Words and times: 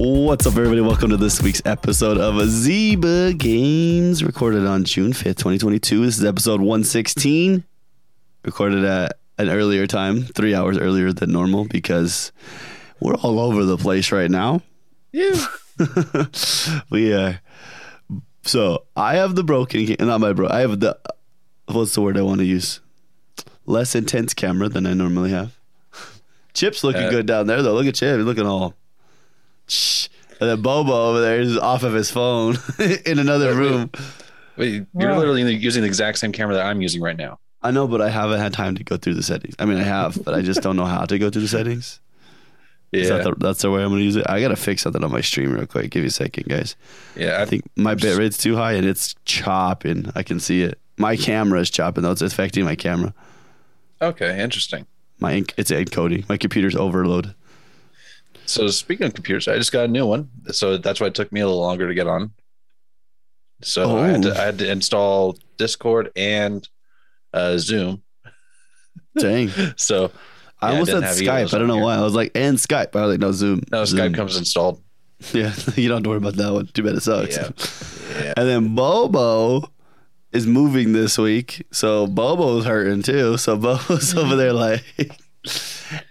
What's 0.00 0.46
up, 0.46 0.52
everybody? 0.52 0.80
Welcome 0.80 1.10
to 1.10 1.16
this 1.16 1.42
week's 1.42 1.60
episode 1.64 2.18
of 2.18 2.34
Zyba 2.34 3.36
Games, 3.36 4.22
recorded 4.22 4.64
on 4.64 4.84
June 4.84 5.12
5th, 5.12 5.38
2022. 5.38 6.04
This 6.06 6.18
is 6.18 6.24
episode 6.24 6.60
116, 6.60 7.64
recorded 8.44 8.84
at 8.84 9.18
an 9.38 9.48
earlier 9.48 9.88
time, 9.88 10.22
three 10.22 10.54
hours 10.54 10.78
earlier 10.78 11.12
than 11.12 11.32
normal, 11.32 11.64
because 11.64 12.30
we're 13.00 13.16
all 13.16 13.40
over 13.40 13.64
the 13.64 13.76
place 13.76 14.12
right 14.12 14.30
now. 14.30 14.62
Yeah. 15.10 15.44
we 16.90 17.12
are. 17.12 17.40
So 18.42 18.84
I 18.94 19.16
have 19.16 19.34
the 19.34 19.42
broken, 19.42 19.96
not 19.98 20.20
my 20.20 20.32
bro. 20.32 20.46
I 20.48 20.60
have 20.60 20.78
the, 20.78 20.96
what's 21.66 21.96
the 21.96 22.02
word 22.02 22.16
I 22.16 22.22
want 22.22 22.38
to 22.38 22.46
use? 22.46 22.78
Less 23.66 23.96
intense 23.96 24.32
camera 24.32 24.68
than 24.68 24.86
I 24.86 24.94
normally 24.94 25.30
have. 25.30 25.58
Chip's 26.54 26.84
looking 26.84 27.02
Uh, 27.02 27.10
good 27.10 27.26
down 27.26 27.48
there, 27.48 27.64
though. 27.64 27.74
Look 27.74 27.88
at 27.88 27.96
Chip. 27.96 28.16
He's 28.16 28.24
looking 28.24 28.46
all. 28.46 28.76
Shh. 29.68 30.08
And 30.40 30.48
then 30.50 30.62
Bobo 30.62 30.92
over 31.10 31.20
there 31.20 31.40
is 31.40 31.56
off 31.58 31.82
of 31.82 31.92
his 31.94 32.10
phone 32.10 32.56
in 33.06 33.18
another 33.18 33.54
room. 33.54 33.90
Wait, 34.56 34.86
you're 34.96 35.10
Wow. 35.10 35.18
literally 35.18 35.54
using 35.54 35.82
the 35.82 35.88
exact 35.88 36.18
same 36.18 36.32
camera 36.32 36.54
that 36.54 36.66
I'm 36.66 36.80
using 36.80 37.00
right 37.02 37.16
now. 37.16 37.38
I 37.62 37.70
know, 37.72 37.88
but 37.88 38.00
I 38.00 38.08
haven't 38.08 38.38
had 38.38 38.52
time 38.52 38.76
to 38.76 38.84
go 38.84 38.96
through 38.96 39.14
the 39.14 39.22
settings. 39.22 39.54
I 39.58 39.64
mean, 39.64 39.78
I 39.78 39.82
have, 39.82 40.24
but 40.24 40.34
I 40.34 40.42
just 40.42 40.62
don't 40.62 40.76
know 40.76 40.84
how 40.84 41.04
to 41.04 41.18
go 41.18 41.28
through 41.28 41.42
the 41.42 41.48
settings. 41.48 41.98
Is 42.92 43.08
that 43.08 43.18
Yeah. 43.18 43.22
the, 43.24 43.34
that's 43.36 43.62
the 43.62 43.70
way 43.70 43.82
I'm 43.82 43.88
going 43.88 43.98
to 44.00 44.04
use 44.04 44.14
it. 44.16 44.24
I 44.30 44.40
got 44.40 44.48
to 44.48 44.56
fix 44.56 44.82
something 44.82 45.02
on 45.02 45.10
my 45.10 45.20
stream 45.20 45.52
real 45.52 45.66
quick. 45.66 45.90
Give 45.90 46.02
me 46.02 46.06
a 46.08 46.10
second, 46.10 46.48
guys. 46.48 46.76
Yeah. 47.16 47.32
I 47.38 47.42
I 47.42 47.44
think 47.44 47.64
my 47.76 47.94
bit 47.96 48.16
rate's 48.16 48.38
too 48.38 48.54
high 48.56 48.74
and 48.74 48.86
it's 48.86 49.14
chopping. 49.24 50.10
I 50.14 50.22
can 50.22 50.38
see 50.40 50.62
it. 50.62 50.78
My 50.96 51.16
camera 51.16 51.60
is 51.60 51.68
chopping 51.68 52.04
though. 52.04 52.12
It's 52.12 52.22
affecting 52.22 52.64
my 52.64 52.76
camera. 52.76 53.12
okay. 54.00 54.40
Interesting. 54.40 54.86
My 55.20 55.32
enc- 55.34 55.52
it's 55.56 55.70
encoding. 55.72 56.28
My 56.28 56.36
computer's 56.36 56.76
overloaded. 56.76 57.34
So 58.48 58.66
speaking 58.68 59.06
of 59.06 59.14
computers, 59.14 59.46
I 59.48 59.56
just 59.56 59.72
got 59.72 59.84
a 59.84 59.88
new 59.88 60.06
one. 60.06 60.30
So 60.52 60.76
that's 60.78 61.00
why 61.00 61.08
it 61.08 61.14
took 61.14 61.30
me 61.32 61.40
a 61.40 61.46
little 61.46 61.60
longer 61.60 61.86
to 61.86 61.94
get 61.94 62.06
on. 62.06 62.32
So 63.62 63.98
I, 63.98 64.08
had 64.08 64.24
Oh. 64.26 64.32
to, 64.34 64.40
I 64.40 64.44
had 64.44 64.58
to 64.58 64.70
install 64.70 65.36
Discord 65.56 66.10
and 66.16 66.66
uh, 67.34 67.58
Zoom. 67.58 68.02
Dang. 69.18 69.50
So 69.76 70.10
I 70.60 70.68
Yeah, 70.68 70.70
I 70.70 70.72
almost 70.72 70.90
said 70.90 71.04
either 71.04 71.06
of 71.08 71.16
Skype. 71.50 71.54
I 71.54 71.58
don't 71.58 71.68
know 71.68 71.74
here. 71.74 71.82
why. 71.84 71.94
I 71.96 72.00
was 72.02 72.14
like, 72.14 72.32
and 72.34 72.56
Skype. 72.56 72.96
I 72.96 73.02
was 73.06 73.10
like, 73.12 73.20
no, 73.20 73.32
Zoom. 73.32 73.62
no, 73.70 73.84
Zoom. 73.84 74.00
Skype 74.00 74.14
comes 74.14 74.36
installed. 74.36 74.82
Yeah, 75.32 75.52
you 75.74 75.88
don't 75.88 75.96
have 75.96 76.02
to 76.04 76.08
worry 76.10 76.18
about 76.18 76.36
that 76.36 76.52
one. 76.52 76.68
Too 76.68 76.84
bad 76.84 76.94
it 76.94 77.02
sucks. 77.02 77.36
Yeah. 77.36 77.50
Yeah. 78.24 78.32
And 78.38 78.48
then 78.48 78.74
Bobo 78.74 79.70
is 80.32 80.46
moving 80.46 80.92
this 80.92 81.18
week. 81.18 81.64
So 81.70 82.06
Bobo's 82.06 82.64
hurting 82.64 83.02
too. 83.02 83.36
So 83.36 83.56
Bobo's 83.56 84.14
over 84.16 84.34
there 84.34 84.52
like 84.52 84.82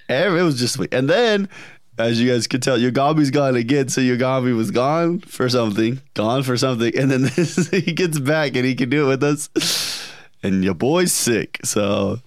it 0.08 0.44
was 0.44 0.60
just. 0.60 0.78
And 0.94 1.10
then 1.10 1.50
as 1.98 2.22
you 2.22 2.32
guys 2.32 2.48
could 2.48 2.62
tell, 2.64 2.78
Yogomi's 2.78 3.32
gone 3.32 3.56
again. 3.56 3.90
So 3.90 4.02
Yogami 4.02 4.56
was 4.56 4.72
gone 4.72 5.20
for 5.20 5.50
something, 5.50 6.02
gone 6.14 6.44
for 6.44 6.58
something. 6.58 6.96
And 6.98 7.10
then 7.12 7.24
this, 7.24 7.68
he 7.72 7.94
gets 7.94 8.20
back 8.20 8.56
and 8.56 8.66
he 8.66 8.76
can 8.76 8.90
do 8.90 9.06
it 9.06 9.08
with 9.08 9.24
us. 9.24 10.12
And 10.44 10.64
your 10.64 10.76
boy's 10.76 11.12
sick. 11.12 11.60
So 11.64 12.20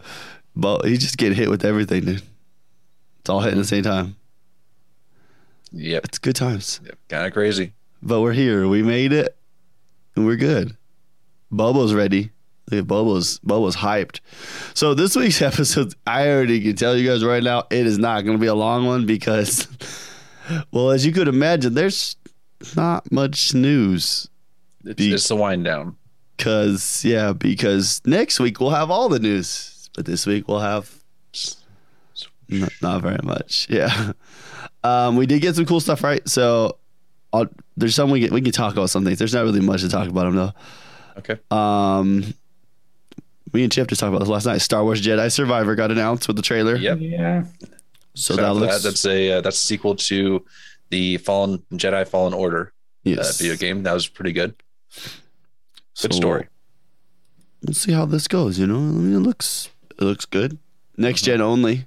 but 0.56 0.84
he 0.84 0.96
just 0.96 1.16
get 1.16 1.32
hit 1.32 1.48
with 1.48 1.64
everything, 1.64 2.04
dude. 2.04 2.22
It's 3.20 3.30
all 3.30 3.40
hitting 3.40 3.58
at 3.58 3.62
the 3.62 3.68
same 3.68 3.82
time. 3.82 4.16
Yep. 5.72 6.04
It's 6.04 6.18
good 6.18 6.36
times. 6.36 6.80
yep. 6.84 6.98
Kind 7.08 7.26
of 7.26 7.32
crazy. 7.32 7.72
But 8.02 8.20
we're 8.20 8.32
here. 8.32 8.66
We 8.66 8.82
made 8.82 9.12
it. 9.12 9.36
And 10.16 10.26
we're 10.26 10.36
good. 10.36 10.76
Bobo's 11.50 11.94
ready. 11.94 12.30
Look 12.70 12.80
at 12.80 12.86
Bobo's 12.86 13.38
Bobo's 13.40 13.76
hyped. 13.76 14.20
So 14.74 14.94
this 14.94 15.16
week's 15.16 15.42
episode, 15.42 15.94
I 16.06 16.28
already 16.28 16.60
can 16.60 16.76
tell 16.76 16.96
you 16.96 17.08
guys 17.08 17.24
right 17.24 17.42
now, 17.42 17.64
it 17.70 17.86
is 17.86 17.98
not 17.98 18.24
gonna 18.24 18.38
be 18.38 18.46
a 18.46 18.54
long 18.54 18.86
one 18.86 19.06
because 19.06 19.66
well, 20.72 20.90
as 20.90 21.04
you 21.06 21.12
could 21.12 21.28
imagine, 21.28 21.74
there's 21.74 22.16
not 22.76 23.10
much 23.10 23.54
news. 23.54 24.28
It's, 24.84 24.94
Be- 24.94 25.12
it's 25.14 25.28
the 25.28 25.36
wind 25.36 25.64
down. 25.64 25.96
Cause 26.38 27.04
yeah, 27.04 27.32
because 27.34 28.00
next 28.06 28.40
week 28.40 28.60
we'll 28.60 28.70
have 28.70 28.90
all 28.90 29.08
the 29.08 29.18
news. 29.18 29.90
But 29.94 30.06
this 30.06 30.26
week 30.26 30.48
we'll 30.48 30.60
have 30.60 30.90
not, 32.48 32.72
not 32.82 33.02
very 33.02 33.18
much. 33.22 33.66
Yeah. 33.70 34.12
Um, 34.82 35.16
we 35.16 35.26
did 35.26 35.42
get 35.42 35.54
some 35.56 35.66
cool 35.66 35.80
stuff, 35.80 36.02
right? 36.02 36.26
So 36.26 36.78
I'll, 37.34 37.46
there's 37.76 37.94
some 37.94 38.10
we 38.10 38.24
can, 38.24 38.32
we 38.34 38.40
can 38.40 38.52
talk 38.52 38.72
about 38.72 38.88
some 38.88 39.04
things. 39.04 39.18
There's 39.18 39.34
not 39.34 39.42
really 39.44 39.60
much 39.60 39.82
to 39.82 39.88
talk 39.90 40.08
about 40.08 40.24
them 40.24 40.36
though. 40.36 40.52
Okay. 41.18 41.38
Um, 41.50 42.32
me 43.52 43.62
and 43.62 43.70
Chip 43.72 43.88
just 43.88 44.00
talked 44.00 44.08
about 44.08 44.20
this 44.20 44.28
last 44.28 44.46
night. 44.46 44.58
Star 44.58 44.82
Wars 44.82 45.02
Jedi 45.02 45.30
Survivor 45.30 45.74
got 45.74 45.90
announced 45.90 46.26
with 46.28 46.36
the 46.36 46.42
trailer. 46.42 46.76
Yep. 46.76 46.98
Yeah. 47.00 47.44
So 48.14 48.34
Shout 48.34 48.42
that 48.42 48.48
out 48.48 48.54
to 48.54 48.60
looks 48.60 48.82
that's 48.82 49.04
a 49.06 49.32
uh, 49.32 49.40
that's 49.40 49.56
a 49.56 49.60
sequel 49.60 49.94
to 49.96 50.44
the 50.90 51.16
Fallen 51.18 51.62
Jedi 51.72 52.06
Fallen 52.06 52.34
Order 52.34 52.72
uh, 53.06 53.10
yes. 53.10 53.38
video 53.38 53.56
game. 53.56 53.82
That 53.84 53.94
was 53.94 54.08
pretty 54.08 54.32
good. 54.32 54.54
Good 54.94 55.02
So 55.94 56.08
story. 56.10 56.48
We'll 57.62 57.74
see 57.74 57.92
how 57.92 58.06
this 58.06 58.26
goes. 58.26 58.58
You 58.58 58.66
know, 58.66 58.78
I 58.78 58.80
mean, 58.80 59.14
it 59.14 59.20
looks 59.20 59.68
it 59.90 60.02
looks 60.02 60.24
good. 60.24 60.58
Next 60.96 61.22
gen 61.22 61.40
only, 61.40 61.86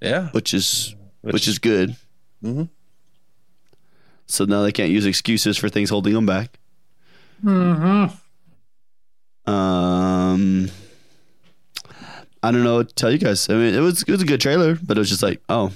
Yeah. 0.00 0.28
which 0.30 0.54
is 0.54 0.94
which, 1.20 1.46
is 1.48 1.58
good. 1.58 1.96
Mhm. 2.42 2.68
So 4.26 4.44
now 4.44 4.62
they 4.62 4.72
can't 4.72 4.90
use 4.90 5.06
excuses 5.06 5.56
for 5.56 5.68
things 5.68 5.90
holding 5.90 6.14
them 6.14 6.26
back. 6.26 6.58
Mm-hmm. 7.44 8.14
Um, 9.50 10.70
I 12.44 12.50
don't 12.52 12.62
know 12.62 12.76
what 12.76 12.88
to 12.90 12.94
tell 12.94 13.10
you 13.10 13.18
guys. 13.18 13.48
I 13.48 13.54
mean, 13.54 13.74
it 13.74 13.80
was 13.80 14.02
it 14.02 14.10
was 14.10 14.20
a 14.22 14.26
good 14.26 14.40
trailer, 14.40 14.76
but 14.82 14.98
it 14.98 15.00
was 15.00 15.08
just 15.08 15.22
like, 15.22 15.40
oh, 15.48 15.72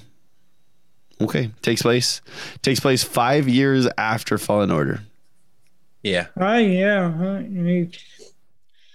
okay. 1.20 1.50
Takes 1.62 1.82
place 1.82 2.20
takes 2.62 2.78
place 2.80 3.02
five 3.02 3.48
years 3.48 3.88
after 3.96 4.36
Fallen 4.36 4.70
Order. 4.70 5.00
yeah. 6.02 6.26
Oh, 6.36 6.56
yeah. 6.56 7.10
huh, 7.10 7.42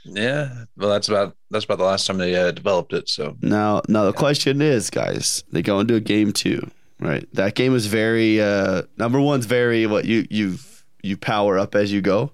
Yeah. 0.06 0.66
Well, 0.78 0.90
that's 0.90 1.10
about 1.10 1.36
that's 1.50 1.66
about 1.66 1.80
the 1.80 1.84
last 1.84 2.06
time 2.06 2.18
they 2.18 2.36
uh, 2.36 2.52
developed 2.52 2.94
it. 2.94 3.10
So 3.10 3.38
Now, 3.42 3.82
now 3.88 4.04
the 4.06 4.14
question 4.14 4.62
is, 4.62 4.90
guys, 4.90 5.44
they 5.52 5.62
go 5.62 5.80
into 5.80 5.96
a 5.96 6.00
game 6.00 6.32
two, 6.32 6.70
right? 7.00 7.28
That 7.34 7.56
game 7.56 7.76
is 7.76 7.88
very 7.88 8.40
uh 8.42 8.84
number 8.98 9.20
one's 9.20 9.46
very 9.46 9.88
what 9.88 10.06
you 10.06 10.28
you 10.30 10.58
you 11.02 11.18
power 11.18 11.58
up 11.58 11.76
as 11.76 11.92
you 11.92 12.02
go. 12.02 12.32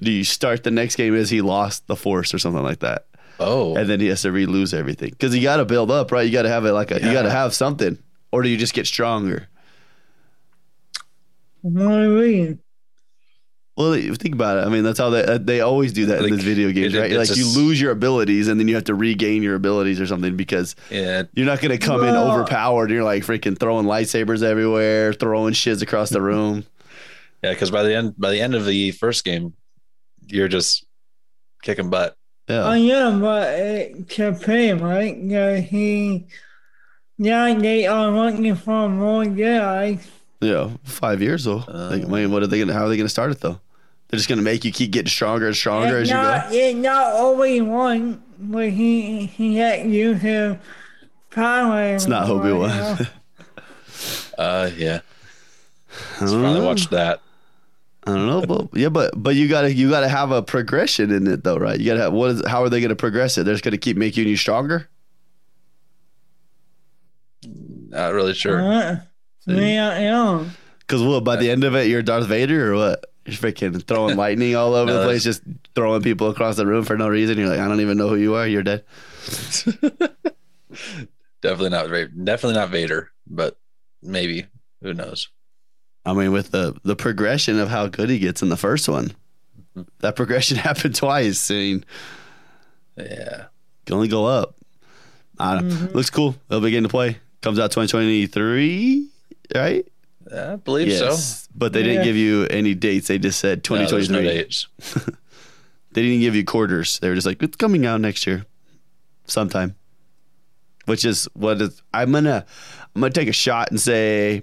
Do 0.00 0.10
you 0.10 0.24
start 0.24 0.64
the 0.64 0.70
next 0.70 0.96
game 0.96 1.14
as 1.14 1.30
he 1.30 1.40
lost 1.40 1.86
the 1.86 1.96
force 1.96 2.34
or 2.34 2.38
something 2.38 2.62
like 2.62 2.80
that, 2.80 3.06
oh 3.44 3.76
and 3.76 3.88
then 3.88 4.00
he 4.00 4.06
has 4.08 4.22
to 4.22 4.32
re-lose 4.32 4.72
everything 4.74 5.10
because 5.10 5.34
you 5.34 5.42
got 5.42 5.56
to 5.58 5.64
build 5.64 5.90
up, 5.90 6.12
right? 6.12 6.22
You 6.26 6.32
got 6.32 6.42
to 6.42 6.48
have 6.48 6.64
it 6.64 6.72
like 6.72 6.90
a 6.90 6.96
you 6.96 7.12
got 7.12 7.22
to 7.22 7.30
have 7.30 7.54
something, 7.54 7.98
or 8.30 8.42
do 8.42 8.48
you 8.48 8.56
just 8.56 8.74
get 8.74 8.86
stronger? 8.86 9.48
What 11.62 11.88
do 11.88 12.02
you 12.02 12.08
mean? 12.08 12.58
Well, 13.76 13.94
think 13.94 14.34
about 14.34 14.58
it. 14.58 14.66
I 14.66 14.68
mean, 14.68 14.84
that's 14.84 14.98
how 14.98 15.08
they 15.10 15.24
uh, 15.24 15.38
they 15.38 15.60
always 15.62 15.92
do 15.94 16.06
that 16.06 16.18
in 16.18 16.24
Like, 16.24 16.32
these 16.34 16.44
video 16.44 16.70
games, 16.72 16.94
it- 16.94 17.00
right? 17.00 17.10
Like 17.12 17.30
a 17.30 17.34
you 17.34 17.46
lose 17.56 17.80
your 17.80 17.90
abilities 17.90 18.48
and 18.48 18.60
then 18.60 18.68
you 18.68 18.74
have 18.74 18.84
to 18.84 18.94
regain 18.94 19.42
your 19.42 19.54
abilities 19.54 19.98
or 19.98 20.06
something 20.06 20.36
because 20.36 20.76
yeah. 20.90 21.22
you're 21.34 21.46
not 21.46 21.60
gonna 21.60 21.78
come 21.78 22.00
in 22.04 22.12
Well- 22.12 22.32
overpowered. 22.32 22.90
You're 22.90 23.04
like 23.04 23.22
freaking 23.24 23.58
throwing 23.58 23.86
lightsabers 23.86 24.42
everywhere, 24.42 25.14
throwing 25.14 25.54
shiz 25.54 25.80
across 25.80 26.10
the 26.10 26.20
room. 26.20 26.64
Yeah, 27.42 27.52
because 27.52 27.70
by 27.70 27.82
the 27.82 27.96
end 27.96 28.14
by 28.18 28.30
the 28.30 28.40
end 28.40 28.54
of 28.54 28.66
the 28.66 28.90
first 28.90 29.24
game, 29.24 29.54
you're 30.26 30.48
just 30.48 30.84
kicking 31.62 31.88
butt. 31.88 32.14
Oh, 32.48 32.72
Yeah, 32.72 33.08
yeah, 33.10 33.18
but 33.20 33.48
it's 33.54 34.18
a 34.18 34.32
pay, 34.32 34.72
right? 34.72 35.16
Yeah, 35.16 35.56
he. 35.58 36.26
Yeah, 37.18 37.54
they 37.54 37.86
are 37.86 38.10
looking 38.10 38.54
for 38.56 38.88
more 38.88 39.24
Jedi. 39.24 40.00
yeah. 40.40 40.70
Five 40.84 41.22
years 41.22 41.44
though. 41.44 41.64
like, 41.68 42.02
I 42.02 42.06
mean, 42.06 42.32
what 42.32 42.42
are 42.42 42.46
they 42.48 42.58
gonna? 42.58 42.72
How 42.72 42.84
are 42.86 42.88
they 42.88 42.96
gonna 42.96 43.08
start 43.08 43.30
it 43.30 43.40
though? 43.40 43.60
They're 44.08 44.18
just 44.18 44.28
gonna 44.28 44.42
make 44.42 44.64
you 44.64 44.72
keep 44.72 44.90
getting 44.90 45.08
stronger 45.08 45.46
and 45.46 45.56
stronger 45.56 45.98
as 45.98 46.02
It's 46.02 46.10
you 46.10 46.16
go. 46.16 46.22
not, 46.22 46.46
it's 46.52 46.76
not 46.78 47.12
only 47.14 47.60
one, 47.60 48.22
but 48.38 48.70
he 48.70 49.26
he 49.26 49.56
had 49.56 49.88
you 49.88 50.14
his 50.14 50.56
power. 51.30 51.94
It's 51.94 52.06
not 52.06 52.28
Obi 52.28 52.52
Wan. 52.52 52.98
Uh, 54.38 54.70
yeah. 54.76 55.00
I 56.20 56.24
So 56.26 56.26
don't 56.26 56.42
finally 56.42 56.60
know. 56.60 56.66
watched 56.66 56.90
that. 56.90 57.20
I 58.04 58.10
don't 58.14 58.26
know, 58.26 58.42
but 58.42 58.68
yeah, 58.76 58.88
but 58.88 59.12
but 59.16 59.36
you 59.36 59.48
gotta 59.48 59.72
you 59.72 59.88
gotta 59.88 60.08
have 60.08 60.32
a 60.32 60.42
progression 60.42 61.12
in 61.12 61.26
it 61.28 61.44
though, 61.44 61.56
right? 61.56 61.78
You 61.78 61.86
gotta 61.86 62.00
have 62.00 62.12
what 62.12 62.30
is 62.30 62.46
how 62.46 62.62
are 62.64 62.68
they 62.68 62.80
gonna 62.80 62.96
progress 62.96 63.38
it? 63.38 63.44
They're 63.44 63.54
just 63.54 63.62
gonna 63.62 63.78
keep 63.78 63.96
making 63.96 64.26
you 64.26 64.36
stronger. 64.36 64.88
Not 67.44 68.12
really 68.12 68.34
sure. 68.34 68.60
Uh, 68.60 69.00
me, 69.46 69.78
I 69.78 70.04
know. 70.04 70.46
Because 70.80 71.02
what 71.02 71.22
by 71.24 71.36
the 71.36 71.50
end 71.50 71.62
of 71.64 71.74
it, 71.76 71.88
you're 71.88 72.02
Darth 72.02 72.26
Vader 72.26 72.72
or 72.72 72.76
what? 72.76 73.06
You're 73.24 73.36
freaking 73.36 73.86
throwing 73.86 74.16
lightning 74.16 74.56
all 74.56 74.74
over 74.74 74.90
No, 74.92 75.00
the 75.00 75.04
place, 75.06 75.22
just 75.22 75.42
throwing 75.74 76.02
people 76.02 76.28
across 76.28 76.56
the 76.56 76.66
room 76.66 76.84
for 76.84 76.96
no 76.96 77.08
reason. 77.08 77.38
You're 77.38 77.48
like, 77.48 77.60
I 77.60 77.68
don't 77.68 77.80
even 77.80 77.98
know 77.98 78.08
who 78.08 78.16
you 78.16 78.34
are. 78.34 78.48
You're 78.48 78.64
dead. 78.64 78.84
definitely 81.40 81.70
not 81.70 81.88
Definitely 82.24 82.54
not 82.54 82.70
Vader, 82.70 83.12
but 83.28 83.58
maybe. 84.02 84.46
Who 84.80 84.92
knows? 84.94 85.28
I 86.04 86.12
mean, 86.14 86.32
with 86.32 86.50
the 86.50 86.74
the 86.82 86.96
progression 86.96 87.58
of 87.58 87.68
how 87.68 87.86
good 87.86 88.10
he 88.10 88.18
gets 88.18 88.42
in 88.42 88.48
the 88.48 88.56
first 88.56 88.88
one, 88.88 89.12
that 90.00 90.16
progression 90.16 90.56
happened 90.68 90.94
twice. 90.96 91.50
I 91.50 91.54
mean, 91.54 91.84
Yeah. 92.96 93.44
can 93.86 93.94
only 93.96 94.08
go 94.08 94.26
up. 94.26 94.56
I 95.38 95.54
don't, 95.56 95.70
Mhm. 95.70 95.94
Looks 95.94 96.10
cool. 96.10 96.36
They'll 96.48 96.60
begin 96.60 96.82
to 96.82 96.88
play. 96.88 97.18
Comes 97.40 97.58
out 97.58 97.70
2023, 97.72 99.08
right? 99.54 99.86
I 100.34 100.56
believe 100.56 100.92
so. 100.96 101.16
But 101.54 101.72
they 101.72 101.82
didn't 101.82 102.04
give 102.04 102.16
you 102.16 102.46
any 102.46 102.74
dates. 102.74 103.08
They 103.08 103.18
just 103.18 103.38
said 103.40 103.58
No, 103.58 103.62
2023. 103.86 104.16
no 104.16 104.22
dates. 104.22 104.66
they 105.92 106.02
didn't 106.02 106.20
give 106.20 106.34
you 106.36 106.44
quarters. 106.44 106.98
They 107.00 107.08
were 107.08 107.14
just 107.14 107.26
like, 107.26 107.42
it's 107.42 107.56
coming 107.56 107.84
out 107.86 108.00
next 108.00 108.26
year, 108.26 108.46
sometime. 109.26 109.74
Which 110.86 111.04
is 111.04 111.28
what 111.34 111.60
is, 111.62 111.80
I'm 111.94 112.12
gonna 112.12 112.44
I'm 112.94 113.00
gonna 113.00 113.12
take 113.12 113.28
a 113.28 113.32
shot 113.32 113.70
and 113.70 113.80
say 113.80 114.42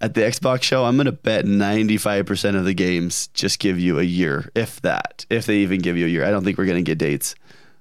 at 0.00 0.14
the 0.14 0.20
Xbox 0.22 0.62
show 0.62 0.84
I'm 0.84 0.96
gonna 0.96 1.12
bet 1.12 1.46
95 1.46 2.26
percent 2.26 2.56
of 2.56 2.64
the 2.64 2.74
games 2.74 3.28
just 3.28 3.58
give 3.58 3.78
you 3.78 3.98
a 3.98 4.02
year, 4.02 4.50
if 4.54 4.80
that, 4.82 5.24
if 5.30 5.46
they 5.46 5.56
even 5.58 5.80
give 5.80 5.96
you 5.96 6.06
a 6.06 6.08
year. 6.08 6.24
I 6.24 6.30
don't 6.30 6.44
think 6.44 6.58
we're 6.58 6.66
gonna 6.66 6.82
get 6.82 6.98
dates 6.98 7.34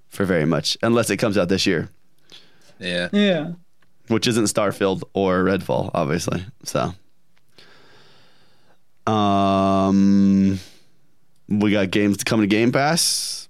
for 0.10 0.24
very 0.26 0.46
much 0.46 0.78
unless 0.82 1.10
it 1.10 1.18
comes 1.18 1.38
out 1.38 1.50
this 1.50 1.66
year, 1.66 1.90
Yeah. 2.80 3.10
Yeah. 3.12 3.52
which 4.08 4.28
isn't 4.28 4.46
Starfield 4.46 5.04
or 5.14 5.44
Redfall, 5.44 5.92
obviously. 5.94 6.46
So, 6.64 6.94
um, 9.12 10.60
we 11.50 11.72
got 11.72 11.92
games 11.92 12.24
coming 12.24 12.50
to 12.50 12.56
Game 12.56 12.72
Pass. 12.72 13.50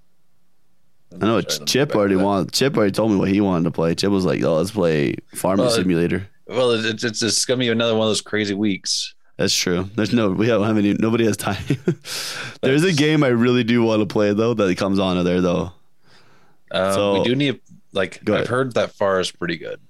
I 1.12 1.18
know 1.24 1.40
Sorry, 1.40 1.42
let 1.52 1.60
me 1.60 1.66
Chip 1.66 1.94
already 1.94 2.16
wanted. 2.16 2.52
Chip 2.52 2.76
already 2.76 2.92
told 2.92 3.12
me 3.12 3.16
what 3.16 3.28
he 3.28 3.40
wanted 3.40 3.64
to 3.64 3.70
play. 3.70 3.94
Chip 3.94 4.10
was 4.10 4.24
like, 4.24 4.42
"Oh, 4.42 4.56
let's 4.56 4.72
play 4.72 5.14
Farming 5.34 5.64
Well, 5.66 5.72
it- 5.72 5.76
Simulator." 5.76 6.28
Well, 6.46 6.70
it's, 6.72 7.02
it's 7.04 7.22
it's 7.22 7.44
gonna 7.44 7.58
be 7.58 7.68
another 7.68 7.94
one 7.94 8.06
of 8.06 8.10
those 8.10 8.20
crazy 8.20 8.54
weeks. 8.54 9.14
That's 9.36 9.54
true. 9.54 9.90
There's 9.96 10.12
no, 10.14 10.30
we 10.30 10.46
don't 10.46 10.64
have 10.66 10.78
any. 10.78 10.94
Nobody 10.94 11.26
has 11.26 11.36
time. 11.36 11.62
There's 12.62 12.84
a 12.84 12.92
game 12.92 13.22
I 13.22 13.28
really 13.28 13.64
do 13.64 13.82
want 13.82 14.00
to 14.00 14.06
play 14.06 14.32
though 14.32 14.54
that 14.54 14.78
comes 14.78 14.98
on 14.98 15.22
there 15.24 15.40
though. 15.40 15.72
Um, 16.70 16.92
So- 16.94 17.18
we 17.18 17.24
do 17.24 17.34
need 17.36 17.60
like 17.92 18.20
I've 18.22 18.28
ahead. 18.34 18.46
heard 18.48 18.74
that 18.74 18.92
far 18.92 19.20
is 19.20 19.30
pretty 19.30 19.56
good. 19.58 19.80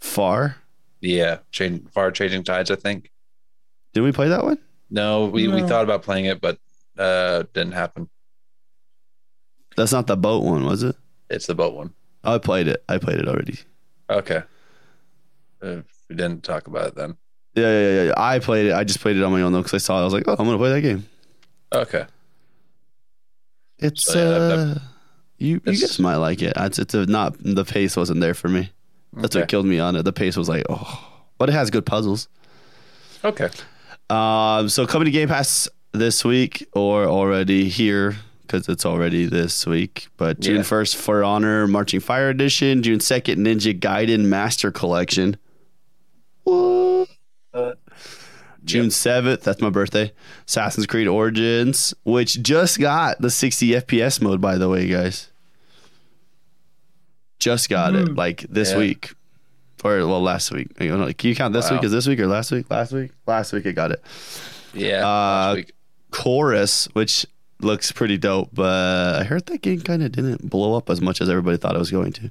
Far. 0.00 0.56
Yeah, 1.00 1.38
change 1.50 1.88
far 1.90 2.10
changing 2.10 2.44
tides. 2.44 2.70
I 2.70 2.76
think. 2.76 3.10
Did 3.92 4.02
we 4.02 4.12
play 4.12 4.28
that 4.28 4.44
one? 4.44 4.58
No, 4.90 5.26
we, 5.26 5.48
we 5.48 5.62
thought 5.62 5.84
about 5.84 6.02
playing 6.02 6.26
it, 6.26 6.40
but 6.40 6.58
uh, 6.98 7.44
didn't 7.54 7.72
happen. 7.72 8.08
That's 9.76 9.92
not 9.92 10.06
the 10.06 10.16
boat 10.16 10.42
one, 10.44 10.64
was 10.64 10.82
it? 10.82 10.96
It's 11.30 11.46
the 11.46 11.54
boat 11.54 11.74
one. 11.74 11.94
I 12.24 12.38
played 12.38 12.68
it. 12.68 12.84
I 12.88 12.98
played 12.98 13.18
it 13.18 13.26
already. 13.28 13.58
Okay. 14.10 14.42
Uh, 15.62 15.82
we 16.08 16.16
didn't 16.16 16.42
talk 16.42 16.66
about 16.66 16.88
it 16.88 16.94
then. 16.96 17.16
Yeah, 17.54 17.64
yeah, 17.70 17.88
yeah, 17.90 18.02
yeah. 18.04 18.12
I 18.16 18.38
played 18.38 18.66
it. 18.66 18.72
I 18.72 18.82
just 18.84 19.00
played 19.00 19.16
it 19.16 19.22
on 19.22 19.30
my 19.32 19.42
own 19.42 19.52
though 19.52 19.60
because 19.60 19.74
I 19.74 19.78
saw 19.78 19.98
it. 19.98 20.00
I 20.00 20.04
was 20.04 20.12
like, 20.14 20.24
oh, 20.26 20.32
I'm 20.38 20.44
gonna 20.46 20.58
play 20.58 20.70
that 20.72 20.80
game. 20.80 21.06
Okay. 21.72 22.04
It's 23.78 24.04
So, 24.04 24.18
yeah, 24.18 24.38
that- 24.38 24.76
uh, 24.76 24.80
you 25.38 25.60
you 25.66 25.72
guys 25.80 25.98
might 25.98 26.16
like 26.16 26.40
it. 26.42 26.52
It's 26.56 26.78
it's 26.78 26.94
a, 26.94 27.04
not 27.06 27.34
the 27.42 27.64
pace 27.64 27.96
wasn't 27.96 28.20
there 28.20 28.34
for 28.34 28.48
me. 28.48 28.70
That's 29.12 29.34
what 29.36 29.48
killed 29.48 29.66
me 29.66 29.78
on 29.78 29.96
it. 29.96 30.04
The 30.04 30.12
pace 30.12 30.36
was 30.36 30.48
like, 30.48 30.64
oh, 30.70 31.08
but 31.36 31.48
it 31.48 31.52
has 31.52 31.70
good 31.70 31.84
puzzles. 31.84 32.28
Okay. 33.24 33.50
Um, 34.08 34.68
so 34.68 34.86
coming 34.86 35.04
to 35.06 35.10
Game 35.10 35.28
Pass 35.28 35.68
this 35.92 36.24
week 36.24 36.66
or 36.72 37.04
already 37.06 37.68
here 37.68 38.16
because 38.42 38.68
it's 38.68 38.86
already 38.86 39.26
this 39.26 39.66
week. 39.66 40.08
But 40.16 40.40
June 40.40 40.56
Yeah. 40.58 40.62
first, 40.62 40.96
For 40.96 41.22
Honor 41.24 41.66
Marching 41.66 42.00
Fire 42.00 42.28
Edition. 42.30 42.82
June 42.82 43.00
second, 43.00 43.44
Ninja 43.44 43.78
Gaiden 43.78 44.24
Master 44.26 44.70
Collection. 44.70 45.36
What? 46.44 47.08
June 48.64 48.90
seventh, 48.90 49.42
that's 49.42 49.60
my 49.60 49.70
birthday. 49.70 50.12
Assassin's 50.46 50.86
Creed 50.86 51.08
Origins, 51.08 51.94
which 52.04 52.40
just 52.42 52.78
got 52.78 53.20
the 53.20 53.30
60 53.30 53.70
FPS 53.74 54.20
mode, 54.22 54.40
by 54.40 54.56
the 54.56 54.68
way, 54.68 54.86
guys. 54.88 55.30
Just 57.38 57.68
got 57.68 57.94
it 57.94 58.08
Mhm. 58.08 58.16
like 58.16 58.46
this 58.48 58.70
Yeah. 58.70 58.78
week, 58.78 59.14
or 59.82 60.06
well, 60.06 60.22
last 60.22 60.52
week. 60.52 60.68
I 60.78 60.86
don't 60.86 61.00
know, 61.00 61.12
Can 61.12 61.30
you 61.30 61.34
count 61.36 61.52
this 61.54 61.70
Wow. 61.70 61.76
week 61.78 61.84
as 61.84 61.90
this 61.92 62.06
week 62.06 62.20
or 62.20 62.28
last 62.28 62.52
week? 62.52 62.66
Last 62.70 62.92
week, 62.92 63.10
last 63.26 63.52
week 63.52 63.66
I 63.66 63.72
got 63.72 63.90
it. 63.90 64.02
Yeah. 64.74 65.06
Uh. 65.06 65.56
Chorus, 66.12 66.88
which 66.92 67.26
looks 67.60 67.90
pretty 67.90 68.18
dope, 68.18 68.50
but 68.52 69.20
I 69.20 69.24
heard 69.24 69.46
that 69.46 69.62
game 69.62 69.80
kind 69.80 70.02
of 70.02 70.12
didn't 70.12 70.50
blow 70.50 70.76
up 70.76 70.88
as 70.90 71.00
much 71.00 71.20
as 71.20 71.28
everybody 71.30 71.56
thought 71.56 71.74
it 71.74 71.78
was 71.78 71.90
going 71.90 72.12
to. 72.12 72.30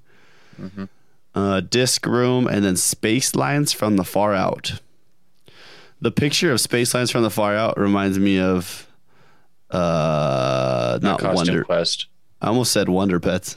Mhm. 0.62 0.88
Uh, 1.34 1.62
Disc 1.62 2.06
Room 2.06 2.46
and 2.48 2.64
then 2.66 2.76
Space 2.76 3.36
Lines 3.36 3.72
from 3.72 3.96
the 3.96 4.04
Far 4.04 4.34
Out. 4.34 4.82
The 6.02 6.12
picture 6.12 6.52
of 6.52 6.60
Space 6.60 6.94
Lines 6.94 7.12
from 7.12 7.24
the 7.24 7.30
Far 7.30 7.56
Out 7.56 7.78
reminds 7.80 8.20
me 8.20 8.40
of 8.40 8.88
uh, 9.70 11.00
not 11.02 11.20
Costume 11.20 11.36
Wonder. 11.36 11.64
Quest. 11.64 12.08
I 12.42 12.48
almost 12.48 12.72
said 12.72 12.90
Wonder 12.90 13.20
Pets. 13.20 13.56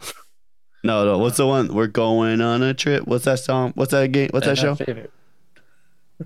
no, 0.82 1.04
no. 1.04 1.18
What's 1.18 1.36
the 1.36 1.46
one? 1.46 1.72
We're 1.74 1.86
going 1.86 2.40
on 2.40 2.62
a 2.62 2.74
trip. 2.74 3.06
What's 3.06 3.24
that 3.26 3.38
song? 3.38 3.72
What's 3.74 3.92
that 3.92 4.10
game? 4.12 4.30
What's 4.32 4.46
that 4.46 4.58
show? 4.58 4.76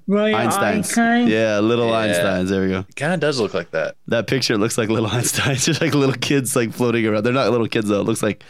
Right, 0.06 0.34
Einstein's. 0.34 0.86
Einstein? 0.88 1.26
Yeah, 1.28 1.58
Little 1.60 1.88
Yeah. 1.88 2.06
Einsteins. 2.06 2.48
There 2.48 2.62
we 2.62 2.68
go. 2.68 2.84
Kind 2.96 3.14
of 3.14 3.20
does 3.20 3.40
look 3.40 3.54
like 3.54 3.70
that. 3.72 3.96
That 4.08 4.26
picture 4.26 4.56
looks 4.58 4.76
like 4.78 4.88
little 4.88 5.08
Einsteins, 5.10 5.64
just 5.66 5.80
like 5.80 5.94
little 5.94 6.14
kids 6.14 6.54
like 6.56 6.72
floating 6.72 7.06
around. 7.06 7.24
They're 7.24 7.32
not 7.32 7.50
little 7.50 7.68
kids 7.68 7.88
though. 7.88 8.00
It 8.00 8.04
looks 8.04 8.22
like 8.22 8.42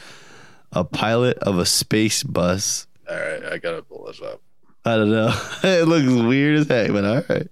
a 0.73 0.85
pilot 0.85 1.39
of 1.39 1.59
a 1.59 1.67
space 1.67 2.23
bus. 2.23 2.87
All 3.09 3.17
right, 3.17 3.45
I 3.45 3.59
gotta 3.59 3.83
pull 3.83 4.05
this 4.07 4.21
up. 4.21 4.41
I 4.85 4.97
don't 4.97 5.11
know. 5.11 5.29
it 5.63 5.87
looks 5.89 6.07
weird 6.07 6.59
as 6.59 6.69
heck, 6.69 6.93
but 6.93 7.05
all 7.05 7.23
right. 7.29 7.49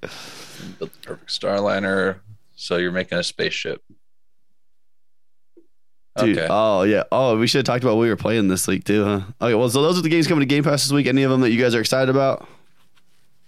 Built 0.78 0.92
the 0.92 0.98
perfect 1.02 1.30
starliner. 1.30 2.20
So 2.56 2.76
you're 2.76 2.92
making 2.92 3.18
a 3.18 3.22
spaceship. 3.22 3.82
Dude, 6.16 6.38
Okay. 6.38 6.46
oh 6.48 6.82
yeah. 6.82 7.02
Oh, 7.10 7.36
we 7.36 7.48
should 7.48 7.58
have 7.58 7.64
talked 7.64 7.82
about 7.82 7.96
what 7.96 8.02
we 8.02 8.08
were 8.08 8.16
playing 8.16 8.46
this 8.46 8.68
week 8.68 8.84
too, 8.84 9.04
huh? 9.04 9.20
Okay, 9.40 9.54
well, 9.54 9.68
so 9.68 9.82
those 9.82 9.98
are 9.98 10.02
the 10.02 10.08
games 10.08 10.28
coming 10.28 10.40
to 10.40 10.46
Game 10.46 10.62
Pass 10.62 10.84
this 10.84 10.92
week. 10.92 11.06
Any 11.08 11.24
of 11.24 11.30
them 11.32 11.40
that 11.40 11.50
you 11.50 11.60
guys 11.60 11.74
are 11.74 11.80
excited 11.80 12.08
about? 12.08 12.46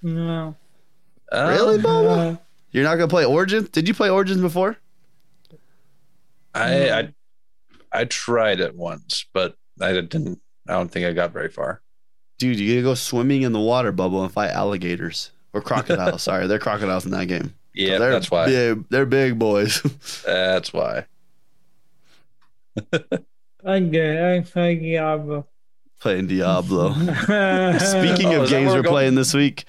No. 0.02 0.56
Um, 1.30 1.48
really, 1.48 1.78
Bobo? 1.78 2.08
Uh, 2.08 2.36
You're 2.72 2.82
not 2.84 2.96
gonna 2.96 3.06
play 3.08 3.24
Origins? 3.24 3.69
Did 3.69 3.86
you 3.86 3.94
play 3.94 4.10
Origins 4.10 4.40
before? 4.40 4.76
I, 6.54 6.90
I 6.90 7.14
I 7.96 8.04
tried 8.04 8.60
it 8.60 8.75
once, 8.76 9.25
but 9.32 9.56
I 9.81 9.93
didn't. 9.93 10.40
I 10.69 10.72
don't 10.72 10.90
think 10.90 11.06
I 11.06 11.12
got 11.12 11.32
very 11.32 11.48
far. 11.48 11.81
Dude, 12.38 12.58
you 12.60 12.75
gotta 12.75 12.82
go 12.82 12.94
swimming 12.94 13.43
in 13.43 13.52
the 13.52 13.60
water 13.60 13.93
bubble 13.93 14.22
and 14.22 14.32
fight 14.32 14.50
alligators 14.50 15.31
or 15.52 15.60
crocodiles. 15.62 16.22
Sorry, 16.25 16.46
they're 16.46 16.58
crocodiles 16.58 17.04
in 17.06 17.12
that 17.12 17.26
game. 17.26 17.54
Yeah, 17.75 17.98
they're 17.98 18.10
that's 18.12 18.31
why. 18.31 18.46
Big, 18.46 18.88
they're 18.88 19.06
big 19.06 19.38
boys. 19.38 19.82
That's 20.26 20.72
why. 20.72 21.05
I 23.65 23.81
did. 23.81 24.22
I 24.22 24.41
played 24.41 24.81
Diablo. 24.81 25.46
Playing 26.00 26.26
Diablo. 26.26 26.93
Speaking 26.94 28.34
Oh, 28.34 28.43
of 28.43 28.48
games 28.50 28.69
we're 28.70 28.76
we're 28.76 28.82
going? 28.82 28.84
playing 28.84 29.15
this 29.15 29.34
week, 29.34 29.65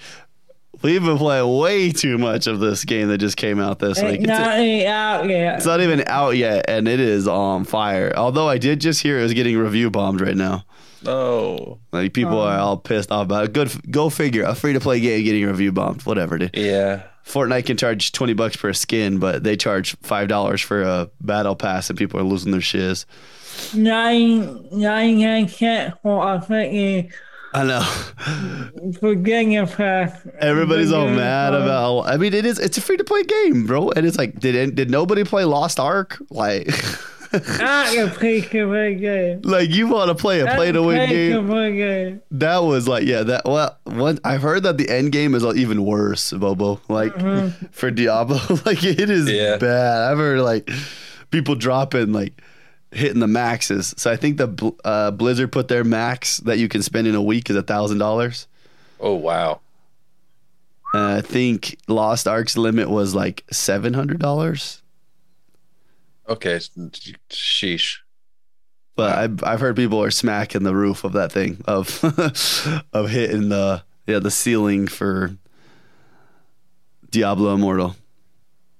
we've 0.81 1.03
been 1.03 1.17
playing 1.17 1.57
way 1.57 1.91
too 1.91 2.17
much 2.17 2.47
of 2.47 2.59
this 2.59 2.85
game 2.85 3.07
that 3.09 3.17
just 3.19 3.37
came 3.37 3.59
out 3.59 3.79
this 3.79 4.01
week. 4.01 4.21
it's 4.21 4.29
It's, 4.29 4.29
not 4.29 4.59
even 4.59 4.87
out 4.87 5.29
yet. 5.29 5.55
it's 5.57 5.65
not 5.65 5.81
even 5.81 6.03
out 6.07 6.37
yet, 6.37 6.65
and 6.67 6.87
it 6.87 6.99
is 6.99 7.27
on 7.27 7.63
fire. 7.65 8.13
Although 8.15 8.47
I 8.47 8.57
did 8.57 8.81
just 8.81 9.01
hear 9.01 9.19
it 9.19 9.23
was 9.23 9.33
getting 9.33 9.57
review 9.57 9.89
bombed 9.89 10.21
right 10.21 10.35
now. 10.37 10.65
Oh, 11.05 11.77
Like 11.91 12.13
people 12.13 12.39
Oh. 12.39 12.47
are 12.47 12.57
all 12.59 12.77
pissed 12.77 13.11
off 13.11 13.25
about 13.25 13.45
it. 13.45 13.53
Good, 13.53 13.91
go 13.91 14.09
figure. 14.09 14.43
A 14.43 14.55
free 14.55 14.73
to 14.73 14.79
play 14.79 14.99
game 14.99 15.23
getting 15.23 15.45
review 15.45 15.71
bombed. 15.71 16.01
Whatever, 16.05 16.37
dude. 16.37 16.55
yeah. 16.55 17.03
Fortnite 17.25 17.65
can 17.65 17.75
charge 17.75 18.13
twenty 18.13 18.31
bucks 18.33 18.55
per 18.55 18.71
skin, 18.71 19.17
but 19.19 19.43
they 19.43 19.57
charge 19.57 19.97
five 20.01 20.29
dollars 20.29 20.61
for 20.61 20.81
a 20.81 21.09
battle 21.19 21.55
pass, 21.57 21.89
and 21.89 21.99
people 21.99 22.19
are 22.19 22.23
losing 22.23 22.51
their 22.53 22.61
shiz. 22.61 23.05
Nine, 23.73 24.65
nine, 24.71 25.19
nine 25.19 25.47
cents 25.49 25.97
for 26.01 26.23
I 26.25 26.39
think 26.39 27.11
I 27.53 27.63
know. 27.63 27.81
for 28.99 29.15
getting 29.15 29.57
a 29.57 29.65
pass. 29.65 30.11
Everybody's 30.39 30.91
all 30.91 31.07
mad 31.07 31.53
about. 31.53 32.01
I 32.01 32.17
mean, 32.17 32.33
it 32.33 32.45
is. 32.45 32.59
It's 32.59 32.77
a 32.77 32.81
free 32.81 32.97
to 32.97 33.03
play 33.03 33.23
game, 33.23 33.65
bro. 33.65 33.89
And 33.91 34.05
it's 34.05 34.17
like, 34.17 34.39
did 34.39 34.75
did 34.75 34.91
nobody 34.91 35.23
play 35.23 35.45
Lost 35.45 35.79
Ark? 35.79 36.17
Like, 36.29 36.67
I 37.33 37.91
can 37.93 38.09
play 38.11 38.41
the 38.41 38.97
game. 38.99 39.41
like 39.43 39.69
you 39.69 39.87
want 39.87 40.09
to 40.09 40.15
play 40.15 40.41
a 40.41 40.47
play 40.55 40.71
to 40.71 40.81
win 40.83 41.09
game? 41.09 41.47
game. 41.77 42.21
That 42.31 42.59
was 42.59 42.87
like, 42.87 43.05
yeah. 43.05 43.23
That 43.23 43.43
well, 43.45 43.77
one. 43.85 44.19
I've 44.23 44.41
heard 44.41 44.63
that 44.63 44.77
the 44.77 44.89
end 44.89 45.11
game 45.11 45.33
is 45.33 45.43
even 45.45 45.83
worse, 45.85 46.31
Bobo. 46.31 46.79
Like 46.89 47.13
Mhm. 47.15 47.71
for 47.71 47.91
Diablo, 47.91 48.39
like 48.65 48.83
it 48.83 49.09
is 49.09 49.29
Yeah. 49.29 49.57
bad. 49.57 50.11
I've 50.11 50.17
heard 50.17 50.39
like 50.41 50.69
people 51.31 51.55
dropping 51.55 52.13
like 52.13 52.41
hitting 52.91 53.19
the 53.19 53.27
maxes. 53.27 53.93
So 53.97 54.11
I 54.11 54.15
think 54.15 54.37
the 54.37 54.73
uh, 54.83 55.11
Blizzard 55.11 55.51
put 55.51 55.67
their 55.67 55.83
max 55.83 56.37
that 56.37 56.57
you 56.57 56.67
can 56.67 56.81
spend 56.81 57.07
in 57.07 57.15
a 57.15 57.21
week 57.21 57.49
is 57.49 57.55
a 57.55 57.63
thousand 57.63 57.97
dollars. 57.97 58.47
Oh 58.99 59.13
wow. 59.13 59.61
Uh, 60.93 61.17
I 61.17 61.21
think 61.21 61.77
Lost 61.87 62.27
Ark's 62.27 62.57
limit 62.57 62.89
was 62.89 63.13
like 63.13 63.43
seven 63.51 63.93
hundred 63.93 64.19
dollars. 64.19 64.81
Okay. 66.29 66.59
Sheesh. 67.29 67.97
But 68.95 69.17
I've 69.17 69.43
I've 69.43 69.59
heard 69.59 69.75
people 69.75 70.01
are 70.01 70.11
smacking 70.11 70.63
the 70.63 70.75
roof 70.75 71.03
of 71.03 71.13
that 71.13 71.31
thing 71.31 71.61
of 71.65 72.03
of 72.93 73.09
hitting 73.09 73.49
the 73.49 73.83
yeah 74.07 74.19
the 74.19 74.31
ceiling 74.31 74.87
for 74.87 75.37
Diablo 77.11 77.53
Immortal. 77.53 77.95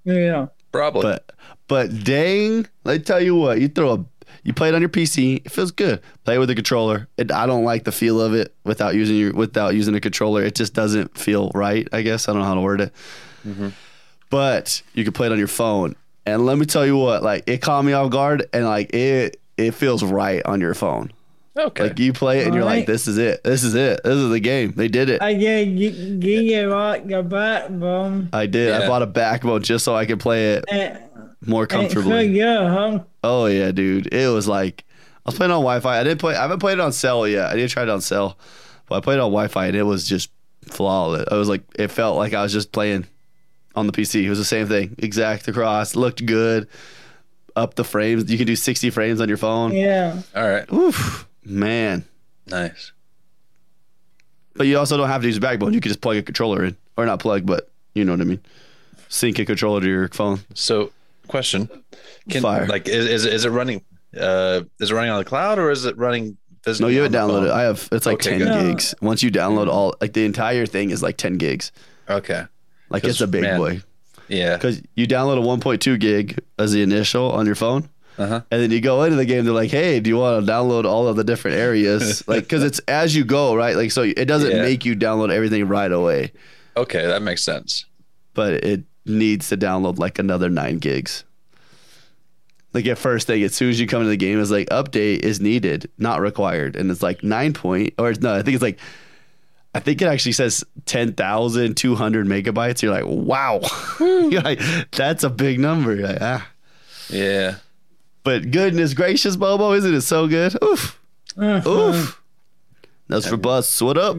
Yeah. 0.04 0.48
Probably. 0.72 1.02
But 1.02 1.32
but 1.68 2.04
dang, 2.04 2.68
I 2.86 2.98
tell 2.98 3.22
you 3.22 3.36
what, 3.36 3.60
you 3.60 3.68
throw 3.68 3.94
a 3.94 4.06
you 4.44 4.54
play 4.54 4.70
it 4.70 4.76
on 4.76 4.82
your 4.82 4.90
PC. 4.90 5.46
It 5.46 5.52
feels 5.52 5.72
good. 5.72 6.02
Play 6.24 6.36
it 6.36 6.40
with 6.40 6.50
a 6.50 6.56
controller. 6.56 7.08
It, 7.18 7.32
I 7.32 7.46
don't 7.46 7.64
like 7.66 7.84
the 7.84 7.92
feel 7.92 8.22
of 8.22 8.34
it 8.34 8.54
without 8.64 8.96
using 8.96 9.18
your 9.18 9.34
without 9.34 9.76
using 9.76 9.96
a 9.96 10.00
controller. 10.00 10.44
It 10.44 10.56
just 10.56 10.74
doesn't 10.74 11.18
feel 11.18 11.52
right. 11.54 11.88
I 11.92 12.02
guess 12.02 12.28
I 12.30 12.34
don't 12.34 12.42
know 12.42 12.48
how 12.48 12.54
to 12.56 12.62
word 12.62 12.82
it. 12.82 12.94
Mhm. 13.46 13.74
But 14.30 14.82
you 14.94 15.04
can 15.04 15.14
play 15.14 15.28
it 15.28 15.32
on 15.32 15.38
your 15.38 15.48
phone. 15.48 15.96
And 16.26 16.46
let 16.46 16.58
me 16.58 16.66
tell 16.66 16.86
you 16.86 16.98
what, 16.98 17.24
like 17.24 17.44
it 17.48 17.62
caught 17.62 17.84
me 17.86 17.94
off 17.94 18.12
guard, 18.12 18.48
and 18.54 18.66
like 18.66 18.94
it 18.94 19.40
it 19.58 19.72
feels 19.74 20.04
right 20.04 20.42
on 20.46 20.62
your 20.62 20.74
phone. 20.74 21.12
Okay. 21.58 21.84
Like 21.84 22.00
you 22.00 22.14
play 22.14 22.40
it, 22.42 22.46
and 22.48 22.56
you're 22.56 22.64
like, 22.66 22.86
this 22.86 23.08
is 23.08 23.18
it. 23.18 23.44
This 23.44 23.64
is 23.64 23.74
it. 23.76 24.02
This 24.04 24.16
is 24.16 24.30
the 24.30 24.40
game. 24.40 24.74
They 24.76 24.88
did 24.88 25.10
it. 25.10 25.22
I 25.22 25.34
did 25.34 25.78
gi- 25.78 26.18
give 26.20 26.44
you 26.44 26.68
like 26.68 27.08
the 27.08 27.24
backbone. 27.24 28.30
I 28.34 28.46
did. 28.46 28.74
I 28.74 28.88
bought 28.88 29.02
a 29.02 29.08
backbone 29.08 29.64
just 29.64 29.84
so 29.86 29.96
I 29.96 30.06
could 30.06 30.20
play 30.20 30.54
it 30.54 30.66
And, 30.70 31.00
more 31.46 31.64
eh, 31.64 31.76
and 31.76 31.90
so 31.90 31.96
comfortably. 31.96 32.34
good, 32.34 32.68
huh? 32.68 33.00
Oh 33.24 33.46
yeah, 33.48 33.72
dude. 33.72 34.14
It 34.14 34.28
was 34.32 34.48
like 34.48 34.84
I 35.26 35.30
was 35.30 35.36
playing 35.36 35.52
on 35.52 35.62
Wi-Fi. 35.62 36.00
I 36.00 36.04
didn't 36.04 36.20
play. 36.20 36.36
I 36.36 36.42
haven't 36.44 36.60
played 36.60 36.74
it 36.74 36.82
on 36.82 36.92
cell 36.92 37.28
yet. 37.28 37.48
I 37.48 37.56
didn't 37.56 37.72
try 37.72 37.84
it 37.84 37.90
on 37.90 38.02
cell, 38.02 38.38
but 38.88 38.96
I 38.96 39.02
played 39.02 39.16
it 39.16 39.22
on 39.22 39.32
Wi-Fi 39.32 39.68
and 39.68 39.76
it 39.76 39.84
was 39.84 40.08
just 40.08 40.30
flawless. 40.68 41.26
I 41.32 41.36
was 41.36 41.50
like, 41.50 41.64
it 41.78 41.88
felt 41.90 42.18
like 42.18 42.34
I 42.34 42.44
was 42.44 42.54
just 42.54 42.72
playing 42.72 43.06
on 43.76 43.88
the 43.88 43.94
PC. 43.94 44.24
It 44.24 44.30
was 44.30 44.38
the 44.40 44.46
same 44.46 44.68
thing, 44.68 44.96
exact 45.00 45.48
across. 45.48 45.96
Looked 45.96 46.26
good. 46.26 46.68
Up 47.56 47.74
the 47.74 47.84
frames. 47.84 48.30
You 48.32 48.38
can 48.38 48.46
do 48.46 48.56
60 48.56 48.92
frames 48.92 49.20
on 49.20 49.28
your 49.28 49.38
phone. 49.38 49.74
Yeah. 49.74 50.22
All 50.36 50.48
right. 50.48 50.72
Oof, 50.72 51.28
man. 51.48 52.06
Nice. 52.48 52.92
But 54.56 54.68
you 54.68 54.78
also 54.78 54.98
don't 54.98 55.08
have 55.08 55.22
to 55.22 55.28
use 55.28 55.38
a 55.38 55.42
backbone. 55.42 55.74
You 55.74 55.82
can 55.82 55.90
just 55.90 56.02
plug 56.02 56.18
a 56.18 56.24
controller 56.24 56.64
in, 56.66 56.76
or 56.98 57.06
not 57.06 57.20
plug, 57.20 57.46
but 57.46 57.70
you 57.94 58.04
know 58.06 58.14
what 58.14 58.22
I 58.22 58.26
mean. 58.26 58.40
Sync 59.10 59.38
a 59.40 59.46
controller 59.46 59.82
to 59.82 59.88
your 59.88 60.08
phone. 60.10 60.40
So, 60.54 60.92
question: 61.28 61.70
Can 62.30 62.42
Fire. 62.42 62.66
like 62.66 62.88
is, 62.88 63.06
is 63.06 63.26
is 63.26 63.46
it 63.46 63.50
running? 63.50 63.84
Uh, 64.20 64.62
is 64.80 64.92
it 64.92 64.94
running 64.96 65.12
on 65.12 65.20
the 65.20 65.26
cloud 65.26 65.60
or 65.60 65.70
is 65.72 65.86
it 65.86 65.98
running? 65.98 66.38
No, 66.80 66.88
you 66.88 67.02
haven't 67.02 67.18
downloaded 67.18 67.50
I 67.50 67.62
have. 67.62 67.88
It's 67.94 68.06
like 68.06 68.16
Okay, 68.16 68.40
10 68.40 68.40
good. 68.40 68.66
gigs. 68.72 68.94
Once 69.02 69.24
you 69.24 69.32
download 69.32 69.70
all, 69.70 69.96
like 70.02 70.12
the 70.12 70.26
entire 70.26 70.66
thing 70.66 70.90
is 70.90 71.02
like 71.02 71.16
10 71.16 71.38
gigs. 71.38 71.72
Okay. 72.10 72.44
Like 72.90 73.06
it's 73.06 73.22
a 73.22 73.28
big 73.28 73.44
man, 73.44 73.58
boy. 73.60 73.82
Yeah. 74.28 74.58
Because 74.58 74.82
you 74.96 75.08
download 75.08 75.38
a 75.38 75.62
1.2 75.64 75.98
gig 75.98 76.40
as 76.60 76.74
the 76.74 76.82
initial 76.82 77.32
on 77.32 77.46
your 77.46 77.56
phone, 77.56 77.88
Uh 78.18 78.28
huh. 78.28 78.42
and 78.50 78.62
then 78.62 78.72
you 78.72 78.82
go 78.82 79.04
into 79.04 79.16
the 79.16 79.26
game. 79.26 79.46
They're 79.46 79.54
like, 79.54 79.70
"Hey, 79.72 80.00
do 80.00 80.10
you 80.10 80.18
want 80.18 80.46
to 80.46 80.52
download 80.52 80.86
all 80.86 81.08
of 81.08 81.16
the 81.16 81.24
different 81.24 81.58
areas?" 81.58 82.28
like, 82.28 82.44
because 82.44 82.64
it's 82.64 82.80
as 82.88 83.16
you 83.16 83.24
go, 83.26 83.56
right? 83.56 83.76
Like, 83.76 83.92
so 83.92 84.02
it 84.02 84.26
doesn't 84.26 84.52
Yeah. 84.52 84.62
make 84.64 84.86
you 84.86 84.96
download 84.96 85.32
everything 85.32 85.68
right 85.68 85.92
away, 85.92 86.32
Okay, 86.76 87.06
that 87.06 87.22
makes 87.22 87.44
sense. 87.44 87.86
but 88.34 88.54
it 88.64 88.84
needs 89.06 89.50
to 89.50 89.58
download 89.58 90.00
like 90.00 90.18
another 90.20 90.50
nine 90.50 90.78
gigs. 90.80 91.24
Like 92.74 92.86
at 92.88 92.98
first 92.98 93.26
thing, 93.28 93.42
as 93.44 93.56
soon 93.56 93.70
as 93.70 93.80
you 93.80 93.88
come 93.88 94.02
into 94.02 94.10
the 94.10 94.18
game, 94.18 94.40
it's 94.42 94.52
like 94.52 94.68
update 94.70 95.20
is 95.20 95.40
needed, 95.40 95.90
not 95.98 96.20
required, 96.20 96.76
and 96.76 96.92
it's 96.92 97.02
like 97.02 97.24
nine 97.24 97.54
point, 97.54 97.94
or 97.98 98.14
no, 98.20 98.34
I 98.36 98.42
think 98.42 98.56
it's 98.56 98.64
like. 98.64 98.80
I 99.76 99.80
think 99.80 100.02
it 100.02 100.06
actually 100.08 100.32
says 100.32 100.64
10,200 100.86 102.26
megabytes. 102.26 102.82
You're 102.82 102.92
like, 102.92 103.06
wow. 103.06 103.60
You're 104.00 104.42
like, 104.42 104.60
that's 104.92 105.24
a 105.24 105.30
big 105.30 105.60
number. 105.60 105.96
Like, 105.98 106.18
ah. 106.20 106.48
Yeah. 107.10 107.58
But 108.28 108.52
goodness 108.52 108.94
gracious, 108.94 109.38
Bobo, 109.38 109.72
isn't 109.72 109.94
it 109.94 110.02
so 110.02 110.28
good? 110.28 110.62
Oof. 110.62 111.00
Uh-huh. 111.38 111.70
Oof. 111.70 112.22
That's 113.08 113.26
for 113.26 113.38
Bus. 113.38 113.82
What 113.82 113.98
up? 113.98 114.18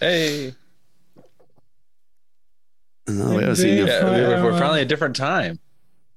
Hey. 0.00 0.54
No, 3.06 3.34
we 3.34 3.42
haven't 3.42 3.56
seen 3.56 3.76
you. 3.76 3.86
Yeah, 3.86 4.04
we're, 4.04 4.42
we're 4.42 4.58
finally 4.58 4.80
a 4.80 4.86
different 4.86 5.16
time. 5.16 5.58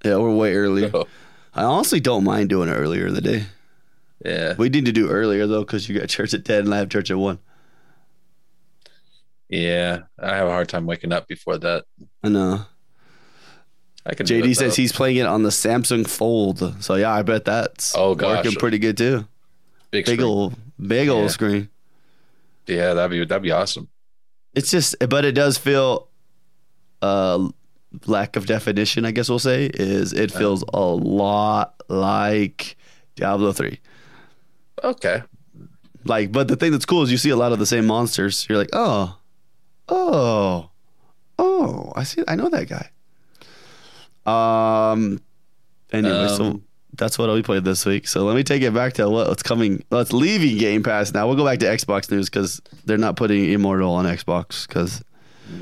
Yeah, 0.06 0.16
we're 0.16 0.34
way 0.34 0.56
early. 0.56 0.90
So, 0.90 1.10
I 1.54 1.66
honestly 1.66 2.00
don't 2.00 2.24
mind 2.24 2.48
doing 2.48 2.70
it 2.70 2.74
earlier 2.74 3.08
in 3.08 3.14
the 3.14 3.20
day. 3.20 3.44
yeah. 4.24 4.56
We 4.58 4.70
need 4.70 4.86
to 4.86 4.94
do 4.94 5.10
earlier 5.10 5.46
though, 5.46 5.66
because 5.66 5.90
you 5.90 6.00
got 6.00 6.08
church 6.08 6.34
at 6.34 6.46
ten 6.46 6.64
and 6.64 6.74
I 6.74 6.78
have 6.78 6.88
church 6.88 7.12
at 7.12 7.18
one. 7.18 7.40
Yeah. 9.50 10.04
I 10.18 10.38
have 10.38 10.48
a 10.48 10.52
hard 10.52 10.70
time 10.70 10.86
waking 10.86 11.12
up 11.12 11.28
before 11.28 11.58
that. 11.58 11.84
I 12.24 12.30
know. 12.30 12.62
I 14.06 14.14
can. 14.14 14.26
JD 14.26 14.56
says 14.56 14.76
he's 14.76 14.92
playing 14.92 15.18
it 15.18 15.26
on 15.26 15.44
the 15.44 15.50
Samsung 15.50 16.08
Fold. 16.08 16.84
So 16.84 16.96
yeah, 16.96 17.12
I 17.12 17.22
bet 17.24 17.46
that's 17.46 17.96
Oh, 17.96 18.14
gosh. 18.16 18.44
working 18.46 18.60
pretty 18.60 18.78
good 18.80 18.98
too. 18.98 19.28
big, 19.92 20.06
Big 20.06 20.22
old, 20.22 20.56
big 20.80 21.10
old 21.10 21.24
Yeah. 21.24 21.28
screen. 21.30 21.70
Yeah, 22.68 22.94
that'd 22.94 23.12
be 23.12 23.26
that'd 23.26 23.42
be 23.44 23.52
awesome. 23.52 23.88
It's 24.54 24.72
just, 24.72 24.96
but 25.10 25.26
it 25.26 25.34
does 25.34 25.58
feel, 25.58 26.08
uh, 27.02 27.50
lack 28.08 28.36
of 28.36 28.46
definition. 28.46 29.06
I 29.06 29.12
guess 29.12 29.28
we'll 29.30 29.40
say 29.40 29.66
is 29.74 30.14
it 30.14 30.32
feels 30.32 30.64
a 30.74 30.80
lot 30.80 31.76
like 31.90 32.76
Diablo 33.16 33.52
three. 33.54 33.80
Okay. 34.84 35.24
Like, 36.06 36.32
but 36.32 36.48
the 36.48 36.56
thing 36.56 36.72
that's 36.72 36.86
cool 36.86 37.02
is 37.04 37.12
you 37.12 37.18
see 37.18 37.32
a 37.32 37.36
lot 37.36 37.52
of 37.54 37.60
the 37.60 37.66
same 37.66 37.86
monsters. 37.88 38.46
You're 38.50 38.58
like, 38.60 38.70
oh, 38.74 39.18
oh, 39.90 40.70
oh, 41.40 41.94
I 41.96 42.04
see. 42.04 42.24
I 42.28 42.36
know 42.36 42.50
that 42.50 42.68
guy. 42.70 42.90
Um. 44.26 45.20
Anyway, 45.92 46.28
so 46.30 46.44
Um, 46.46 46.64
that's 46.98 47.18
what 47.18 47.30
we 47.34 47.42
played 47.44 47.64
this 47.64 47.86
week. 47.86 48.08
So 48.08 48.24
let 48.26 48.36
me 48.36 48.44
take 48.44 48.62
it 48.64 48.74
back 48.74 48.94
to 48.94 49.10
what's 49.10 49.44
coming. 49.44 49.84
Let's 49.92 50.12
leaving 50.14 50.58
Game 50.58 50.82
Pass 50.84 51.14
now. 51.14 51.28
We'll 51.28 51.36
go 51.36 51.46
back 51.46 51.60
to 51.60 51.66
Xbox 51.66 52.10
news 52.12 52.30
because 52.30 52.62
they're 52.86 52.98
not 52.98 53.16
putting 53.16 53.52
Immortal 53.52 53.92
on 53.94 54.06
Xbox 54.06 54.68
because 54.68 55.04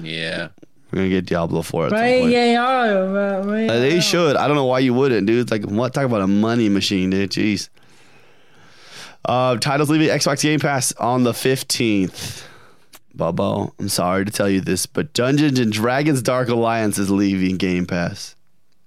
Yeah. 0.01 0.47
we're 0.91 0.99
gonna 0.99 1.09
get 1.09 1.25
Diablo 1.25 1.61
four 1.61 1.85
at 1.87 1.89
some 1.91 1.99
But 1.99 2.19
point. 2.21 2.31
they 2.31 2.55
are, 2.55 3.07
but 3.41 3.45
we 3.51 3.67
Uh, 3.69 3.79
they 3.79 3.99
should. 3.99 4.35
I 4.37 4.47
don't 4.47 4.55
know 4.55 4.65
why 4.65 4.79
you 4.79 4.93
wouldn't, 4.93 5.27
dude. 5.27 5.41
It's 5.41 5.51
like 5.51 5.63
what? 5.65 5.93
Talk 5.93 6.05
about 6.05 6.21
a 6.21 6.27
money 6.27 6.69
machine, 6.69 7.09
dude. 7.09 7.31
Jeez. 7.31 7.69
Uh, 9.25 9.55
titles 9.57 9.89
leaving 9.89 10.09
Xbox 10.09 10.41
Game 10.41 10.59
Pass 10.59 10.91
on 10.93 11.23
the 11.23 11.33
fifteenth. 11.33 12.43
Bubbo, 13.17 13.71
I'm 13.79 13.89
sorry 13.89 14.25
to 14.25 14.31
tell 14.31 14.49
you 14.49 14.59
this, 14.59 14.85
but 14.87 15.13
Dungeons 15.13 15.59
and 15.59 15.71
Dragons: 15.71 16.21
Dark 16.21 16.49
Alliance 16.49 16.97
is 16.97 17.11
leaving 17.11 17.57
Game 17.57 17.85
Pass. 17.85 18.35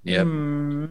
Yep. 0.06 0.26
Mm, 0.26 0.88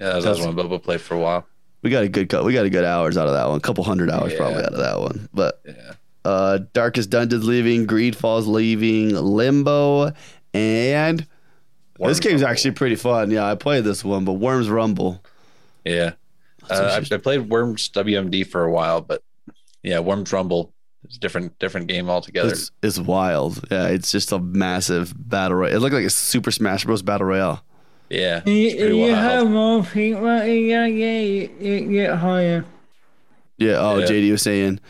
Yeah, 0.00 0.06
that 0.08 0.14
was 0.16 0.24
That's- 0.24 0.44
one 0.46 0.54
Bobo 0.54 0.78
played 0.78 1.00
for 1.00 1.14
a 1.14 1.18
while. 1.18 1.46
We 1.82 1.90
got 1.90 2.02
a 2.04 2.08
good 2.08 2.28
cut. 2.30 2.44
We 2.44 2.54
got 2.54 2.64
a 2.64 2.70
good 2.70 2.84
hours 2.84 3.16
out 3.18 3.26
of 3.28 3.34
that 3.34 3.46
one. 3.48 3.58
A 3.58 3.60
couple 3.60 3.84
hundred 3.84 4.10
hours 4.10 4.32
Yeah. 4.32 4.38
probably 4.38 4.62
out 4.64 4.72
of 4.72 4.78
that 4.78 4.98
one. 5.00 5.28
But 5.34 5.60
Yeah. 5.66 5.92
uh, 6.24 6.58
Darkest 6.72 7.10
Dungeons 7.10 7.44
leaving, 7.46 7.86
GreedFall's 7.86 8.46
leaving, 8.46 9.14
Limbo, 9.14 10.12
and 10.54 11.26
this 11.98 12.20
game's 12.20 12.40
Rumble. 12.40 12.48
actually 12.48 12.70
pretty 12.72 12.96
fun. 12.96 13.30
Yeah, 13.30 13.44
I 13.50 13.54
played 13.54 13.84
this 13.84 14.02
one, 14.04 14.24
but 14.24 14.32
Worms 14.34 14.68
Rumble. 14.70 15.22
Yeah. 15.84 16.12
Uh, 16.70 17.00
I. 17.10 17.14
I 17.14 17.18
played 17.18 17.50
Worms 17.50 17.90
WMD 17.90 18.44
for 18.46 18.64
a 18.64 18.70
while, 18.72 19.02
but 19.02 19.22
yeah, 19.82 19.98
Worms 19.98 20.32
Rumble 20.32 20.72
is 21.06 21.16
a 21.16 21.20
different 21.20 21.58
different 21.58 21.88
game 21.88 22.08
altogether. 22.08 22.48
It's, 22.52 22.70
it's 22.82 22.98
wild. 22.98 23.62
Yeah, 23.70 23.88
it's 23.88 24.10
just 24.10 24.32
a 24.32 24.38
massive 24.38 25.12
battle 25.16 25.58
royale. 25.58 25.76
It 25.76 25.80
looked 25.80 25.94
like 25.94 26.06
a 26.06 26.10
Super 26.10 26.50
Smash 26.50 26.86
Bros. 26.86 27.02
battle 27.02 27.26
royale. 27.26 27.62
Yeah. 28.14 28.42
You, 28.46 28.68
It's 28.68 28.80
you 28.80 28.96
wild. 29.12 29.14
have 29.16 29.50
more 29.50 29.82
people 29.84 30.22
yeah, 30.26 30.44
yeah, 30.44 30.88
game, 30.88 31.50
you, 31.60 31.72
you 31.72 31.92
get 31.92 32.16
higher. 32.16 32.64
Yeah. 33.58 33.76
Oh, 33.78 33.98
Yeah. 33.98 34.06
JD 34.06 34.30
was 34.32 34.42
saying, 34.42 34.80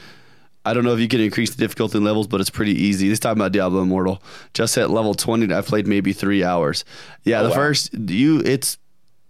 I 0.64 0.72
don't 0.72 0.84
know 0.84 0.94
if 0.94 1.00
you 1.00 1.08
can 1.08 1.20
increase 1.20 1.50
the 1.50 1.58
difficulty 1.58 1.98
in 1.98 2.04
levels, 2.04 2.26
but 2.26 2.40
it's 2.40 2.50
pretty 2.50 2.72
easy. 2.72 3.08
This 3.08 3.18
talking 3.18 3.38
about 3.38 3.52
Diablo 3.52 3.82
Immortal. 3.82 4.22
Just 4.54 4.78
at 4.78 4.90
level 4.90 5.14
twenty, 5.14 5.52
I've 5.52 5.66
played 5.66 5.86
maybe 5.86 6.12
three 6.14 6.42
hours. 6.42 6.84
Yeah, 7.24 7.40
Oh, 7.40 7.44
the 7.44 7.48
wow. 7.50 7.54
first 7.56 7.92
you 7.94 8.40
it's 8.44 8.78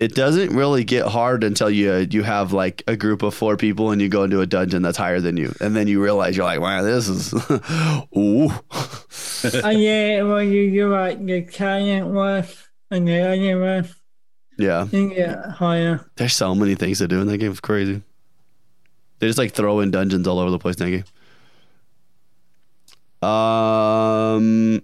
it 0.00 0.14
doesn't 0.14 0.54
really 0.54 0.84
get 0.84 1.06
hard 1.06 1.42
until 1.42 1.70
you 1.70 2.06
you 2.10 2.22
have 2.22 2.52
like 2.52 2.82
a 2.86 2.96
group 2.96 3.22
of 3.22 3.34
four 3.34 3.56
people 3.56 3.90
and 3.90 4.00
you 4.00 4.08
go 4.08 4.22
into 4.22 4.40
a 4.40 4.46
dungeon 4.46 4.82
that's 4.82 4.98
higher 4.98 5.20
than 5.20 5.36
you, 5.36 5.52
and 5.60 5.74
then 5.74 5.88
you 5.88 6.00
realize 6.02 6.36
you're 6.36 6.46
like, 6.46 6.60
wow, 6.60 6.82
this 6.82 7.08
is 7.08 7.32
ooh. 8.16 8.50
and 9.42 9.64
uh, 9.64 9.68
yeah, 9.70 10.22
well 10.22 10.42
you 10.42 10.70
do 10.70 10.88
like 10.88 11.24
the 11.24 11.42
talent 11.42 12.14
list 12.14 12.56
and 12.90 13.06
the 13.08 13.20
other 13.20 13.56
list, 13.82 13.94
yeah. 14.58 14.86
you 14.90 15.10
get 15.14 15.44
higher. 15.50 16.08
There's 16.16 16.34
so 16.34 16.54
many 16.54 16.74
things 16.74 16.98
to 16.98 17.08
do 17.08 17.20
in 17.20 17.26
that 17.28 17.38
game. 17.38 17.50
It's 17.50 17.60
crazy. 17.60 18.02
They 19.18 19.26
just 19.26 19.38
like 19.38 19.52
throw 19.52 19.80
in 19.80 19.90
dungeons 19.90 20.26
all 20.26 20.38
over 20.38 20.50
the 20.50 20.58
place 20.58 20.76
in 20.76 20.84
that 20.84 20.90
game. 20.90 21.04
Um, 23.28 24.82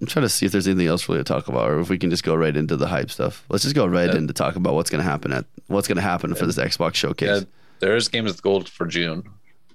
I'm 0.00 0.06
trying 0.06 0.24
to 0.24 0.28
see 0.28 0.46
if 0.46 0.52
there's 0.52 0.66
anything 0.68 0.86
else 0.86 1.08
really 1.08 1.20
to 1.20 1.24
talk 1.24 1.48
about, 1.48 1.70
or 1.70 1.80
if 1.80 1.88
we 1.88 1.98
can 1.98 2.10
just 2.10 2.24
go 2.24 2.34
right 2.34 2.54
into 2.54 2.76
the 2.76 2.86
hype 2.86 3.10
stuff. 3.10 3.44
Let's 3.48 3.64
just 3.64 3.74
go 3.74 3.86
right 3.86 4.10
Yeah. 4.10 4.16
into 4.16 4.32
talk 4.32 4.56
about 4.56 4.74
what's 4.74 4.90
going 4.90 5.02
to 5.02 5.08
happen 5.08 5.32
at 5.32 5.46
what's 5.68 5.88
going 5.88 5.96
to 5.96 6.02
happen 6.02 6.34
for 6.34 6.46
this 6.46 6.56
Xbox 6.58 6.94
showcase. 6.94 7.40
Yeah, 7.40 7.44
there 7.78 7.96
is 7.96 8.08
games 8.08 8.30
with 8.30 8.42
gold 8.42 8.68
for 8.68 8.86
June. 8.86 9.24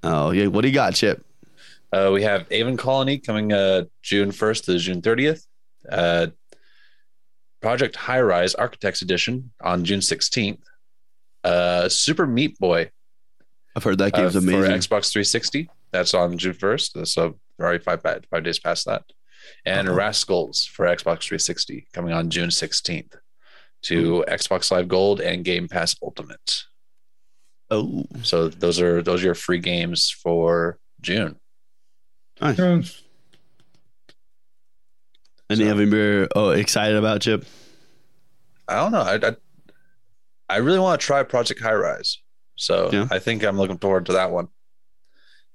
Oh 0.03 0.31
yeah, 0.31 0.47
what 0.47 0.61
do 0.61 0.67
you 0.67 0.73
got, 0.73 0.93
Chip? 0.93 1.25
Uh, 1.91 2.11
we 2.13 2.21
have 2.23 2.45
Aven 2.51 2.77
Colony 2.77 3.17
coming 3.17 3.53
uh, 3.53 3.85
June 4.01 4.29
1st 4.31 4.65
to 4.65 4.77
June 4.77 5.01
30th. 5.01 5.47
Uh, 5.89 6.27
Project 7.65 7.95
Highrise 7.95 8.53
Architects 8.59 9.01
Edition 9.01 9.49
on 9.59 9.83
June 9.83 9.99
16th. 9.99 10.59
Uh, 11.43 11.89
Super 11.89 12.27
Meat 12.27 12.59
Boy 12.59 12.91
I've 13.75 13.83
heard 13.83 13.97
that 13.97 14.13
uh, 14.13 14.17
game's 14.21 14.33
for 14.33 14.37
amazing. 14.37 14.71
Xbox 14.71 15.11
360. 15.11 15.67
That's 15.91 16.13
on 16.13 16.37
June 16.37 16.53
1st. 16.53 17.07
So 17.07 17.39
we're 17.57 17.65
already 17.65 17.83
five, 17.83 18.03
five 18.03 18.43
days 18.43 18.59
past 18.59 18.85
that. 18.85 19.01
And 19.65 19.87
Uh-huh. 19.87 19.97
Rascals 19.97 20.65
for 20.65 20.85
Xbox 20.85 21.23
360 21.23 21.87
coming 21.91 22.13
on 22.13 22.29
June 22.29 22.49
16th 22.49 23.15
to 23.85 24.23
Xbox 24.27 24.69
Live 24.69 24.87
Gold 24.87 25.19
and 25.19 25.43
Game 25.43 25.67
Pass 25.67 25.95
Ultimate. 26.03 26.65
Oh, 27.71 28.05
So 28.21 28.47
those 28.47 28.79
are 28.79 29.01
those 29.01 29.23
are 29.23 29.25
your 29.25 29.33
free 29.35 29.57
games 29.59 30.11
for 30.11 30.77
June. 31.01 31.37
nice. 32.39 33.01
Any 35.49 35.67
of 35.67 35.77
them 35.77 35.93
you're 35.93 36.27
oh 36.35 36.49
excited 36.49 36.95
about, 36.97 37.21
Chip? 37.21 37.45
I 38.67 38.75
don't 38.75 38.91
know. 38.91 39.01
I 39.01 39.15
I, 39.15 39.35
I 40.49 40.57
really 40.57 40.79
want 40.79 40.99
to 40.99 41.05
try 41.05 41.21
Project 41.23 41.61
Highrise. 41.61 42.17
So 42.55 42.89
Yeah. 42.91 43.07
I 43.11 43.19
think 43.19 43.43
I'm 43.43 43.57
looking 43.57 43.77
forward 43.77 44.05
to 44.07 44.13
that 44.13 44.31
one. 44.31 44.47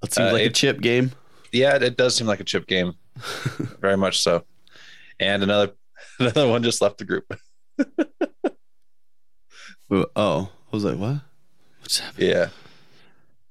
That 0.01 0.13
seems 0.13 0.29
Uh, 0.29 0.33
like 0.33 0.45
a 0.45 0.49
chip 0.49 0.79
game. 0.81 1.11
Yeah, 1.51 1.75
it 1.75 1.97
does 1.97 2.15
seem 2.15 2.27
like 2.27 2.39
a 2.39 2.43
chip 2.45 2.67
game. 2.67 2.93
Very 3.81 3.97
much 3.97 4.19
so. 4.21 4.45
And 5.19 5.43
another 5.43 5.73
another 6.19 6.47
one 6.47 6.63
just 6.63 6.81
left 6.81 6.97
the 6.97 7.05
group. 7.05 7.25
Oh, 10.15 10.49
I 10.71 10.75
was 10.75 10.85
like, 10.85 10.97
what? 10.97 11.19
What's 11.81 11.99
happening? 11.99 12.29
Yeah. 12.29 12.47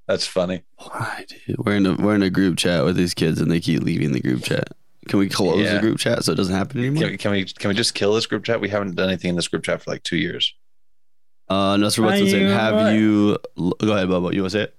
That's 0.09 0.27
funny. 0.27 0.63
Why, 0.77 1.27
dude? 1.29 1.59
We're 1.59 1.77
in 1.77 1.85
a 1.87 1.95
we're 1.95 2.15
in 2.15 2.23
a 2.23 2.31
group 2.31 2.57
chat 2.57 2.83
with 2.85 2.97
these 2.97 3.13
kids, 3.15 3.41
and 3.41 3.51
they 3.51 3.61
keep 3.61 3.83
leaving 3.83 4.13
the 4.13 4.21
group 4.21 4.43
chat. 4.45 4.69
Can 5.11 5.19
we 5.19 5.29
close 5.29 5.71
the 5.71 5.81
group 5.81 5.99
chat 5.99 6.25
so 6.25 6.33
it 6.33 6.37
doesn't 6.37 6.55
happen 6.55 6.79
anymore? 6.79 7.09
Can, 7.09 7.19
can 7.19 7.31
we 7.33 7.45
can 7.45 7.69
we 7.69 7.75
just 7.75 7.95
kill 7.95 8.15
this 8.15 8.27
group 8.27 8.45
chat? 8.45 8.61
We 8.61 8.69
haven't 8.69 8.95
done 8.95 9.09
anything 9.09 9.31
in 9.31 9.37
this 9.37 9.49
group 9.49 9.65
chat 9.65 9.83
for 9.83 9.91
like 9.91 10.03
two 10.05 10.17
years. 10.17 10.55
Uh, 11.49 11.77
no, 11.77 11.89
so 11.89 12.09
saying? 12.09 12.49
Have 12.49 12.75
what? 12.75 12.95
you? 12.95 13.37
Go 13.57 13.93
ahead, 13.93 14.09
Bubba. 14.09 14.33
You 14.33 14.43
want 14.43 14.53
to 14.53 14.59
say 14.59 14.63
it? 14.63 14.77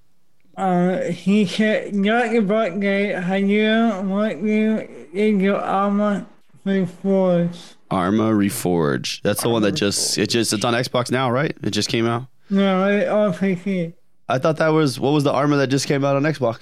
uh, 0.58 1.02
he 1.04 1.46
said, 1.46 1.96
not 1.96 2.32
your 2.32 2.42
birthday, 2.42 3.14
have 3.14 3.42
you 3.42 3.72
want 4.04 4.42
you 4.44 5.08
in 5.14 5.40
your 5.40 5.60
armor 5.60 6.26
before? 6.64 7.50
Arma 7.90 8.32
Reforge. 8.32 9.22
That's 9.22 9.42
the 9.42 9.50
one 9.50 9.64
that 9.64 9.74
just 9.74 10.18
Reforge. 10.18 10.24
it 10.24 10.30
just 10.30 10.54
it's 10.54 10.64
on 10.64 10.74
Xbox 10.74 11.12
now, 11.12 11.32
right? 11.32 11.56
It 11.64 11.72
just 11.72 11.90
came 11.90 12.06
out. 12.06 12.28
No, 12.50 12.88
it 12.88 13.08
all 13.08 13.32
PC. 13.32 13.94
I 14.30 14.38
thought 14.38 14.58
that 14.58 14.70
was 14.70 15.00
what 15.00 15.12
was 15.12 15.24
the 15.24 15.32
Arma 15.32 15.58
that 15.58 15.68
just 15.68 15.88
came 15.88 16.06
out 16.06 16.16
on 16.16 16.24
Xbox? 16.24 16.60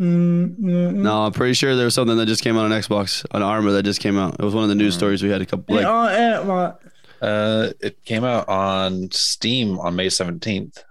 Mm, 0.00 0.58
mm, 0.60 0.92
No, 0.94 1.22
I'm 1.24 1.32
pretty 1.32 1.54
sure 1.54 1.74
there 1.74 1.84
was 1.86 1.94
something 1.94 2.16
that 2.18 2.26
just 2.26 2.42
came 2.44 2.56
out 2.56 2.64
on 2.64 2.70
Xbox, 2.70 3.24
an 3.32 3.42
Arma 3.42 3.72
that 3.72 3.82
just 3.82 4.00
came 4.00 4.16
out. 4.16 4.36
It 4.38 4.44
was 4.44 4.54
one 4.54 4.62
of 4.62 4.68
the 4.68 4.74
news 4.76 4.94
Hmm. 4.94 4.98
stories 4.98 5.22
we 5.22 5.30
had 5.30 5.40
a 5.42 5.46
couple 5.46 5.74
It 5.74 5.78
like 5.78 5.86
all 5.86 6.06
at 6.06 6.44
what? 6.46 6.80
Uh, 7.20 7.70
it 7.80 8.04
came 8.04 8.22
out 8.22 8.48
on 8.48 9.10
Steam 9.10 9.78
on 9.80 9.96
May 9.96 10.06
17th. 10.06 10.84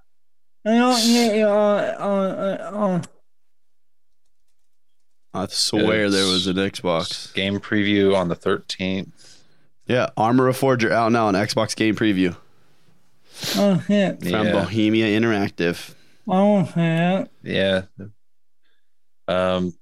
I 0.66 0.72
don't 0.72 1.02
get 1.02 1.36
it 1.38 1.42
all 1.44 1.80
on, 1.80 2.60
on, 2.76 3.04
I 5.34 5.48
swear 5.48 6.10
there 6.10 6.26
was 6.26 6.48
an 6.48 6.58
Xbox. 6.58 7.34
Game 7.34 7.60
preview 7.62 8.16
on 8.16 8.28
the 8.28 8.36
13th. 8.36 9.38
Yeah, 9.88 10.10
Arma 10.18 10.44
Reforger 10.44 10.92
out 10.92 11.14
now 11.14 11.28
on 11.28 11.34
Xbox 11.36 11.74
Game 11.76 11.96
Preview 11.96 12.36
on 13.58 13.80
him. 13.80 14.18
from 14.18 14.30
Yeah. 14.48 14.52
Bohemia 14.52 15.18
Interactive. 15.18 15.94
On 16.28 16.66
him. 16.66 17.28
Yeah. 17.42 17.84
Um, 19.28 19.74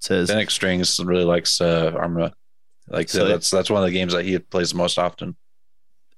says 0.00 0.30
Fennec 0.30 0.50
Strings 0.50 1.00
really 1.02 1.24
likes 1.24 1.60
uh, 1.60 1.92
Arma. 1.96 2.32
Like 2.88 3.08
So- 3.08 3.26
that's 3.26 3.50
that's 3.50 3.70
one 3.70 3.82
of 3.82 3.86
the 3.86 3.92
games 3.92 4.12
that 4.12 4.24
he 4.24 4.38
plays 4.38 4.74
most 4.74 4.98
often. 4.98 5.36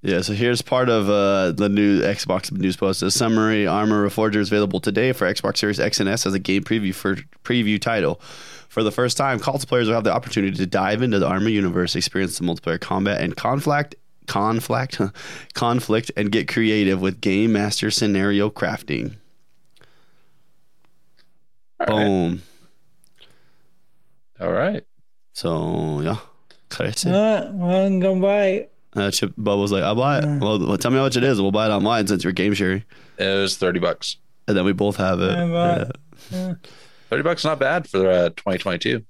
Yeah, 0.00 0.21
so 0.21 0.33
here's 0.33 0.62
part 0.62 0.88
of 0.88 1.11
uh, 1.11 1.50
the 1.50 1.69
new 1.69 2.00
Xbox 2.02 2.52
news 2.52 2.76
post. 2.76 3.02
A 3.02 3.11
summary: 3.11 3.67
Arma 3.67 3.97
Reforger 3.97 4.37
is 4.37 4.47
available 4.49 4.78
today 4.78 5.11
for 5.12 5.26
Xbox 5.26 5.57
Series 5.57 5.81
X 5.81 5.99
and 5.99 6.09
S 6.09 6.25
as 6.25 6.35
a 6.35 6.38
game 6.38 6.62
preview 6.62 6.95
for 6.95 7.17
preview 7.43 7.81
title. 7.81 8.21
For 8.69 8.85
the 8.85 8.93
first 8.93 9.17
time, 9.17 9.40
console 9.40 9.67
players 9.67 9.88
will 9.88 9.95
have 9.95 10.05
the 10.05 10.14
opportunity 10.14 10.57
to 10.57 10.67
dive 10.67 11.02
into 11.02 11.19
the 11.19 11.26
Arma 11.26 11.50
universe, 11.50 11.97
experience 11.97 12.38
the 12.38 12.45
multiplayer 12.45 12.81
combat 12.81 13.21
and 13.21 13.35
conflict, 13.35 13.97
conflict, 14.28 15.00
conflict, 15.55 16.12
and 16.17 16.31
get 16.31 16.47
creative 16.47 17.00
with 17.00 17.21
game 17.21 17.54
master 17.54 17.91
scenario 17.91 18.50
crafting. 18.50 19.17
All 21.80 21.86
right. 21.97 22.04
Boom. 22.04 22.43
All 24.41 24.52
right. 24.52 24.84
So 25.34 26.00
yeah, 26.00 26.17
crazy. 26.71 27.10
What? 27.10 27.52
One 27.52 28.00
go 28.00 28.19
by. 28.21 28.69
Uh, 28.97 29.10
Chip 29.10 29.32
Bubbles 29.36 29.71
like, 29.71 29.82
I'll 29.84 29.95
buy 29.95 30.19
it. 30.19 30.25
Well, 30.41 30.58
well, 30.67 30.78
tell 30.78 30.91
me 30.91 30.97
how 30.97 31.04
much 31.04 31.17
it 31.17 31.23
is. 31.23 31.41
We'll 31.41 31.52
buy 31.52 31.67
it 31.67 31.71
online 31.71 32.06
since 32.06 32.25
you're 32.25 32.32
game 32.32 32.54
sharing, 32.54 32.82
It 33.19 33.26
was 33.41 33.56
30 33.56 33.78
bucks. 33.80 34.17
and 34.49 34.56
then 34.56 34.64
we 34.64 34.73
both 34.73 34.97
have 34.97 35.21
it. 35.21 35.30
I 35.30 35.47
bought- 35.49 35.97
Yeah. 36.32 36.54
30 37.10 37.23
bucks 37.23 37.45
not 37.45 37.58
bad 37.60 37.86
for 37.88 38.08
uh, 38.10 38.28
2022. 38.30 39.04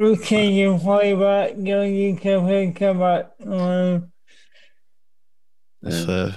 Okay, 0.00 0.50
you 0.50 0.78
play 0.78 1.14
back, 1.14 1.62
go, 1.62 1.82
you 1.82 2.16
can 2.16 2.46
pick 2.46 2.80
up, 2.82 3.36
um, 3.46 4.10
If, 5.82 6.08
uh, 6.08 6.32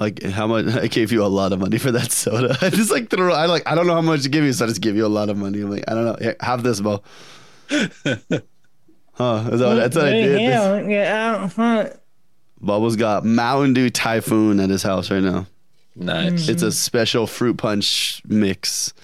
like 0.00 0.22
how 0.22 0.46
much 0.46 0.66
I 0.74 0.86
gave 0.86 1.12
you 1.12 1.24
a 1.24 1.26
lot 1.26 1.52
of 1.52 1.60
money 1.60 1.78
for 1.78 1.90
that 1.92 2.12
soda. 2.12 2.56
I 2.62 2.70
just 2.70 2.90
like 2.90 3.10
throw. 3.10 3.32
I 3.32 3.46
like 3.46 3.66
I 3.66 3.74
don't 3.74 3.86
know 3.86 3.94
how 3.94 4.00
much 4.00 4.22
to 4.22 4.28
give 4.28 4.44
you, 4.44 4.52
so 4.52 4.64
I 4.64 4.68
just 4.68 4.80
give 4.80 4.96
you 4.96 5.06
a 5.06 5.08
lot 5.08 5.28
of 5.28 5.36
money. 5.36 5.60
I'm 5.60 5.70
like 5.70 5.84
I 5.88 5.94
don't 5.94 6.04
know. 6.04 6.16
Here, 6.20 6.36
have 6.40 6.62
this, 6.62 6.80
Bo. 6.80 7.02
Huh? 9.18 9.48
Is 9.50 9.58
that, 9.58 9.74
that's 9.74 9.96
what 9.96 10.04
I 10.04 10.10
did. 10.12 10.34
This, 10.36 10.40
Yeah, 10.42 10.82
get 10.84 11.08
out 11.08 11.52
front. 11.52 11.92
Bubbles 12.60 12.94
got 12.94 13.24
Mountain 13.24 13.74
Dew 13.74 13.90
Typhoon 13.90 14.60
at 14.60 14.70
his 14.70 14.84
house 14.84 15.10
right 15.10 15.22
now. 15.22 15.46
nice. 15.96 16.48
It's 16.48 16.62
a 16.62 16.70
special 16.70 17.26
fruit 17.26 17.56
punch 17.56 18.22
mix, 18.26 18.94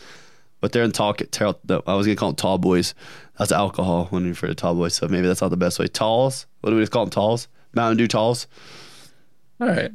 but 0.60 0.70
they're 0.70 0.84
in 0.84 0.92
tall. 0.92 1.14
tall 1.14 1.58
I 1.68 1.94
was 1.94 2.06
gonna 2.06 2.14
call 2.14 2.28
them 2.30 2.36
tall 2.36 2.58
boys. 2.58 2.94
That's 3.40 3.50
alcohol 3.50 4.06
when 4.10 4.22
you 4.22 4.30
refer 4.30 4.46
to 4.46 4.54
tall 4.54 4.76
boys. 4.76 4.94
So 4.94 5.08
maybe 5.08 5.26
that's 5.26 5.40
not 5.40 5.48
the 5.48 5.56
best 5.56 5.80
way. 5.80 5.88
Talls. 5.88 6.46
What 6.60 6.70
do 6.70 6.76
we 6.76 6.82
just 6.82 6.92
call 6.92 7.06
them? 7.06 7.10
Talls. 7.10 7.48
Mountain 7.74 7.96
Dew 7.96 8.06
Talls. 8.06 8.46
All 9.60 9.66
right. 9.66 9.90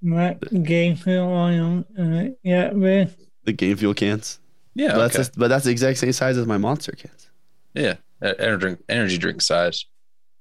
My 0.00 0.34
game 0.62 0.96
feel 0.96 1.24
on, 1.24 1.84
uh, 1.98 2.30
yeah, 2.42 2.70
man. 2.70 3.12
The 3.44 3.52
Game 3.52 3.76
Fuel 3.76 3.94
cans. 3.94 4.38
Yeah. 4.74 4.88
But 4.88 4.92
okay. 4.92 5.00
that's 5.02 5.16
just, 5.16 5.38
but 5.38 5.48
that's 5.48 5.64
the 5.64 5.70
exact 5.70 5.98
same 5.98 6.12
size 6.12 6.36
as 6.36 6.46
my 6.46 6.58
Monster 6.58 6.92
cans. 6.92 7.30
yeah. 7.74 7.94
Uh, 8.20 8.34
Energy 8.38 8.60
drink, 8.60 8.80
energy 8.88 9.18
drink 9.18 9.40
size. 9.42 9.86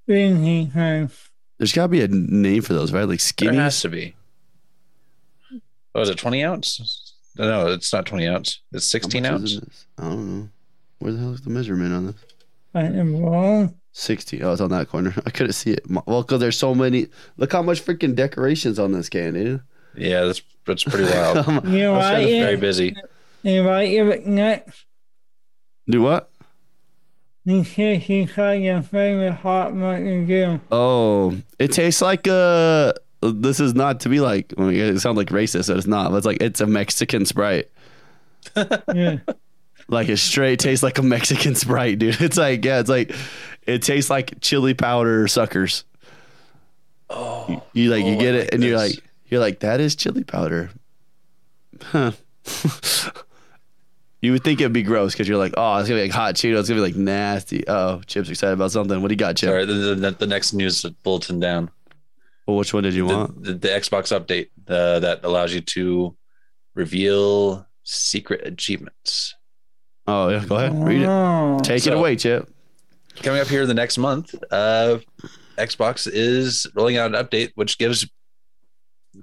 Drinking 0.07 0.71
time. 0.71 1.11
There's 1.59 1.73
got 1.73 1.83
to 1.83 1.87
be 1.89 2.01
a 2.01 2.07
name 2.07 2.61
for 2.63 2.73
those, 2.73 2.91
right? 2.91 3.07
Like 3.07 3.19
skinny. 3.19 3.49
There 3.49 3.53
skinny. 3.53 3.63
has 3.63 3.81
to 3.81 3.89
be. 3.89 4.15
What 5.91 6.01
was 6.01 6.09
it 6.09 6.17
20 6.17 6.43
ounce? 6.43 7.13
No, 7.37 7.47
no, 7.47 7.71
it's 7.73 7.93
not 7.93 8.05
20 8.05 8.27
ounce. 8.27 8.61
It's 8.71 8.89
16 8.89 9.23
How 9.23 9.33
ounce. 9.33 9.59
I 9.97 10.03
don't 10.03 10.39
know. 10.39 10.49
Where 10.99 11.13
the 11.13 11.19
hell 11.19 11.33
is 11.33 11.41
the 11.41 11.49
measurement 11.49 11.93
on 11.93 12.05
this? 12.07 12.15
I 12.73 12.83
am 12.83 13.21
wrong. 13.21 13.75
60. 13.97 14.43
Oh, 14.43 14.51
it's 14.51 14.61
on 14.61 14.69
that 14.69 14.89
corner. 14.89 15.13
I 15.25 15.31
couldn't 15.31 15.53
see 15.53 15.71
it. 15.71 15.85
Well, 15.89 16.21
because 16.21 16.39
there's 16.39 16.57
so 16.57 16.75
many. 16.75 17.07
Look 17.37 17.51
how 17.51 17.61
much 17.63 17.83
freaking 17.83 18.15
decorations 18.15 18.77
on 18.79 18.91
this 18.91 19.09
can, 19.09 19.33
dude. 19.33 19.61
Yeah, 19.95 20.25
that's 20.25 20.41
that's 20.65 20.83
pretty 20.83 21.05
wild. 21.11 21.45
Come 21.45 21.59
on. 21.59 21.73
You 21.73 21.89
I 21.89 21.97
was 21.97 22.03
like 22.05 22.27
very 22.27 22.57
busy. 22.57 22.95
You 23.43 23.63
like 23.63 23.89
it 23.89 24.27
next? 24.27 24.85
Do 25.89 26.01
what? 26.01 26.29
You 27.45 27.63
said 27.63 28.03
she 28.03 28.25
saw 28.27 28.51
your 28.51 28.81
favorite 28.81 29.31
hot 29.33 29.73
Mountain 29.73 30.27
Dew. 30.27 30.59
Oh, 30.71 31.35
it 31.57 31.71
tastes 31.71 32.01
like 32.01 32.27
uh 32.27 32.93
This 33.21 33.59
is 33.59 33.73
not 33.73 34.01
to 34.01 34.09
be 34.09 34.19
like. 34.19 34.53
I 34.57 34.61
mean, 34.61 34.75
it 34.75 34.99
sounds 34.99 35.17
like 35.17 35.29
racist, 35.29 35.69
but 35.69 35.77
it's 35.77 35.87
not. 35.87 36.11
But 36.11 36.17
it's 36.17 36.25
like 36.25 36.41
it's 36.41 36.61
a 36.61 36.67
Mexican 36.67 37.25
Sprite. 37.25 37.69
Yeah. 38.93 39.17
Like 39.89 40.09
it 40.09 40.17
straight 40.17 40.59
tastes 40.59 40.83
like 40.83 40.97
a 40.97 41.03
Mexican 41.03 41.55
Sprite, 41.63 41.99
dude. 41.99 42.19
It's 42.21 42.37
like 42.37 42.63
yeah, 42.65 42.79
it's 42.79 42.89
like 42.89 43.13
it 43.63 43.81
tastes 43.81 44.09
like 44.09 44.39
chili 44.41 44.73
powder 44.73 45.27
suckers. 45.27 45.83
Oh, 47.09 47.63
You 47.73 47.89
like 47.89 48.05
you 48.05 48.15
Oh, 48.15 48.19
get 48.19 48.35
I 48.35 48.37
it 48.39 48.41
like 48.45 48.53
and 48.53 48.63
you're 48.63 48.77
like 48.77 49.03
you're 49.27 49.39
like 49.39 49.59
that 49.59 49.79
is 49.79 49.95
chili 49.95 50.23
powder. 50.25 50.69
Huh. 51.81 52.11
you 54.21 54.31
would 54.31 54.43
think 54.43 54.59
it'd 54.59 54.73
be 54.73 54.83
gross 54.83 55.13
because 55.13 55.27
you're 55.27 55.37
like, 55.37 55.53
oh, 55.57 55.77
it's 55.77 55.87
gonna 55.87 56.01
be 56.01 56.05
like 56.07 56.11
hot 56.15 56.35
Cheetos. 56.35 56.59
It's 56.59 56.69
gonna 56.69 56.81
be 56.81 56.87
like 56.87 56.95
nasty. 56.95 57.63
Oh, 57.67 58.01
Chip's 58.07 58.29
excited 58.29 58.53
about 58.53 58.71
something. 58.71 59.01
What 59.01 59.09
do 59.09 59.13
you 59.13 59.17
got, 59.17 59.37
Chip? 59.37 59.49
sorry. 59.49 59.65
The, 59.65 59.95
the, 59.95 60.11
the 60.11 60.27
next 60.27 60.53
news 60.53 60.81
bulletin 61.03 61.39
down. 61.39 61.69
Well, 62.45 62.57
which 62.57 62.73
one 62.73 62.83
did 62.83 62.93
you 62.93 63.07
The, 63.07 63.15
want? 63.15 63.43
the, 63.43 63.53
the 63.53 63.67
Xbox 63.69 64.17
update 64.17 64.47
uh, 64.67 64.99
that 64.99 65.23
allows 65.23 65.53
you 65.53 65.61
to 65.61 66.15
reveal 66.75 67.67
secret 67.83 68.45
achievements. 68.47 69.35
Oh 70.07 70.29
yeah, 70.29 70.45
go 70.45 70.55
ahead, 70.55 70.73
read 70.83 71.01
it. 71.01 71.07
Oh. 71.07 71.59
Take 71.63 71.85
it 71.85 71.93
away, 71.93 72.15
Chip. 72.15 72.49
Coming 73.17 73.41
up 73.41 73.47
here 73.47 73.65
the 73.65 73.73
next 73.73 73.97
month, 73.97 74.33
uh, 74.51 74.99
Xbox 75.57 76.09
is 76.11 76.67
rolling 76.75 76.97
out 76.97 77.13
an 77.13 77.25
update 77.25 77.51
which 77.55 77.77
gives 77.77 78.07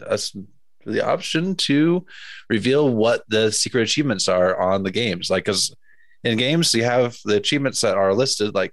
us 0.07 0.37
the 0.85 1.07
option 1.07 1.55
to 1.55 2.05
reveal 2.51 2.91
what 2.91 3.23
the 3.29 3.51
secret 3.51 3.83
achievements 3.83 4.29
are 4.29 4.61
on 4.61 4.83
the 4.83 4.91
games. 4.91 5.31
Like, 5.31 5.45
because 5.45 5.75
in 6.23 6.37
games 6.37 6.75
you 6.75 6.85
have 6.85 7.17
the 7.25 7.37
achievements 7.37 7.81
that 7.81 7.97
are 7.97 8.13
listed, 8.13 8.55
like 8.55 8.73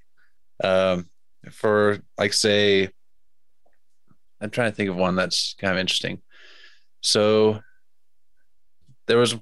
um, 0.63 1.09
for 1.51 1.99
like 2.17 2.33
say, 2.33 2.89
I'm 4.41 4.49
trying 4.49 4.71
to 4.71 4.75
think 4.75 4.89
of 4.89 4.95
one 4.95 5.15
that's 5.15 5.55
kind 5.59 5.73
of 5.73 5.79
interesting. 5.79 6.21
So 7.01 7.61
there 9.07 9.17
was 9.17 9.35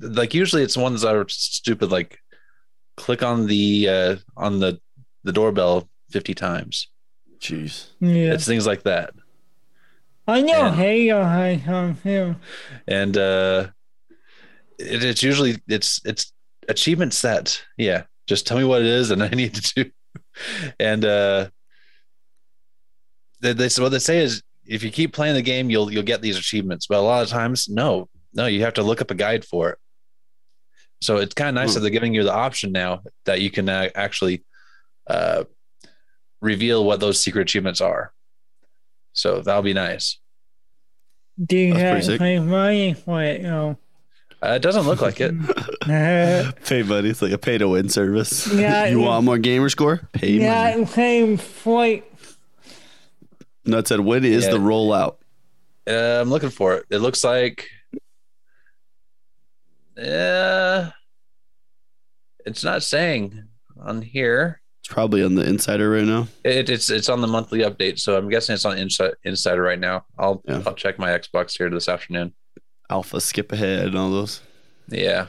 like 0.00 0.34
usually 0.34 0.62
it's 0.62 0.76
ones 0.76 1.02
that 1.02 1.14
are 1.14 1.26
stupid, 1.28 1.90
like 1.90 2.18
click 2.96 3.22
on 3.22 3.46
the 3.46 3.88
uh, 3.88 4.16
on 4.36 4.60
the 4.60 4.80
the 5.24 5.32
doorbell 5.32 5.88
50 6.10 6.34
times. 6.34 6.88
Jeez. 7.40 7.88
Yeah. 8.00 8.32
It's 8.34 8.46
things 8.46 8.66
like 8.66 8.82
that. 8.84 9.10
I 10.26 10.40
know 10.42 10.66
And- 10.66 10.76
Halo 10.76 11.22
has 11.24 11.64
some 11.64 11.96
too. 12.02 12.36
and 12.86 13.16
uh, 13.16 13.68
it, 14.78 15.02
it's 15.04 15.22
usually 15.22 15.58
it's 15.68 16.00
it's 16.04 16.32
achievement 16.68 17.14
set. 17.14 17.62
Yeah, 17.76 18.02
just 18.26 18.46
tell 18.46 18.58
me 18.58 18.64
what 18.64 18.82
it 18.82 18.88
is, 18.88 19.10
and 19.10 19.22
I 19.28 19.28
need 19.30 19.54
to 19.54 19.84
do. 19.84 19.90
And 20.78 21.04
uh, 21.04 21.48
they, 23.40 23.52
they 23.52 23.68
what 23.82 23.90
they 23.90 23.98
say 23.98 24.18
is 24.18 24.42
if 24.66 24.82
you 24.82 24.90
keep 24.90 25.12
playing 25.14 25.34
the 25.34 25.42
game, 25.42 25.70
you'll 25.70 25.90
you'll 25.92 26.02
get 26.02 26.20
these 26.22 26.36
achievements. 26.38 26.86
But 26.86 26.98
a 26.98 27.00
lot 27.02 27.22
of 27.22 27.28
times, 27.28 27.68
no, 27.68 28.08
no, 28.34 28.46
you 28.46 28.62
have 28.62 28.74
to 28.74 28.82
look 28.82 29.00
up 29.00 29.10
a 29.10 29.14
guide 29.14 29.44
for 29.44 29.70
it. 29.70 29.78
So 31.00 31.18
it's 31.18 31.34
kind 31.34 31.48
of 31.50 31.54
nice 31.54 31.70
Hmm. 31.70 31.74
that 31.74 31.80
they're 31.80 31.90
giving 31.90 32.14
you 32.14 32.24
the 32.24 32.32
option 32.34 32.72
now 32.72 33.02
that 33.24 33.40
you 33.40 33.50
can 33.50 33.68
uh, 33.68 33.88
actually 33.94 34.44
uh, 35.08 35.44
reveal 36.40 36.84
what 36.84 37.00
those 37.00 37.20
secret 37.20 37.42
achievements 37.42 37.80
are. 37.80 38.12
So 39.12 39.40
that'll 39.40 39.62
be 39.62 39.74
nice. 39.74 40.18
Do 41.44 41.56
you 41.56 41.74
That's 41.74 42.06
have 42.06 42.14
to 42.16 42.18
pay 42.18 42.38
money 42.40 42.94
for 42.94 43.22
it 43.22 43.42
though? 43.42 43.76
Uh, 44.42 44.50
it 44.52 44.62
doesn't 44.62 44.86
look 44.86 45.00
like 45.00 45.20
it. 45.20 45.34
Pay 46.64 46.82
money. 46.84 47.08
It's 47.08 47.20
like 47.22 47.32
a 47.32 47.38
pay 47.38 47.58
to 47.58 47.68
win 47.68 47.88
service. 47.88 48.46
Yeah, 48.52 48.86
you 48.90 49.00
want 49.00 49.24
more 49.24 49.38
gamer 49.38 49.68
score? 49.68 50.08
Pay 50.12 50.38
money. 50.38 50.84
pay 50.86 51.36
for 51.36 51.86
it. 51.86 52.12
Nut 53.64 53.86
said, 53.88 54.00
when 54.00 54.24
is 54.24 54.44
Yeah. 54.44 54.52
the 54.52 54.58
rollout? 54.58 55.16
Uh, 55.88 56.20
I'm 56.20 56.30
looking 56.30 56.50
for 56.50 56.74
it. 56.76 56.84
It 56.90 56.98
looks 56.98 57.24
like, 57.24 57.66
uh, 59.98 60.90
it's 62.46 62.64
not 62.64 62.82
saying 62.82 63.44
on 63.80 64.02
here. 64.02 64.60
It's 64.80 64.92
probably 64.92 65.22
on 65.22 65.34
the 65.34 65.44
insider 65.46 65.90
right 65.90 66.04
now. 66.04 66.28
It, 66.44 66.70
it's 66.70 66.88
it's 66.90 67.08
on 67.08 67.20
the 67.20 67.26
monthly 67.26 67.60
update, 67.60 67.98
so 67.98 68.16
I'm 68.16 68.28
guessing 68.28 68.54
it's 68.54 68.64
on 68.64 68.76
Insi- 68.76 69.14
Insider 69.24 69.62
right 69.62 69.78
now. 69.78 70.04
I'll 70.18 70.42
Yeah. 70.46 70.62
I'll 70.66 70.74
check 70.74 70.98
my 70.98 71.10
Xbox 71.10 71.56
here 71.58 71.68
this 71.68 71.88
afternoon. 71.88 72.32
Alpha, 72.90 73.20
skip 73.20 73.52
ahead, 73.52 73.88
and 73.88 73.98
all 73.98 74.10
those. 74.10 74.40
Yeah, 74.88 75.26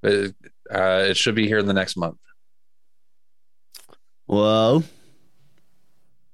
but, 0.00 0.34
uh, 0.72 1.04
it 1.08 1.16
should 1.16 1.34
be 1.34 1.48
here 1.48 1.58
in 1.58 1.66
the 1.66 1.72
next 1.72 1.96
month. 1.96 2.18
Well, 4.28 4.84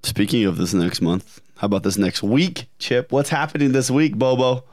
speaking 0.03 0.45
of 0.45 0.59
this 0.59 0.75
next 0.75 1.01
month, 1.01 1.41
how 1.57 1.67
about 1.67 1.83
this 1.83 1.97
next 1.97 2.23
week, 2.23 2.67
Chip? 2.79 3.11
What's 3.11 3.31
happening 3.31 3.73
this 3.73 3.91
week, 3.91 4.17
Bobo? 4.17 4.65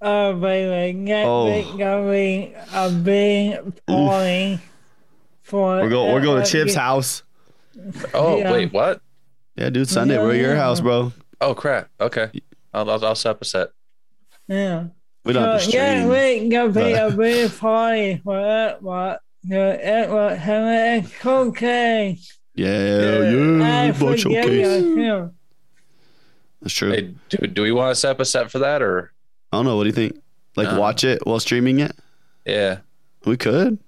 Oh, 0.00 0.34
baby, 0.34 0.96
next 0.98 1.26
Oh. 1.26 1.46
week 1.46 1.76
gonna 1.78 2.10
be 2.10 2.54
a 2.72 2.90
big 2.90 3.86
party 3.86 4.60
for. 5.42 5.76
We're 5.80 5.88
going. 5.88 6.12
We're 6.12 6.20
going 6.20 6.44
to 6.44 6.48
Chip's 6.50 6.74
yeah, 6.74 6.80
house. 6.80 7.22
Oh 8.14 8.38
Yeah. 8.38 8.52
wait, 8.52 8.72
what? 8.72 9.00
Yeah, 9.56 9.70
dude. 9.70 9.88
Sunday, 9.88 10.18
we're 10.18 10.32
at 10.34 10.40
your 10.40 10.54
Yeah. 10.54 10.60
house, 10.60 10.80
bro. 10.80 11.12
Oh 11.40 11.54
crap. 11.54 11.88
Okay, 12.00 12.30
I'll 12.72 12.88
I'll, 12.88 13.04
I'll 13.04 13.14
set 13.16 13.30
up 13.30 13.42
a 13.42 13.44
set. 13.44 13.68
Yeah. 14.46 14.84
We 15.24 15.32
don't 15.32 15.42
have 15.44 15.60
to 15.60 15.64
So, 15.70 15.76
yeah, 15.76 15.94
stream. 16.04 16.08
we 16.08 16.48
gonna 16.48 16.68
be 16.68 16.92
but- 16.92 17.12
a 17.12 17.16
big 17.16 17.58
party 17.58 18.20
for 18.24 18.40
that. 18.40 18.82
What? 18.82 19.20
The 19.44 19.78
Edward 19.84 20.36
Henry 20.36 21.08
Showcase. 21.20 22.38
Yeah, 22.54 22.66
Yeah. 22.66 23.30
yeah, 23.30 23.80
I 23.82 23.90
boy, 23.92 24.16
forget 24.16 24.18
showcase. 24.44 24.82
you. 24.84 25.34
That's 26.60 26.74
true. 26.74 26.90
Hey, 26.90 27.14
do, 27.28 27.46
do 27.46 27.62
we 27.62 27.70
want 27.72 27.94
to 27.94 28.00
set 28.00 28.10
up 28.12 28.20
a 28.20 28.24
set 28.24 28.50
for 28.50 28.58
that 28.60 28.82
or? 28.82 29.12
I 29.52 29.56
don't 29.58 29.64
know. 29.64 29.76
What 29.76 29.84
do 29.84 29.88
you 29.88 29.94
think? 29.94 30.20
Like, 30.56 30.76
watch 30.78 31.04
it 31.04 31.24
while 31.26 31.40
streaming 31.40 31.80
it? 31.80 31.92
Yeah. 32.44 32.78
We 33.24 33.36
could, 33.36 33.78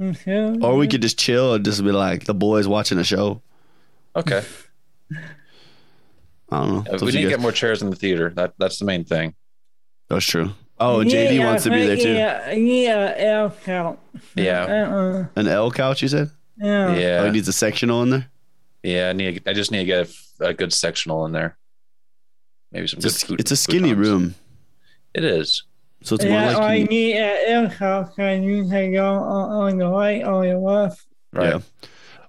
Mhm. 0.00 0.62
or 0.62 0.76
we 0.76 0.86
could 0.88 1.02
just 1.02 1.18
chill 1.18 1.54
and 1.54 1.64
just 1.64 1.82
be 1.84 1.90
like 1.92 2.24
the 2.24 2.34
boys 2.34 2.66
watching 2.68 2.98
a 2.98 3.04
show. 3.04 3.42
Okay. 4.16 4.42
I 6.50 6.60
don't 6.66 6.84
know. 6.86 6.92
Uh, 6.94 6.98
we 7.02 7.12
need 7.12 7.22
to 7.22 7.28
get 7.28 7.40
more 7.40 7.52
chairs 7.52 7.82
in 7.82 7.90
the 7.90 7.96
theater. 7.96 8.30
That 8.34 8.54
that's 8.58 8.78
the 8.78 8.84
main 8.84 9.04
thing. 9.04 9.34
That's 10.08 10.24
true. 10.24 10.50
Oh, 10.80 11.00
and 11.00 11.10
JD 11.10 11.36
Yeah, 11.36 11.46
wants 11.46 11.64
to 11.64 11.70
be 11.70 11.86
there 11.86 11.96
too. 11.96 12.12
Yeah, 12.14 12.52
yeah, 12.52 13.14
L 13.16 13.56
count. 13.64 13.98
Yeah. 14.36 14.62
Uh-uh. 14.64 15.26
An 15.36 15.48
L 15.48 15.70
couch, 15.70 16.02
you 16.02 16.08
said? 16.08 16.30
Yeah. 16.56 16.94
Yeah. 16.96 17.18
Oh, 17.20 17.26
he 17.26 17.32
needs 17.32 17.48
a 17.48 17.52
sectional 17.52 18.02
in 18.02 18.10
there. 18.10 18.26
yeah. 18.82 19.10
I 19.10 19.12
need. 19.12 19.42
I 19.46 19.52
just 19.52 19.70
need 19.72 19.80
to 19.80 19.84
get 19.84 20.08
a, 20.40 20.46
a 20.46 20.54
good 20.54 20.72
sectional 20.72 21.26
in 21.26 21.32
there. 21.32 21.58
Maybe 22.72 22.86
some 22.86 22.98
It's 22.98 23.06
good 23.06 23.22
a, 23.24 23.26
food. 23.26 23.40
it's 23.40 23.50
a 23.50 23.56
skinny 23.56 23.92
futons. 23.92 23.96
room, 23.96 24.34
It 25.14 25.24
is. 25.24 25.64
so 26.02 26.14
it's 26.14 26.24
more 26.24 26.34
Yeah, 26.34 26.56
like 26.56 26.80
you- 26.82 26.86
need 26.86 27.16
an 27.16 27.72
L 27.80 28.12
and 28.18 28.44
you 28.44 28.68
can 28.68 28.92
go 28.92 29.04
on, 29.04 29.72
on 29.72 29.78
the 29.78 29.88
right 29.88 30.24
or 30.24 30.46
the 30.46 30.56
left. 30.58 31.04
Right. 31.32 31.54
Yeah. 31.54 31.60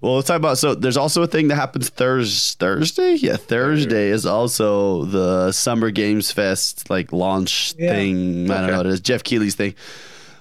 Well, 0.01 0.15
let's 0.15 0.27
talk 0.27 0.37
about. 0.37 0.57
So 0.57 0.75
there's 0.75 0.95
also 0.97 1.21
a 1.23 1.27
thing 1.27 1.49
that 1.49 1.55
happens 1.55 1.89
Thurs 1.89 2.55
Thursday. 2.55 3.15
Yeah, 3.15 3.35
Thursday 3.35 4.07
is 4.09 4.25
also 4.25 5.03
the 5.05 5.51
Summer 5.51 5.91
Games 5.91 6.31
Fest 6.31 6.89
like 6.89 7.11
launch 7.11 7.73
Yeah. 7.77 7.91
thing. 7.93 8.49
I 8.49 8.61
don't 8.61 8.71
know 8.71 8.77
what 8.77 8.85
it 8.85 8.93
is. 8.93 9.01
Geoff 9.01 9.23
Keighley's 9.23 9.55
thing. 9.55 9.75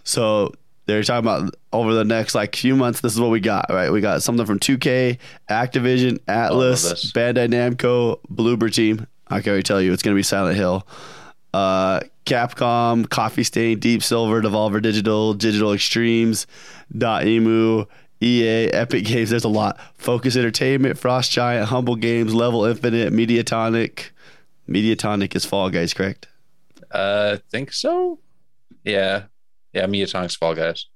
So 0.05 0.55
they're 0.87 1.03
talking 1.03 1.29
about 1.29 1.55
over 1.73 1.93
the 1.93 2.05
next 2.05 2.35
like 2.37 2.55
few 2.57 2.77
months. 2.77 3.01
This 3.01 3.13
is 3.15 3.21
what 3.21 3.31
we 3.31 3.41
got. 3.41 3.67
Right, 3.69 3.91
we 3.93 4.01
got 4.01 4.23
something 4.23 4.47
from 4.47 4.59
2K, 4.61 5.19
Activision, 5.51 6.19
Atlus. 6.29 7.13
Bandai 7.13 7.49
Namco, 7.49 8.21
Bloober 8.33 8.73
Team. 8.73 9.07
I 9.27 9.41
can 9.41 9.51
already 9.51 9.65
tell 9.65 9.83
you 9.83 9.93
it's 9.93 10.03
gonna 10.05 10.17
be 10.17 10.23
Silent 10.23 10.57
Hill. 10.57 10.87
Uh, 11.59 12.01
Capcom, 12.25 13.09
Coffee 13.09 13.43
Stain, 13.43 13.79
Deep 13.79 14.03
Silver, 14.03 14.41
Devolver 14.41 14.81
Digital, 14.81 15.35
Digital 15.35 15.73
Extremes, 15.73 16.47
Dotemu, 16.95 17.87
EA, 18.21 18.71
Epic 18.71 19.05
Games. 19.05 19.31
There's 19.31 19.45
a 19.45 19.49
lot. 19.49 19.81
Focus 19.95 20.37
Entertainment, 20.37 20.99
Frost 20.99 21.33
Giant, 21.33 21.69
Humble 21.69 21.97
Games, 21.97 22.35
Level 22.35 22.65
Infinite, 22.65 23.13
Mediatonic. 23.13 24.11
Mediatonic 24.69 25.35
is 25.35 25.45
Fall 25.45 25.71
Guys, 25.71 25.95
correct? 25.95 26.29
Uh, 26.93 27.37
I 27.39 27.43
think 27.51 27.73
so. 27.73 28.19
Yeah. 28.85 29.25
Yeah. 29.73 29.87
Miyaton's 29.87 30.37
Fall 30.37 30.55
Guys. 30.55 30.87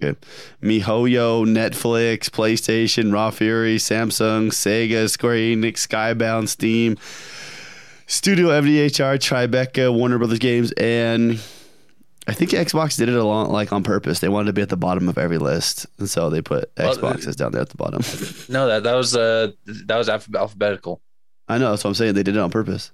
Good. 0.00 0.18
MiHoYo, 0.62 1.46
Netflix, 1.46 2.28
PlayStation, 2.28 3.12
Raw 3.12 3.30
Fury, 3.30 3.78
Samsung, 3.78 4.48
Sega, 4.48 5.08
Square 5.08 5.36
Enix, 5.36 5.86
Skybound, 5.88 6.48
Steam, 6.48 6.96
Studio 8.06 8.48
MDHR, 8.48 9.18
Tribeca, 9.18 9.92
Warner 9.92 10.18
Brothers 10.18 10.38
Games, 10.38 10.72
and 10.72 11.32
I 12.28 12.32
think 12.32 12.50
Xbox 12.52 12.96
did 12.96 13.08
it 13.08 13.16
a 13.16 13.24
lot 13.24 13.50
like 13.50 13.72
on 13.72 13.82
purpose. 13.82 14.20
They 14.20 14.28
wanted 14.28 14.46
to 14.46 14.52
be 14.52 14.62
at 14.62 14.68
the 14.68 14.76
bottom 14.76 15.08
of 15.08 15.18
every 15.18 15.38
list, 15.38 15.86
and 15.98 16.08
so 16.08 16.30
they 16.30 16.40
put 16.42 16.70
Well, 16.76 16.94
Xboxes 16.96 17.34
down 17.36 17.52
there 17.52 17.62
at 17.62 17.68
the 17.68 17.76
bottom. 17.76 18.02
No, 18.52 18.66
that 18.68 18.82
that 18.84 18.94
was 18.94 19.16
uh 19.16 19.52
that 19.86 19.96
was 19.96 20.08
alpha- 20.08 20.38
alphabetical. 20.38 21.00
I 21.48 21.58
know 21.58 21.70
that's 21.70 21.84
what 21.84 21.90
I'm 21.90 21.94
saying. 21.94 22.14
They 22.14 22.22
did 22.22 22.36
it 22.36 22.40
on 22.40 22.50
purpose. 22.50 22.90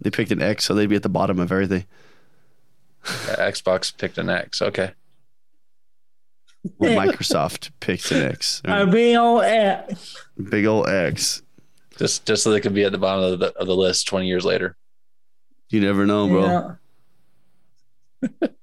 They 0.00 0.10
picked 0.10 0.32
an 0.32 0.42
X, 0.42 0.64
so 0.64 0.74
they'd 0.74 0.88
be 0.88 0.96
at 0.96 1.02
the 1.04 1.08
bottom 1.08 1.38
of 1.38 1.50
everything. 1.52 1.84
Uh, 3.04 3.36
Xbox 3.38 3.96
picked 3.96 4.18
an 4.18 4.28
X. 4.30 4.62
Okay. 4.62 4.92
Well, 6.78 6.96
Microsoft 6.96 7.70
picked 7.80 8.10
an 8.12 8.22
X, 8.22 8.62
A 8.64 8.86
big 8.86 9.16
old 9.16 9.42
X. 9.42 10.16
big 10.50 10.64
old 10.66 10.88
X. 10.88 11.41
Just 12.02 12.26
just 12.26 12.42
so 12.42 12.50
they 12.50 12.60
could 12.60 12.74
be 12.74 12.82
at 12.82 12.90
the 12.90 12.98
bottom 12.98 13.22
of 13.32 13.38
the 13.38 13.52
of 13.56 13.68
the 13.68 13.76
list 13.76 14.08
20 14.08 14.26
years 14.26 14.44
later. 14.44 14.76
You 15.70 15.80
never 15.80 16.04
know, 16.04 16.26
bro. 16.28 16.76
Yeah. 18.22 18.48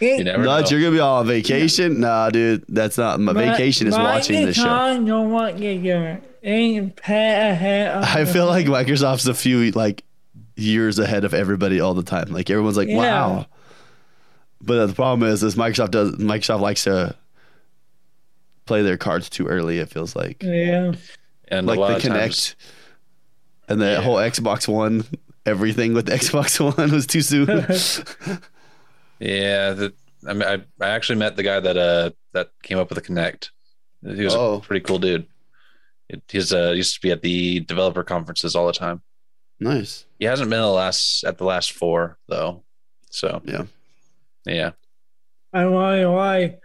You 0.00 0.24
never 0.24 0.42
Nudge, 0.42 0.70
know. 0.70 0.78
you're 0.78 0.86
gonna 0.88 0.96
be 0.96 1.00
on 1.00 1.26
vacation? 1.26 2.00
Nah, 2.00 2.30
dude, 2.30 2.64
that's 2.68 2.96
not 2.96 3.20
my 3.20 3.32
vacation. 3.34 3.86
Is 3.86 3.94
watching 3.94 4.44
this 4.46 4.56
show. 4.56 4.68
I 4.68 4.96
know 4.98 5.22
what 5.22 5.58
you're 5.58 5.82
doing. 5.82 6.22
Ain't 6.42 6.96
pat 6.96 7.52
ahead. 7.52 7.88
of 7.88 8.04
I 8.04 8.24
feel 8.24 8.46
like 8.46 8.66
Microsoft's 8.66 9.26
a 9.26 9.34
few 9.34 9.70
like 9.72 10.02
years 10.54 10.98
ahead 10.98 11.24
of 11.24 11.34
everybody 11.34 11.80
all 11.80 11.92
the 11.94 12.02
time. 12.02 12.28
Like 12.32 12.48
everyone's 12.50 12.76
like, 12.78 12.88
Yeah. 12.88 12.96
wow. 12.96 13.46
But 14.62 14.86
the 14.86 14.94
problem 14.94 15.28
is, 15.30 15.42
is 15.42 15.56
Microsoft 15.56 15.90
does 15.90 16.12
Microsoft 16.12 16.60
likes 16.60 16.84
to 16.84 17.14
play 18.64 18.82
their 18.82 18.96
cards 18.96 19.28
too 19.28 19.46
early. 19.46 19.78
It 19.78 19.90
feels 19.90 20.16
like 20.16 20.42
Yeah. 20.42 20.92
and 21.48 21.66
like 21.66 21.76
a 21.76 21.80
lot 21.80 21.88
the 21.88 21.96
of 21.96 22.02
Kinect 22.02 22.18
times, 22.20 22.56
and 23.68 23.80
the 23.80 23.86
Yeah. 23.92 24.00
whole 24.02 24.16
Xbox 24.16 24.68
One. 24.68 25.04
Everything 25.44 25.94
with 25.94 26.06
the 26.06 26.12
Xbox 26.20 26.58
One 26.76 26.90
was 26.90 27.06
too 27.06 27.20
soon. 27.22 27.46
yeah. 29.20 29.70
The, 29.72 29.92
I 30.26 30.32
mean, 30.32 30.42
I, 30.42 30.54
I 30.84 30.88
actually 30.90 31.18
met 31.18 31.36
the 31.36 31.42
guy 31.42 31.60
that 31.60 31.76
uh 31.76 32.10
that 32.32 32.50
came 32.62 32.78
up 32.78 32.90
with 32.90 32.96
the 33.04 33.12
Kinect. 33.12 33.50
He 34.02 34.24
was 34.24 34.34
Oh. 34.34 34.54
a 34.56 34.60
pretty 34.60 34.84
cool 34.84 34.98
dude. 34.98 35.26
It, 36.08 36.22
he's 36.28 36.52
uh 36.52 36.72
used 36.72 36.94
to 36.94 37.00
be 37.00 37.10
at 37.10 37.22
the 37.22 37.60
developer 37.60 38.02
conferences 38.04 38.54
all 38.56 38.66
the 38.66 38.72
time. 38.72 39.02
nice. 39.60 40.04
He 40.18 40.24
hasn't 40.24 40.50
been 40.50 40.58
at 40.58 40.62
the 40.62 40.68
last 40.68 41.24
at 41.24 41.38
the 41.38 41.44
last 41.44 41.72
four 41.72 42.18
though. 42.28 42.64
So 43.10 43.40
Yeah. 43.44 43.64
yeah. 44.44 44.70
I 45.52 45.64
wonder 45.66 46.10
why. 46.10 46.56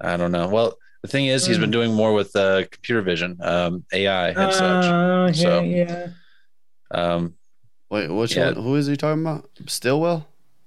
I 0.00 0.16
don't 0.16 0.32
know. 0.32 0.48
Well, 0.48 0.78
the 1.02 1.08
thing 1.08 1.26
is, 1.26 1.46
he's 1.46 1.58
been 1.58 1.70
doing 1.70 1.94
more 1.94 2.12
with 2.12 2.34
uh, 2.36 2.64
computer 2.70 3.02
vision, 3.02 3.38
um, 3.42 3.84
AI, 3.92 4.28
and 4.30 4.52
such. 4.52 4.84
Uh, 4.84 5.26
okay, 5.28 5.32
So- 5.34 5.60
yeah. 5.62 6.08
Um, 6.90 7.34
Wait, 7.90 8.08
which 8.08 8.36
Yeah. 8.36 8.52
one? 8.52 8.62
Who 8.62 8.76
is 8.76 8.86
he 8.86 8.96
talking 8.96 9.22
about? 9.22 9.50
Stillwell? 9.66 10.26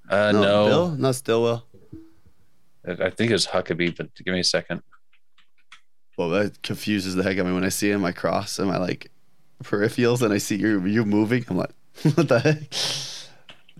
uh, 0.09 0.31
no, 0.33 0.65
Bill? 0.67 0.89
Not 0.91 1.15
Stillwell. 1.15 1.65
I 2.85 3.09
think 3.11 3.29
it 3.29 3.33
was 3.33 3.47
Huckaby, 3.47 3.95
but 3.95 4.13
give 4.15 4.33
me 4.33 4.41
a 4.41 4.43
second. 4.43 4.81
Well, 6.17 6.29
that 6.29 6.61
confuses 6.61 7.15
the 7.15 7.23
heck 7.23 7.37
out 7.37 7.41
of 7.41 7.47
me 7.47 7.53
when 7.53 7.63
I 7.63 7.69
see 7.69 7.89
him. 7.89 8.03
I 8.03 8.11
cross 8.11 8.59
and 8.59 8.69
I 8.71 8.77
like 8.77 9.09
peripherals 9.63 10.21
and 10.21 10.33
I 10.33 10.37
see 10.37 10.57
you 10.57 10.85
you 10.85 11.05
moving. 11.05 11.45
I'm 11.49 11.57
like, 11.57 11.71
what 12.15 12.27
the 12.27 12.39
heck? 12.41 12.63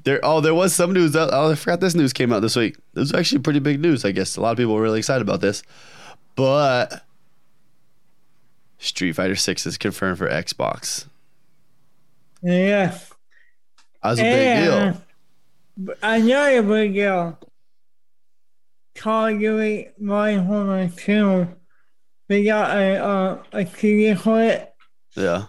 There 0.05 0.19
oh 0.23 0.39
there 0.41 0.55
was 0.55 0.73
some 0.73 0.93
news 0.93 1.11
that 1.11 1.29
oh 1.33 1.51
I 1.51 1.55
forgot 1.55 1.81
this 1.81 1.95
news 1.95 2.13
came 2.13 2.31
out 2.33 2.39
this 2.41 2.55
week. 2.55 2.77
This 2.93 3.11
was 3.11 3.13
actually 3.13 3.41
pretty 3.41 3.59
big 3.59 3.79
news, 3.81 4.05
I 4.05 4.11
guess. 4.11 4.37
A 4.37 4.41
lot 4.41 4.51
of 4.51 4.57
people 4.57 4.73
were 4.73 4.81
really 4.81 4.99
excited 4.99 5.21
about 5.21 5.41
this. 5.41 5.63
But 6.35 7.03
Street 8.79 9.13
Fighter 9.13 9.35
Six 9.35 9.65
is 9.65 9.77
confirmed 9.77 10.17
for 10.17 10.29
Xbox. 10.29 11.05
Yeah. 12.41 12.97
That's 14.01 14.19
a 14.19 14.23
big 14.23 14.63
deal. 15.77 15.97
Another 16.01 16.63
big 16.63 16.93
deal. 16.93 17.39
Call 18.95 19.27
of 19.27 19.39
Duty 19.39 19.89
Modern 19.97 20.47
Warfare 20.47 20.91
2. 20.95 21.47
They 22.27 22.43
got 22.43 22.77
a, 22.77 23.03
uh, 23.03 23.43
a 23.51 23.65
CD 23.65 24.13
for 24.15 24.41
it. 24.41 24.73
Yeah. 25.15 25.45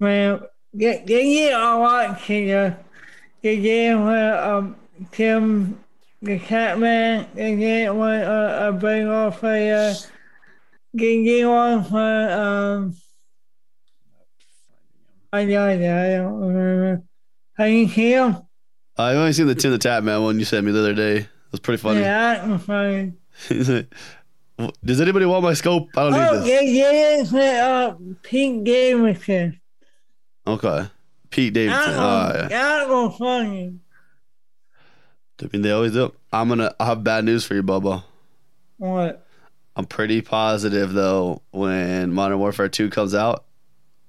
Man, 0.00 0.42
they, 0.72 1.02
they 1.06 1.22
did 1.22 1.52
a 1.52 1.76
lot 1.76 2.20
to 2.24 2.46
the, 2.46 2.76
they 3.42 3.60
did 3.60 3.96
with 3.96 4.34
um, 4.44 4.76
Tim 5.12 5.83
the 6.24 6.38
Tatman. 6.40 7.26
They 7.34 7.56
did 7.56 7.90
with 7.90 8.22
uh, 8.26 8.68
a 8.68 8.72
big 8.72 9.06
warfare. 9.06 9.94
They 10.92 11.24
did 11.24 11.46
one 11.46 11.84
for 11.84 12.30
um. 12.30 12.96
I 15.32 15.44
got 15.46 15.70
it. 15.70 15.82
I 15.82 16.16
don't 16.22 16.40
remember. 16.40 17.02
Have 17.54 17.68
you 17.68 17.88
seen 17.88 18.12
him? 18.12 18.36
I've 18.96 19.16
only 19.16 19.32
seen 19.32 19.46
the 19.48 19.54
Tim 19.56 19.72
the 19.72 19.78
Tatman 19.78 20.22
one 20.22 20.38
you 20.38 20.44
sent 20.44 20.64
me 20.64 20.72
the 20.72 20.78
other 20.78 20.94
day. 20.94 21.16
It 21.18 21.28
was 21.50 21.60
pretty 21.60 21.80
funny. 21.82 22.00
Yeah, 22.00 22.34
that 22.34 22.48
was 22.48 22.62
funny. 22.62 23.12
Like, 24.56 24.72
Does 24.84 25.00
anybody 25.00 25.26
want 25.26 25.42
my 25.42 25.54
scope? 25.54 25.88
I 25.96 26.02
don't 26.10 26.14
Oh, 26.14 26.32
need 26.32 26.40
this. 26.42 26.48
yeah, 26.48 26.60
yeah, 26.92 27.20
it's 27.20 27.34
uh, 27.34 27.94
Pete 28.22 28.62
Davidson. 28.62 29.60
Okay. 30.46 30.86
Pete 31.30 31.52
Davidson. 31.52 31.80
That 31.92 31.98
Oh, 31.98 32.02
was, 32.04 32.36
yeah. 32.42 32.48
that 32.48 32.88
was 32.88 33.16
funny. 33.18 33.78
I 35.44 35.48
mean, 35.52 35.62
they 35.62 35.70
always 35.70 35.92
do. 35.92 36.12
I'm 36.32 36.48
gonna. 36.48 36.74
I 36.80 36.86
have 36.86 37.04
bad 37.04 37.24
news 37.24 37.44
for 37.44 37.54
you, 37.54 37.62
Bubba. 37.62 38.02
What? 38.78 39.26
I'm 39.76 39.84
pretty 39.86 40.20
positive 40.22 40.92
though 40.92 41.42
when 41.50 42.12
Modern 42.12 42.38
Warfare 42.38 42.68
2 42.68 42.90
comes 42.90 43.14
out, 43.14 43.44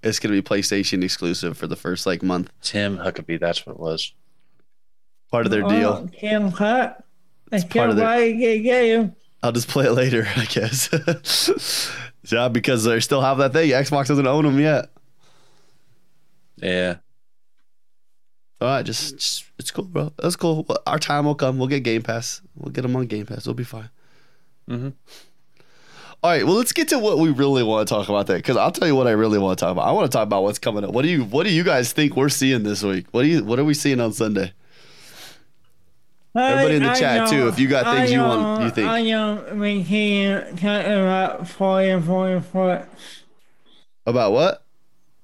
it's 0.03 0.19
gonna 0.19 0.33
be 0.33 0.41
PlayStation 0.41 1.03
exclusive 1.03 1.57
for 1.57 1.67
the 1.67 1.75
first 1.75 2.05
like 2.05 2.21
month. 2.23 2.51
Tim 2.61 2.97
Huckaby, 2.97 3.39
that's 3.39 3.65
what 3.65 3.73
it 3.73 3.79
was. 3.79 4.13
Part 5.31 5.45
of 5.47 5.51
their 5.51 5.65
Oh, 5.65 5.69
deal. 5.69 6.09
Tim 6.19 6.51
Cut. 6.51 7.03
I 7.51 7.55
It's 7.57 7.65
part 7.65 7.89
of 7.89 7.95
can't 7.95 7.97
their- 7.97 8.07
wait 8.17 8.37
to 8.57 8.59
get 8.63 8.85
him. 8.85 9.15
I'll 9.43 9.51
just 9.51 9.67
play 9.67 9.85
it 9.85 9.91
later, 9.91 10.27
I 10.35 10.45
guess. 10.45 10.89
yeah, 12.31 12.47
because 12.47 12.83
they 12.83 12.99
still 12.99 13.21
have 13.21 13.37
that 13.39 13.53
thing. 13.53 13.69
Xbox 13.71 14.07
doesn't 14.07 14.25
own 14.27 14.45
them 14.45 14.59
yet. 14.59 14.89
Yeah. 16.57 16.95
All 18.65 18.71
right, 18.77 18.85
just, 18.85 19.15
just 19.17 19.45
it's 19.59 19.71
cool, 19.71 19.85
bro. 19.85 20.11
That's 20.17 20.35
cool. 20.35 20.65
Our 20.87 20.97
time 20.99 21.25
will 21.25 21.35
come. 21.35 21.57
We'll 21.57 21.67
get 21.67 21.83
Game 21.83 22.01
Pass. 22.01 22.41
We'll 22.55 22.71
get 22.71 22.81
them 22.81 22.95
on 22.95 23.05
Game 23.07 23.25
Pass. 23.25 23.45
We'll 23.45 23.53
be 23.53 23.63
fine. 23.63 23.89
Mhm. 24.69 24.93
All 26.23 26.31
right. 26.31 26.43
Well, 26.45 26.55
let's 26.55 26.71
get 26.71 26.87
to 26.89 26.97
what 26.97 27.19
we 27.19 27.29
really 27.29 27.61
want 27.61 27.87
to 27.87 27.93
talk 27.93 28.09
about 28.09 28.25
there. 28.25 28.37
Because 28.37 28.57
I'll 28.57 28.71
tell 28.71 28.87
you 28.87 28.95
what 28.95 29.05
I 29.05 29.11
really 29.11 29.37
want 29.37 29.59
to 29.59 29.63
talk 29.65 29.71
about. 29.71 29.87
I 29.87 29.91
want 29.91 30.11
to 30.11 30.15
talk 30.17 30.23
about 30.23 30.41
what's 30.41 30.57
coming 30.57 30.83
up. 30.83 30.91
What 30.91 31.03
do 31.03 31.09
you 31.09 31.23
What 31.25 31.45
do 31.45 31.53
you 31.53 31.63
guys 31.63 31.93
think 31.93 32.15
we're 32.15 32.29
seeing 32.29 32.63
this 32.63 32.81
week? 32.81 33.05
What 33.11 33.21
do 33.21 33.27
you 33.27 33.43
What 33.43 33.59
are 33.59 33.65
we 33.65 33.75
seeing 33.75 33.99
on 34.01 34.11
Sunday? 34.13 34.51
Everybody 36.35 36.75
in 36.77 36.83
the 36.83 36.89
I- 36.89 36.93
I 36.93 36.99
chat, 36.99 37.29
too, 37.29 37.47
if 37.47 37.59
you 37.59 37.67
got 37.69 37.85
things 37.95 38.09
I 38.11 38.13
you 38.13 38.19
want- 38.19 38.63
you 38.63 38.69
think. 38.71 38.87
I 38.89 39.03
know 39.03 39.43
we 39.55 39.83
can 39.85 40.41
talk 40.57 40.85
about 40.85 41.43
Foya 41.43 42.01
Motorsport. 42.01 42.87
About 44.05 44.31
what? 44.33 44.64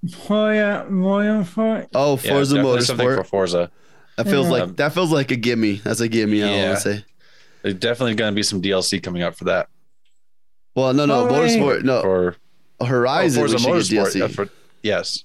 Foya 0.08 0.90
Motorsport. 0.90 1.88
Oh, 1.94 2.20
Yeah, 2.24 2.32
Forza 2.34 2.56
definitely 2.56 2.82
something 2.82 3.08
for 3.08 3.18
Motorsport. 3.18 3.28
Forza. 3.28 3.72
that 4.18 4.28
feels 4.28 4.48
Yeah. 4.48 4.52
like 4.52 4.76
that 4.78 4.94
feels 4.94 5.12
like 5.12 5.32
a 5.32 5.36
gimme. 5.36 5.76
That's 5.76 6.00
a 6.00 6.08
gimme. 6.08 6.44
I 6.44 6.48
Yeah. 6.50 6.66
want 6.70 6.78
to 6.78 6.82
say. 6.98 7.06
There's 7.62 7.76
definitely 7.76 8.16
going 8.16 8.32
to 8.34 8.36
be 8.36 8.44
some 8.44 8.62
DLC 8.62 9.00
coming 9.00 9.22
up 9.22 9.36
for 9.36 9.44
that. 9.46 9.68
Well, 10.76 10.94
no, 10.94 11.06
no, 11.06 11.28
Oh. 11.28 11.32
Motorsport. 11.32 11.84
No, 11.84 12.02
For 12.02 12.36
Horizon. 12.86 13.44
oh, 13.44 13.48
Forza 13.48 13.70
we 13.72 13.82
should 13.84 13.92
get 13.92 14.06
Motorsport. 14.06 14.12
DLC. 14.14 14.22
uh, 14.24 14.28
for, 14.30 14.50
yes. 14.82 15.24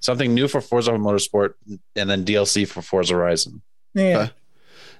Something 0.00 0.34
new 0.34 0.46
for 0.46 0.60
Forza 0.60 0.92
Motorsport 0.92 1.54
and 1.96 2.08
then 2.10 2.24
DLC 2.24 2.64
for 2.68 2.82
Forza 2.82 3.14
Horizon. 3.14 3.62
Yeah. 3.94 4.18
Okay. 4.18 4.32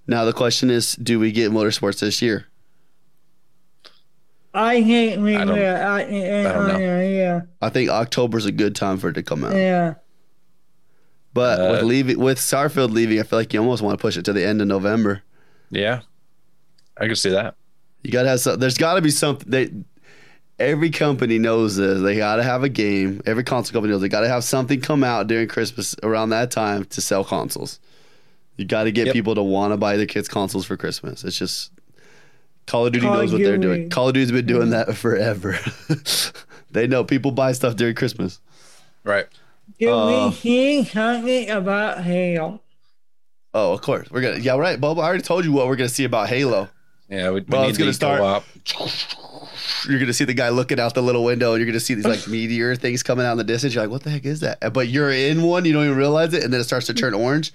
Now 0.09 0.25
the 0.25 0.33
question 0.33 0.71
is, 0.71 0.95
do 0.97 1.19
we 1.21 1.31
get 1.33 1.53
Motorsports 1.53 2.01
this 2.01 2.21
year? 2.23 2.47
I 4.57 4.81
hate 4.81 5.19
we 5.19 5.37
I 5.37 5.45
don't- 5.45 5.59
I, 5.59 5.99
I, 6.01 6.43
don't 6.53 6.69
know. 6.69 7.01
Yeah. 7.01 7.41
I 7.61 7.69
think 7.69 7.91
October's 7.91 8.47
a 8.47 8.53
good 8.53 8.75
time 8.75 8.97
for 8.99 9.09
it 9.11 9.13
to 9.15 9.23
come 9.23 9.45
out. 9.45 9.55
Yeah. 9.55 9.95
But 11.35 11.59
with 11.71 11.83
Uh, 11.83 11.85
leaving 11.85 12.19
with 12.19 12.39
Starfield 12.39 12.91
leaving, 12.93 13.21
I 13.21 13.23
feel 13.23 13.39
like 13.39 13.53
you 13.53 13.61
almost 13.61 13.83
want 13.83 13.99
to 13.99 14.03
push 14.03 14.17
it 14.17 14.25
to 14.25 14.33
the 14.33 14.45
end 14.45 14.63
of 14.63 14.69
November. 14.69 15.23
Yeah. 15.71 16.01
I 16.99 17.07
can 17.07 17.17
see 17.17 17.31
that. 17.31 17.55
You 18.03 18.11
gotta 18.11 18.29
have 18.29 18.41
some. 18.41 18.59
There's 18.59 18.79
got 18.79 18.95
to 18.95 19.03
be 19.03 19.11
something. 19.11 19.51
They 19.51 19.71
every 20.59 20.89
company 20.91 21.39
knows 21.39 21.77
this. 21.77 22.01
They 22.01 22.17
got 22.17 22.37
to 22.37 22.43
have 22.43 22.63
a 22.63 22.71
game. 22.71 23.21
Every 23.27 23.45
console 23.45 23.75
company 23.75 23.93
knows 23.93 24.01
they 24.01 24.09
got 24.09 24.21
to 24.21 24.29
have 24.29 24.45
something 24.45 24.81
come 24.81 25.05
out 25.05 25.27
during 25.27 25.49
Christmas 25.49 25.95
around 26.03 26.31
that 26.31 26.51
time 26.51 26.85
to 26.87 27.01
sell 27.03 27.25
consoles. 27.25 27.79
You 28.57 28.65
got 28.65 28.85
to 28.85 28.93
get 28.93 29.07
Yep. 29.09 29.13
people 29.13 29.35
to 29.35 29.43
want 29.43 29.75
to 29.75 29.77
buy 29.77 29.99
their 29.99 30.07
kids 30.07 30.29
consoles 30.29 30.65
for 30.65 30.79
Christmas. 30.79 31.25
It's 31.25 31.37
just 31.37 31.73
Call 32.67 32.87
of 32.87 32.93
Duty 32.93 33.07
Call 33.07 33.17
knows 33.17 33.33
what 33.33 33.43
they're 33.43 33.59
doing. 33.59 33.89
Call 33.91 34.09
of 34.09 34.15
Duty's 34.15 34.33
been 34.33 34.47
doing 34.47 34.71
that 34.71 34.97
forever. 34.97 35.59
they 36.71 36.87
know 36.87 37.05
people 37.05 37.31
buy 37.31 37.53
stuff 37.53 37.77
during 37.77 37.95
Christmas. 37.95 38.41
Right. 39.05 39.27
Do 39.79 39.93
Uh, 39.93 40.29
we 40.29 40.35
see 40.35 40.85
something 40.85 41.51
about 41.51 42.03
Halo? 42.03 42.61
Oh, 43.55 43.73
of 43.73 43.81
course. 43.83 44.11
We're 44.11 44.21
gonna. 44.21 44.39
Yeah, 44.39 44.57
right, 44.57 44.81
Bob. 44.81 44.99
I 44.99 45.03
already 45.05 45.23
told 45.23 45.45
you 45.45 45.53
what 45.53 45.67
we're 45.67 45.77
gonna 45.77 45.89
see 45.89 46.05
about 46.05 46.29
Halo. 46.29 46.69
Yeah. 47.09 47.31
We, 47.31 47.41
we 47.41 47.47
Well, 47.49 47.63
need 47.63 47.69
it's 47.71 47.79
gonna 47.79 47.91
the 47.91 47.95
start- 47.95 48.21
co-op. 48.21 48.45
You're 49.89 49.99
gonna 50.01 50.13
see 50.13 50.25
the 50.25 50.35
guy 50.35 50.49
looking 50.49 50.81
out 50.81 50.95
the 50.95 51.03
little 51.03 51.25
window, 51.25 51.53
and 51.53 51.61
you're 51.61 51.67
gonna 51.67 51.81
see 51.81 51.95
these 51.95 52.05
like 52.07 52.27
meteor 52.29 52.75
things 52.77 53.03
coming 53.03 53.25
out 53.25 53.33
in 53.33 53.39
the 53.39 53.45
distance. 53.45 53.75
You're 53.75 53.85
like, 53.85 53.91
"What 53.91 54.03
the 54.03 54.11
heck 54.11 54.25
is 54.25 54.41
that?" 54.41 54.73
But 54.73 54.89
you're 54.89 55.11
in 55.13 55.43
one, 55.43 55.65
you 55.65 55.73
don't 55.73 55.85
even 55.85 55.97
realize 55.97 56.35
it, 56.35 56.43
and 56.43 56.53
then 56.53 56.61
it 56.61 56.65
starts 56.65 56.87
to 56.87 56.95
turn 56.95 57.15
orange, 57.15 57.53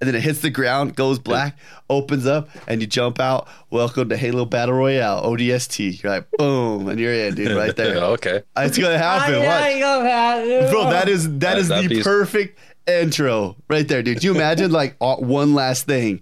and 0.00 0.08
then 0.08 0.14
it 0.14 0.22
hits 0.22 0.40
the 0.40 0.50
ground, 0.50 0.96
goes 0.96 1.18
black, 1.18 1.56
opens 1.88 2.26
up, 2.26 2.48
and 2.66 2.80
you 2.80 2.86
jump 2.86 3.20
out. 3.20 3.46
Welcome 3.70 4.08
to 4.08 4.16
Halo 4.16 4.44
Battle 4.44 4.74
Royale 4.74 5.22
ODST. 5.22 6.02
You're 6.02 6.12
like, 6.12 6.30
boom, 6.32 6.88
and 6.88 6.98
you're 6.98 7.12
in, 7.12 7.34
dude, 7.34 7.56
right 7.56 7.74
there. 7.76 7.96
okay. 8.14 8.42
It's 8.56 8.78
gonna 8.78 8.98
happen. 8.98 9.34
I 9.36 10.58
Watch. 10.60 10.70
Bro, 10.70 10.90
that 10.90 11.08
is 11.08 11.24
that 11.30 11.38
That- 11.40 11.58
is 11.58 11.68
that 11.68 11.82
the 11.82 11.88
piece- 11.88 12.04
perfect 12.04 12.58
intro 12.86 13.56
right 13.68 13.86
there, 13.86 14.02
dude. 14.02 14.18
Do 14.20 14.26
you 14.26 14.34
imagine 14.34 14.70
like 14.80 14.96
one 15.00 15.54
last 15.54 15.86
thing, 15.86 16.20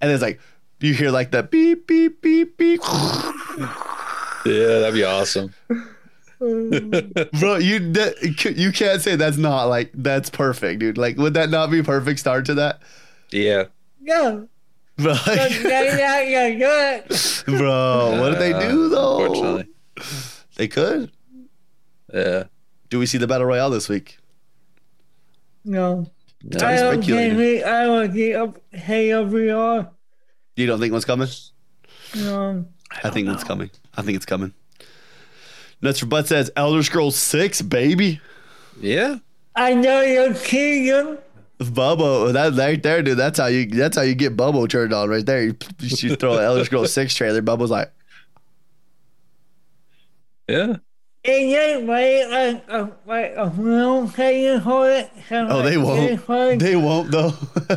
and 0.00 0.10
it's 0.12 0.22
like 0.22 0.38
you 0.80 0.94
hear 0.94 1.10
like 1.10 1.30
the 1.32 1.42
beep 1.42 1.86
beep 1.86 2.20
beep 2.22 2.56
beep. 2.56 2.80
Yeah, 4.44 4.78
that'd 4.80 4.94
be 4.94 5.04
awesome. 5.04 5.54
Bro, 6.42 7.56
you 7.56 7.92
that, 7.92 8.54
you 8.56 8.72
can't 8.72 9.00
say 9.00 9.14
that's 9.14 9.36
not 9.36 9.64
like 9.66 9.90
that's 9.94 10.28
perfect, 10.28 10.80
dude. 10.80 10.98
Like, 10.98 11.16
would 11.16 11.34
that 11.34 11.50
not 11.50 11.70
be 11.70 11.78
a 11.78 11.84
perfect 11.84 12.18
start 12.18 12.46
to 12.46 12.54
that? 12.54 12.80
Yeah. 13.30 13.64
Yeah. 14.00 14.40
Bro, 14.96 15.14
But 15.24 15.26
like, 15.26 15.62
they 15.62 16.58
not 16.58 16.58
gonna 16.58 17.02
do 17.46 17.58
bro, 17.58 18.20
what 18.20 18.30
did 18.30 18.40
they 18.40 18.52
do 18.68 18.86
uh, 18.86 18.88
though? 18.88 19.20
Unfortunately. 19.24 19.68
They 20.56 20.68
could. 20.68 21.12
Yeah. 22.12 22.44
Do 22.90 22.98
we 22.98 23.06
see 23.06 23.18
the 23.18 23.26
battle 23.26 23.46
royale 23.46 23.70
this 23.70 23.88
week? 23.88 24.18
No. 25.64 26.06
It's 26.44 26.62
I 26.62 26.76
don't 26.76 27.02
speculated. 27.02 27.36
think 27.36 27.38
we, 27.38 27.62
I 27.62 27.86
will 27.86 28.08
get 28.08 28.36
up 28.36 28.58
Halo 28.72 29.26
VR. 29.26 29.90
You 30.56 30.66
don't 30.66 30.80
think 30.80 30.92
one's 30.92 31.04
coming? 31.04 31.28
No. 32.16 32.66
I, 33.02 33.10
think 33.10 33.28
it's 33.28 33.44
coming. 33.44 33.70
I 33.96 34.02
think 34.02 34.16
it's 34.16 34.26
coming. 34.26 34.52
Nuts 35.82 35.98
for 35.98 36.06
Butt 36.06 36.28
says 36.28 36.50
Elder 36.56 36.82
Scrolls 36.82 37.16
Six, 37.16 37.60
baby. 37.60 38.20
Yeah. 38.80 39.18
I 39.54 39.74
know 39.74 40.00
you're 40.00 40.32
kidding. 40.34 41.18
Bubbo, 41.58 42.32
that 42.32 42.54
right 42.54 42.82
there, 42.82 43.02
dude. 43.02 43.18
That's 43.18 43.38
how 43.38 43.46
you. 43.46 43.66
That's 43.66 43.96
how 43.96 44.02
you 44.02 44.14
get 44.14 44.36
Bubbo 44.36 44.68
turned 44.68 44.92
on, 44.92 45.08
right 45.08 45.24
there. 45.24 45.44
You, 45.44 45.56
you 45.80 46.16
throw 46.16 46.34
an 46.38 46.44
Elder 46.44 46.64
Scrolls 46.64 46.92
Six 46.92 47.14
trailer. 47.14 47.42
Bubbo's 47.42 47.70
like, 47.70 47.92
Yeah. 50.48 50.76
And 51.24 51.52
they 51.52 51.84
wait 51.84 52.26
like 52.26 52.64
a, 52.68 52.90
like 53.06 53.32
a 53.36 53.48
film 53.50 54.08
thing 54.08 54.60
for 54.60 54.90
it. 54.90 55.08
Oh, 55.30 55.62
they 55.62 55.76
won't. 55.76 56.26
They, 56.26 56.56
They 56.56 56.76
won't 56.76 57.12
though. 57.12 57.32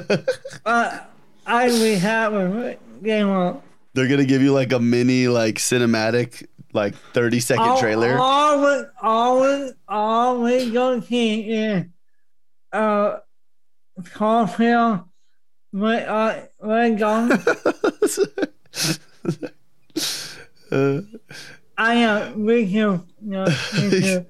uh, 0.66 1.00
I 1.46 1.68
we 1.68 1.94
happy, 1.94 2.48
but 2.48 2.80
they 3.02 3.24
won't. 3.24 3.62
They're 3.94 4.08
gonna 4.08 4.26
give 4.26 4.42
you 4.42 4.52
like 4.52 4.74
a 4.74 4.80
mini, 4.80 5.28
like 5.28 5.56
cinematic, 5.56 6.48
like 6.76 6.96
thirty 7.14 7.40
second 7.40 7.64
all, 7.66 7.80
trailer. 7.80 8.18
All 8.20 8.62
we, 8.62 8.84
all 9.02 9.42
we, 9.42 9.72
all 9.88 10.42
we 10.44 10.72
gonna 10.72 11.02
see 11.02 11.42
is 11.50 11.86
uh, 12.72 13.18
Caulfield 14.14 15.00
with 15.72 16.08
uh, 16.08 16.42
with 16.60 17.00
gun. 17.00 17.32
Uh, 20.72 21.00
I 21.78 21.94
am 21.94 22.44
with 22.44 22.70
you. 22.70 23.06
No, 23.22 23.44
with 23.44 24.04
you. 24.04 24.26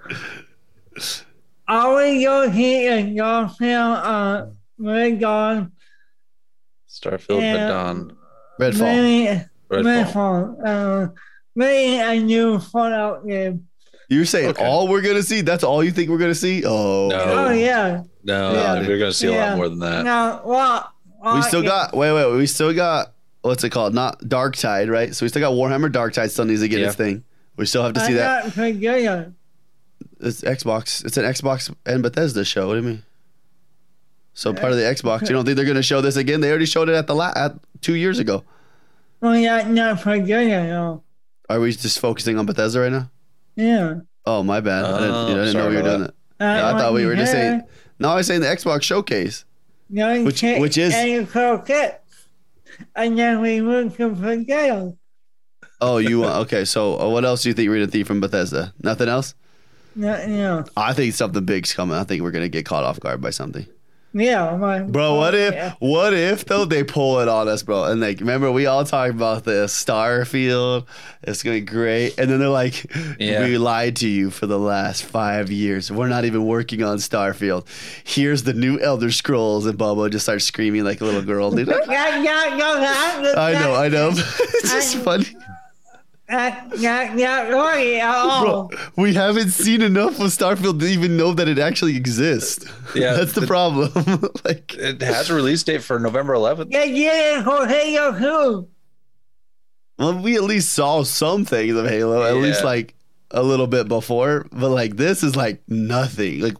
Are 1.67 1.95
we 1.95 2.23
going 2.23 2.49
to 2.51 2.55
see 2.55 2.87
a 2.87 3.15
Garfield 3.15 3.97
uh, 3.97 4.45
Red 4.77 5.19
Dawn? 5.19 5.71
Starfield, 6.89 7.41
Yeah. 7.41 7.53
Red 7.53 7.67
Dawn, 7.69 8.17
Redfall. 8.59 8.79
Maybe, 8.81 9.41
Redfall. 9.71 10.61
Redfall. 10.61 10.67
Uh, 10.67 11.07
maybe 11.55 11.97
a 11.99 12.21
new 12.21 12.59
Fallout 12.59 13.25
game. 13.27 13.67
You're 14.09 14.25
saying 14.25 14.49
Okay. 14.49 14.63
all 14.65 14.87
we're 14.87 15.01
gonna 15.01 15.23
see? 15.23 15.41
That's 15.41 15.63
all 15.63 15.83
you 15.83 15.91
think 15.91 16.09
we're 16.09 16.19
gonna 16.19 16.35
see? 16.35 16.63
Oh, 16.65 17.07
No. 17.09 17.23
Oh, 17.25 17.51
yeah. 17.51 18.03
No, 18.23 18.53
Yeah. 18.53 18.79
we're 18.87 18.97
going 18.99 19.11
to 19.11 19.13
see 19.13 19.27
a 19.27 19.31
Yeah. 19.31 19.49
lot 19.49 19.57
more 19.57 19.69
than 19.69 19.79
that. 19.79 20.03
Now, 20.03 20.41
what? 20.43 20.89
we 21.35 21.41
still 21.43 21.61
game- 21.61 21.69
got. 21.69 21.95
Wait, 21.95 22.11
wait. 22.11 22.31
We 22.35 22.47
still 22.47 22.73
got. 22.73 23.11
What's 23.41 23.63
it 23.63 23.69
called? 23.69 23.93
Not 23.93 24.27
Dark 24.27 24.55
Tide, 24.55 24.89
right? 24.89 25.13
So 25.13 25.23
we 25.25 25.29
still 25.29 25.41
got 25.41 25.53
Warhammer 25.53 25.91
Dark 25.91 26.13
Tide. 26.13 26.31
Still 26.31 26.45
needs 26.45 26.61
to 26.61 26.67
get 26.67 26.79
Yeah. 26.79 26.87
its 26.87 26.95
thing. 26.95 27.23
We 27.55 27.67
still 27.67 27.83
have 27.83 27.93
to 27.93 28.01
I 28.01 28.07
see 28.07 28.13
that. 28.13 28.43
got 28.45 28.53
Pagaya. 28.53 29.31
It's 30.21 30.41
Xbox. 30.41 31.05
It's 31.05 31.17
an 31.17 31.25
Xbox 31.25 31.71
and 31.85 32.01
Bethesda 32.01 32.43
show. 32.45 32.67
What 32.67 32.73
do 32.73 32.79
you 32.81 32.85
mean? 32.87 33.03
So 34.33 34.51
part 34.53 34.71
of 34.71 34.77
the 34.79 34.83
Xbox. 34.85 35.21
You 35.29 35.29
don't 35.35 35.45
think 35.45 35.55
they're 35.55 35.65
gonna 35.65 35.83
show 35.83 36.01
this 36.01 36.15
again? 36.15 36.41
They 36.41 36.49
already 36.49 36.65
showed 36.65 36.89
it 36.89 36.95
at 36.95 37.05
the 37.05 37.13
la- 37.15 37.33
at 37.35 37.53
two 37.81 37.93
years 37.95 38.17
ago. 38.17 38.43
Oh, 39.21 39.33
yeah, 39.33 39.67
not 39.67 39.99
Pagaya, 40.01 40.67
no. 40.67 41.03
Are 41.49 41.59
we 41.59 41.71
just 41.71 41.99
focusing 41.99 42.37
on 42.39 42.45
Bethesda 42.45 42.79
right 42.81 42.91
now? 42.91 43.09
Yeah. 43.55 43.95
Oh 44.25 44.43
my 44.43 44.59
bad. 44.61 44.85
I 44.85 44.99
didn't, 44.99 45.11
Oh, 45.15 45.23
I 45.25 45.27
didn't 45.29 45.45
know 45.45 45.51
sorry 45.51 45.69
we 45.69 45.75
were 45.75 45.81
about 45.81 45.89
doing 45.89 46.01
that. 46.01 46.09
it. 46.09 46.15
Yeah, 46.41 46.67
I 46.75 46.79
thought 46.79 46.93
we 46.93 47.05
were 47.05 47.15
just 47.15 47.31
saying. 47.31 47.59
saying. 47.59 47.69
No, 47.99 48.09
I 48.09 48.15
was 48.15 48.27
saying 48.27 48.41
the 48.41 48.47
Xbox 48.47 48.81
showcase. 48.83 49.45
Which- 49.89 50.25
Which, 50.25 50.41
which 50.59 50.77
is- 50.77 50.93
And 50.93 51.09
you 51.09 51.25
cook 51.25 51.69
it. 51.69 52.01
And 52.95 53.17
then 53.17 53.39
we 53.41 53.61
moved 53.61 53.95
to 53.97 54.09
Pagaya. 54.09 54.97
Oh, 55.79 55.97
you 55.97 56.21
want 56.21 56.35
okay? 56.47 56.65
So 56.65 56.99
uh, 56.99 57.07
what 57.09 57.23
else 57.25 57.43
do 57.43 57.49
you 57.49 57.53
think 57.55 57.69
we're 57.69 57.79
gonna 57.79 57.91
see 57.91 58.03
from 58.03 58.19
Bethesda? 58.19 58.73
Nothing 58.81 59.07
else? 59.07 59.35
Nothing 59.95 60.39
else. 60.39 60.69
I 60.75 60.93
think 60.93 61.13
something 61.13 61.45
big's 61.45 61.73
coming. 61.73 61.95
I 61.95 62.03
think 62.03 62.21
we're 62.23 62.31
gonna 62.31 62.49
get 62.49 62.65
caught 62.65 62.83
off 62.83 62.99
guard 62.99 63.21
by 63.21 63.29
something. 63.29 63.65
Yeah, 64.17 64.55
my, 64.55 64.79
Bro, 64.79 65.15
what 65.15 65.35
if 65.35 65.53
Yeah. 65.53 65.73
what 65.79 66.13
if 66.13 66.45
though 66.45 66.63
they 66.63 66.85
pull 66.85 67.19
it 67.19 67.27
on 67.27 67.49
us, 67.49 67.63
bro? 67.63 67.83
And 67.83 67.99
like 67.99 68.21
remember 68.21 68.49
we 68.49 68.65
all 68.65 68.85
talked 68.85 69.13
about 69.13 69.43
this 69.43 69.73
Starfield, 69.75 70.85
it's 71.23 71.43
gonna 71.43 71.57
be 71.57 71.61
great. 71.61 72.17
And 72.17 72.29
then 72.31 72.39
they're 72.39 72.47
like, 72.47 72.85
Yeah. 73.19 73.43
We 73.43 73.57
lied 73.57 73.97
to 73.97 74.07
you 74.07 74.29
for 74.31 74.47
the 74.47 74.57
last 74.57 75.03
five 75.03 75.51
years. 75.51 75.91
We're 75.91 76.07
not 76.07 76.23
even 76.23 76.45
working 76.45 76.81
on 76.81 76.97
Starfield. 76.97 77.67
Here's 78.05 78.43
the 78.43 78.53
new 78.53 78.79
Elder 78.79 79.11
Scrolls, 79.11 79.65
and 79.65 79.77
Bubba 79.77 80.09
just 80.09 80.23
starts 80.25 80.45
screaming 80.45 80.85
like 80.85 81.01
a 81.01 81.05
little 81.05 81.21
girl. 81.21 81.51
dude. 81.51 81.67
Yeah, 81.87 82.21
yeah, 82.21 82.55
yeah, 82.55 83.21
yeah, 83.21 83.33
I 83.37 83.51
know, 83.53 83.75
I 83.75 83.89
know. 83.89 84.09
it's 84.15 84.71
just 84.71 84.95
I- 84.95 84.99
funny. 84.99 85.25
Yeah, 86.27 86.69
yeah, 86.77 87.15
yeah, 87.15 87.49
right. 87.49 88.41
Bro, 88.41 88.69
we 88.95 89.13
haven't 89.13 89.51
seen 89.51 89.83
enough 89.83 90.19
of 90.19 90.27
Starfield 90.27 90.79
to 90.79 90.87
even 90.87 91.17
know 91.17 91.33
that 91.33 91.47
it 91.47 91.59
actually 91.59 91.95
exists. 91.95 92.65
Yeah, 92.95 93.13
That's 93.17 93.33
the 93.33 93.41
the- 93.41 93.47
problem. 93.47 93.91
like 94.45 94.73
It 94.73 95.01
has 95.01 95.29
a 95.29 95.35
release 95.35 95.61
date 95.61 95.83
for 95.83 95.99
November 95.99 96.33
11th. 96.33 96.67
Yeah, 96.71 96.83
yeah, 96.83 97.43
for 97.43 97.67
Halo 97.67 98.17
2. 98.17 98.67
Well, 99.97 100.19
we 100.19 100.35
at 100.35 100.43
least 100.43 100.73
saw 100.73 101.03
some 101.03 101.45
things 101.45 101.75
of 101.75 101.87
Halo, 101.87 102.23
at 102.23 102.35
least 102.35 102.63
like 102.63 102.95
a 103.31 103.43
little 103.43 103.67
bit 103.67 103.87
before. 103.87 104.47
But 104.51 104.69
like 104.69 104.97
this 104.97 105.23
is 105.23 105.35
like 105.35 105.61
nothing. 105.67 106.41
Like 106.41 106.57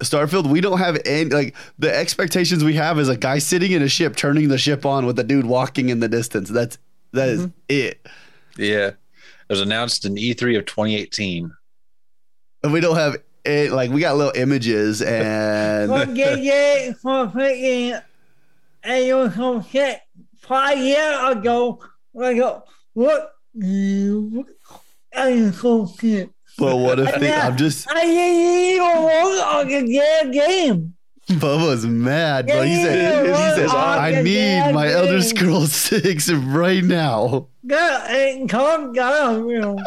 Starfield, 0.00 0.48
we 0.48 0.60
don't 0.60 0.78
have 0.78 1.00
any 1.06 1.30
like 1.30 1.54
the 1.78 1.94
expectations 1.94 2.62
we 2.62 2.74
have 2.74 2.98
is 2.98 3.08
a 3.08 3.16
guy 3.16 3.38
sitting 3.38 3.72
in 3.72 3.80
a 3.80 3.88
ship 3.88 4.16
turning 4.16 4.48
the 4.48 4.58
ship 4.58 4.84
on 4.84 5.06
with 5.06 5.18
a 5.18 5.24
dude 5.24 5.46
walking 5.46 5.88
in 5.88 6.00
the 6.00 6.08
distance. 6.08 6.50
That's 6.50 6.78
that 7.12 7.28
is 7.28 7.40
mm-hmm. 7.46 7.52
it. 7.68 8.06
Yeah. 8.56 8.88
It 8.88 8.96
was 9.50 9.60
announced 9.60 10.04
in 10.04 10.14
E3 10.14 10.58
of 10.58 10.66
2018. 10.66 11.52
And 12.62 12.72
we 12.72 12.80
don't 12.80 12.96
have 12.96 13.16
it 13.44 13.72
like 13.72 13.90
we 13.90 14.00
got 14.00 14.16
little 14.16 14.32
images 14.34 15.02
and 15.02 15.90
For 15.90 16.10
yeah, 16.12 16.34
yeah, 16.34 16.92
for 16.94 17.26
freaking 17.26 18.02
Halo 18.82 19.28
some 19.30 19.62
shit 19.64 20.00
five 20.38 20.78
years 20.78 21.36
ago. 21.36 21.80
Like, 22.14 22.38
uh, 22.38 22.60
what? 22.94 23.32
Halo 23.60 24.44
some 25.52 25.88
shit. 26.00 26.30
but 26.58 26.76
what 26.76 26.98
if 27.00 27.20
they 27.20 27.32
I'm 27.32 27.56
just 27.56 27.86
I 27.90 28.00
didn't 28.04 28.70
even 28.72 29.02
work 29.02 29.46
on 29.46 29.68
the 29.68 29.92
damn 29.92 30.30
game. 30.30 30.93
Bubba's 31.40 31.86
mad, 31.86 32.46
bro. 32.46 32.62
He 32.62 32.72
Yeah, 32.72 32.82
said, 32.84 33.26
yeah, 33.26 33.50
he 33.50 33.56
said 33.60 33.68
yeah. 33.68 33.84
I 33.84 34.22
need 34.22 34.72
my 34.74 34.86
yeah. 34.88 34.96
Elder 34.98 35.22
Scrolls 35.22 35.72
6 35.74 36.30
right 36.32 36.82
now. 36.84 37.48
Girl, 37.66 37.78
and 38.08 38.48
calm 38.48 38.92
down, 38.92 39.48
you 39.48 39.60
know. 39.60 39.78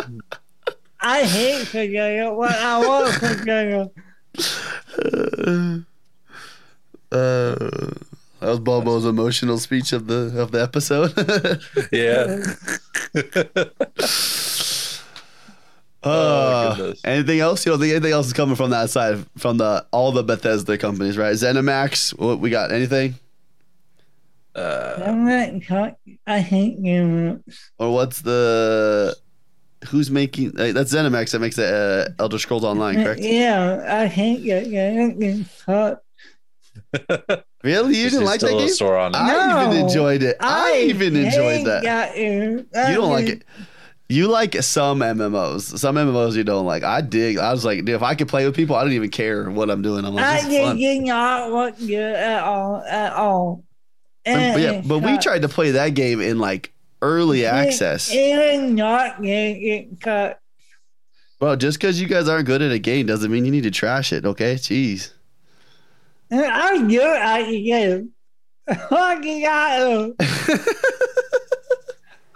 I 0.99 1.23
hate 1.23 1.65
Pagaya. 1.67 2.35
What 2.35 2.51
I 2.51 2.79
want 2.85 3.13
Pagaya. 3.15 3.91
Uh, 7.09 7.55
that 8.41 8.49
was 8.49 8.59
Bobo's 8.59 9.05
emotional 9.05 9.57
speech 9.59 9.93
of 9.93 10.07
the 10.07 10.33
of 10.37 10.51
the 10.51 10.61
episode. 10.61 11.13
Yeah. 11.89 12.43
Uh, 16.07 16.93
anything 17.03 17.39
else? 17.39 17.65
You 17.65 17.71
don't 17.73 17.79
think 17.81 17.91
anything 17.91 18.11
else 18.13 18.27
is 18.27 18.33
coming 18.33 18.55
from 18.55 18.69
that 18.71 18.89
side 18.89 19.25
from 19.37 19.57
the 19.57 19.85
all 19.91 20.11
the 20.11 20.23
Bethesda 20.23 20.77
companies, 20.77 21.17
right? 21.17 21.33
Zenimax, 21.33 22.17
what 22.17 22.39
we 22.39 22.49
got? 22.49 22.71
Anything? 22.71 23.15
Uh, 24.55 25.03
I'm 25.05 25.25
not 25.25 25.61
talk- 25.63 25.97
I 26.25 26.39
hate 26.39 26.81
games. 26.81 27.43
Or 27.77 27.93
what's 27.93 28.21
the 28.21 29.15
who's 29.89 30.09
making 30.09 30.59
uh, 30.59 30.71
that's 30.73 30.91
Zenimax 30.93 31.31
that 31.31 31.39
makes 31.39 31.55
the 31.57 32.07
uh, 32.17 32.21
Elder 32.21 32.39
Scrolls 32.39 32.63
Online, 32.63 33.03
correct? 33.03 33.21
Yeah, 33.21 33.85
I 33.87 34.07
hate 34.07 34.45
it. 34.45 34.67
Yeah, 34.67 35.11
it's 35.19 35.61
hot. 35.61 36.01
Really? 37.63 37.95
You 37.97 38.03
just 38.03 38.13
didn't 38.15 38.25
like 38.25 38.39
that 38.41 38.51
game? 38.51 38.69
sore 38.69 38.97
on 38.97 39.13
it. 39.13 39.17
I 39.17 39.65
even 39.67 39.79
No. 39.79 39.85
enjoyed 39.87 40.23
it. 40.23 40.37
I, 40.39 40.83
even 40.87 41.15
enjoyed 41.15 41.65
that. 41.65 42.13
game. 42.15 42.57
You 42.89 42.95
don't 42.95 43.11
like 43.11 43.27
it. 43.27 43.43
You 44.09 44.27
like 44.27 44.55
some 44.63 44.99
MMOs. 44.99 45.77
Some 45.77 45.95
MMOs 45.95 46.35
you 46.35 46.43
don't 46.45 46.65
like. 46.65 46.83
I 46.83 47.01
dig. 47.01 47.37
I 47.37 47.51
was 47.51 47.65
like, 47.65 47.79
dude, 47.79 47.89
if 47.89 48.03
I 48.03 48.15
could 48.15 48.29
play 48.29 48.45
with 48.45 48.55
people, 48.55 48.75
I 48.75 48.83
don't 48.83 48.93
even 48.93 49.09
care 49.09 49.49
what 49.49 49.69
I'm 49.69 49.81
doing. 49.81 50.05
I'm 50.05 50.13
like, 50.15 50.25
I 50.25 50.41
this 50.43 50.53
is 50.53 50.59
fun. 50.59 50.77
did 50.77 51.01
not 51.03 51.51
look 51.51 51.77
good 51.77 52.15
at 52.15 52.41
all. 52.43 52.81
At 52.83 53.13
all. 53.13 53.63
But, 54.23 54.53
but 54.53 54.61
yeah, 54.61 54.81
but 54.85 54.99
we 54.99 55.17
tried 55.17 55.41
to 55.43 55.49
play 55.49 55.71
that 55.71 55.89
game 55.89 56.21
in 56.21 56.39
like 56.39 56.73
early 57.01 57.45
access. 57.45 58.13
Even 58.13 58.75
not 58.75 59.21
getting 59.21 59.97
cut. 59.97 60.39
Bro, 61.39 61.57
just 61.57 61.79
because 61.79 62.01
you 62.01 62.07
guys 62.07 62.27
aren't 62.27 62.45
good 62.45 62.61
at 62.61 62.71
a 62.71 62.79
game 62.79 63.05
doesn't 63.05 63.31
mean 63.31 63.45
you 63.45 63.51
need 63.51 63.63
to 63.63 63.71
trash 63.71 64.11
it, 64.11 64.25
okay? 64.25 64.55
Jeez. 64.55 65.11
I'm 66.31 66.87
good 66.87 67.21
at 67.21 67.45
the 67.47 67.63
game. 67.65 68.11
Fucking 68.89 69.41
got 69.43 70.11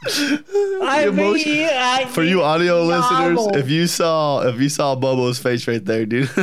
I 0.03 1.05
emotion- 1.07 1.51
mean, 1.51 1.69
I 1.71 2.05
For 2.05 2.23
you 2.23 2.41
audio 2.41 2.83
listeners, 2.83 3.35
novel. 3.35 3.55
if 3.55 3.69
you 3.69 3.85
saw 3.87 4.41
if 4.47 4.59
you 4.59 4.69
saw 4.69 4.95
Bobo's 4.95 5.37
face 5.39 5.67
right 5.67 5.83
there, 5.83 6.05
dude. 6.05 6.29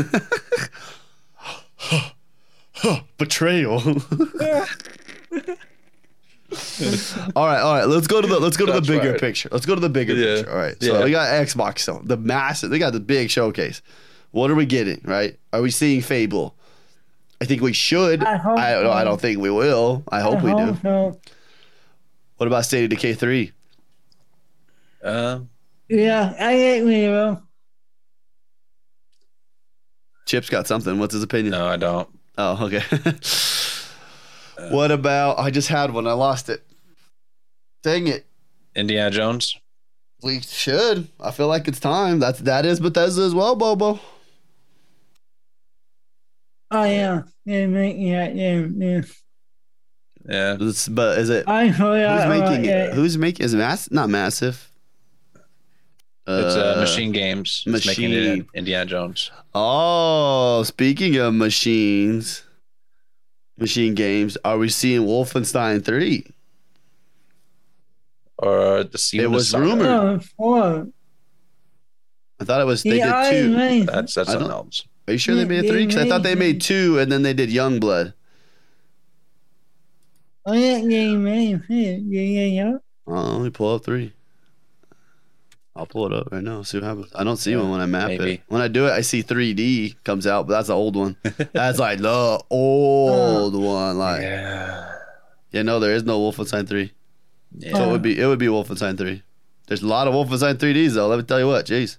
Betrayal. 3.18 3.72
all 7.34 7.46
right, 7.46 7.60
all 7.60 7.74
right. 7.74 7.84
Let's 7.88 8.06
go 8.06 8.20
to 8.20 8.26
the 8.28 8.38
let's 8.38 8.56
go 8.56 8.66
to 8.66 8.72
the 8.72 8.80
bigger 8.80 9.10
right. 9.12 9.20
picture. 9.20 9.48
Let's 9.50 9.66
go 9.66 9.74
to 9.74 9.80
the 9.80 9.88
bigger 9.88 10.14
Yeah. 10.14 10.36
picture. 10.36 10.50
All 10.52 10.56
right. 10.58 10.80
So 10.82 10.98
Yeah. 10.98 11.04
we 11.04 11.10
got 11.10 11.28
Xbox 11.28 11.80
so 11.80 12.00
the 12.04 12.16
massive 12.16 12.70
they 12.70 12.78
got 12.78 12.92
the 12.92 13.00
big 13.00 13.30
showcase. 13.30 13.82
What 14.30 14.50
are 14.50 14.54
we 14.54 14.66
getting, 14.66 15.00
right? 15.04 15.36
Are 15.52 15.60
we 15.62 15.70
seeing 15.70 16.00
Fable? 16.02 16.54
I 17.40 17.44
think 17.44 17.62
we 17.62 17.72
should. 17.72 18.22
I 18.22 18.36
hope 18.36 18.58
I, 18.58 18.72
no, 18.82 18.90
I 18.90 19.04
don't 19.04 19.20
think 19.20 19.40
we 19.40 19.50
will. 19.50 20.04
I 20.10 20.20
hope 20.20 20.42
we 20.42 20.54
do. 20.54 20.76
so. 20.82 21.18
What 22.38 22.46
about 22.46 22.64
State 22.64 22.84
of 22.84 22.90
Decay 22.90 23.14
3? 23.14 23.52
Uh, 25.04 25.40
Yeah, 25.88 26.34
I 26.38 26.54
think 26.54 26.86
we 26.86 27.08
will. 27.08 27.42
Chip's 30.26 30.48
got 30.48 30.66
something. 30.66 30.98
What's 30.98 31.14
his 31.14 31.22
opinion? 31.22 31.52
no, 31.52 31.66
I 31.66 31.76
don't. 31.76 32.08
Oh, 32.36 32.66
okay. 32.66 32.82
what 34.70 34.90
about 34.90 35.38
I 35.38 35.50
just 35.50 35.68
had 35.68 35.92
one. 35.92 36.06
I 36.06 36.12
lost 36.12 36.48
it. 36.48 36.64
Dang 37.82 38.06
it. 38.06 38.26
Indiana 38.76 39.10
Jones. 39.10 39.58
We 40.22 40.40
should. 40.40 41.08
I 41.20 41.30
feel 41.30 41.48
like 41.48 41.66
it's 41.66 41.80
time. 41.80 42.18
That's 42.18 42.40
that 42.40 42.66
is 42.66 42.78
Bethesda 42.80 43.22
as 43.22 43.34
well, 43.34 43.56
Bobo. 43.56 43.98
Oh 46.70 46.84
yeah, 46.84 47.22
yeah, 47.44 47.66
yeah, 47.66 48.28
yeah, 48.28 48.66
yeah. 48.76 49.00
Yeah. 50.28 50.56
It's, 50.60 50.88
but 50.88 51.18
is 51.18 51.30
it 51.30 51.48
I 51.48 51.72
forgot 51.72 52.12
who's 52.12 52.24
about 52.24 52.50
making 52.50 52.64
it? 52.66 52.70
it. 52.90 52.94
Who's 52.94 53.16
making 53.16 53.44
is 53.46 53.54
it 53.54 53.58
mass 53.58 53.90
not 53.90 54.10
massive? 54.10 54.70
It's 56.30 56.54
uh, 56.56 56.76
Machine 56.78 57.10
Games. 57.12 57.64
It's 57.66 57.86
making 57.86 58.12
it 58.12 58.16
Machine. 58.16 58.48
Indiana 58.54 58.84
Jones. 58.84 59.30
Oh, 59.54 60.62
speaking 60.62 61.16
of 61.16 61.32
machines, 61.32 62.42
machine 63.56 63.94
games, 63.94 64.36
are 64.44 64.58
we 64.58 64.68
seeing 64.68 65.06
Wolfenstein 65.06 65.82
3? 65.82 66.26
Or 68.36 68.84
the 68.84 68.98
Season 68.98 69.24
It 69.24 69.30
was 69.30 69.48
Saga. 69.48 69.64
rumored. 69.64 69.86
Oh, 69.86 70.20
four. 70.36 70.88
I 72.40 72.44
thought 72.44 72.60
it 72.60 72.64
was 72.66 72.82
they 72.82 72.98
Yeah, 72.98 73.30
did 73.30 73.42
two. 73.50 73.56
mean, 73.56 73.86
That's 73.86 74.14
that's 74.14 74.30
something 74.30 74.50
else. 74.50 74.84
Are 75.08 75.12
you 75.12 75.18
sure 75.18 75.34
they 75.34 75.46
made 75.46 75.66
three? 75.66 75.86
Because 75.86 76.02
I 76.04 76.08
thought 76.08 76.22
they 76.22 76.34
made 76.34 76.60
two, 76.60 76.98
and 76.98 77.10
then 77.10 77.22
they 77.22 77.32
did 77.32 77.50
Young 77.50 77.80
Blood. 77.80 78.12
Oh, 80.48 80.54
yeah, 80.54 80.80
they 80.80 81.14
made 81.14 81.62
three. 81.66 82.02
Yeah, 82.08 82.44
yeah. 82.44 82.78
Oh, 83.06 83.12
let 83.36 83.42
me 83.42 83.50
pull 83.50 83.74
up 83.74 83.84
three. 83.84 84.14
I'll 85.76 85.84
pull 85.84 86.06
it 86.06 86.12
up 86.14 86.32
right 86.32 86.42
now. 86.42 86.62
See 86.62 86.78
what 86.78 86.84
happens. 86.86 87.12
I 87.14 87.22
don't 87.22 87.36
see 87.36 87.54
one 87.54 87.70
when 87.70 87.80
I 87.80 87.86
map 87.86 88.10
it. 88.10 88.40
When 88.48 88.62
I 88.62 88.68
do 88.68 88.86
it, 88.86 88.92
I 88.92 89.02
see 89.02 89.22
3D 89.22 89.96
comes 90.04 90.26
out, 90.26 90.46
but 90.46 90.54
that's 90.54 90.68
the 90.68 90.74
old 90.74 90.96
one. 90.96 91.16
that's 91.52 91.78
like 91.78 91.98
the 92.00 92.42
old 92.50 93.54
one. 93.54 93.98
Like, 93.98 94.22
yeah. 94.22 94.90
Yeah. 95.52 95.62
no, 95.62 95.78
there 95.80 95.94
is 95.94 96.02
no 96.04 96.18
Wolfenstein 96.18 96.66
3. 96.66 96.92
Yeah. 97.58 97.74
So 97.76 97.84
it 97.88 97.92
would 97.92 98.02
be 98.02 98.18
it 98.18 98.26
would 98.26 98.38
be 98.38 98.46
Wolfenstein 98.46 98.96
3. 98.96 99.22
There's 99.66 99.82
a 99.82 99.86
lot 99.86 100.08
of 100.08 100.14
Wolfenstein 100.14 100.54
3Ds 100.54 100.94
though. 100.94 101.08
Let 101.08 101.18
me 101.18 101.24
tell 101.24 101.38
you 101.38 101.46
what. 101.46 101.66
Jeez, 101.66 101.98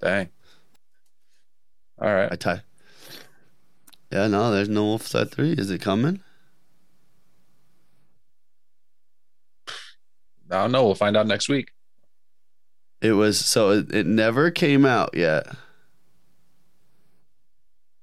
Dang. 0.00 0.28
All 2.00 2.12
right. 2.12 2.30
I 2.32 2.34
tie. 2.34 2.62
Yeah, 4.10 4.26
no, 4.26 4.50
there's 4.50 4.68
no 4.68 4.84
Wolfenstein 4.84 5.30
3. 5.30 5.52
Is 5.52 5.70
it 5.70 5.80
coming? 5.80 6.20
I 10.52 10.62
don't 10.62 10.72
know. 10.72 10.84
We'll 10.84 10.94
find 10.94 11.16
out 11.16 11.26
next 11.26 11.48
week. 11.48 11.70
It 13.00 13.12
was 13.12 13.44
so 13.44 13.70
it, 13.70 13.92
it 13.92 14.06
never 14.06 14.50
came 14.50 14.84
out 14.84 15.10
yet, 15.14 15.46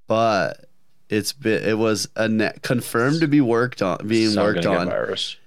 but 0.07 0.65
it's 1.09 1.31
been 1.31 1.63
it 1.63 1.77
was 1.77 2.09
a 2.15 2.27
net, 2.27 2.61
confirmed 2.61 3.21
to 3.21 3.27
be 3.27 3.39
worked 3.41 3.81
on 3.81 4.05
being 4.07 4.31
So 4.31 4.43
worked 4.43 4.65
on 4.65 4.87
Virus. 4.87 5.37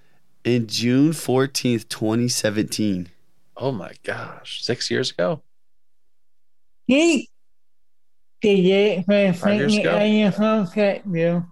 in 0.45 0.67
June 0.69 1.13
fourteenth, 1.13 1.89
twenty 1.89 2.29
seventeen. 2.29 3.11
Oh 3.57 3.73
my 3.73 3.93
gosh. 4.05 4.63
Six 4.65 4.91
years 4.91 5.11
ago? 5.11 5.43
He 6.87 7.29
did 8.41 8.59
it 8.65 9.05
for 9.05 9.33
Five 9.39 9.55
years 9.61 9.75
thinking 9.75 11.52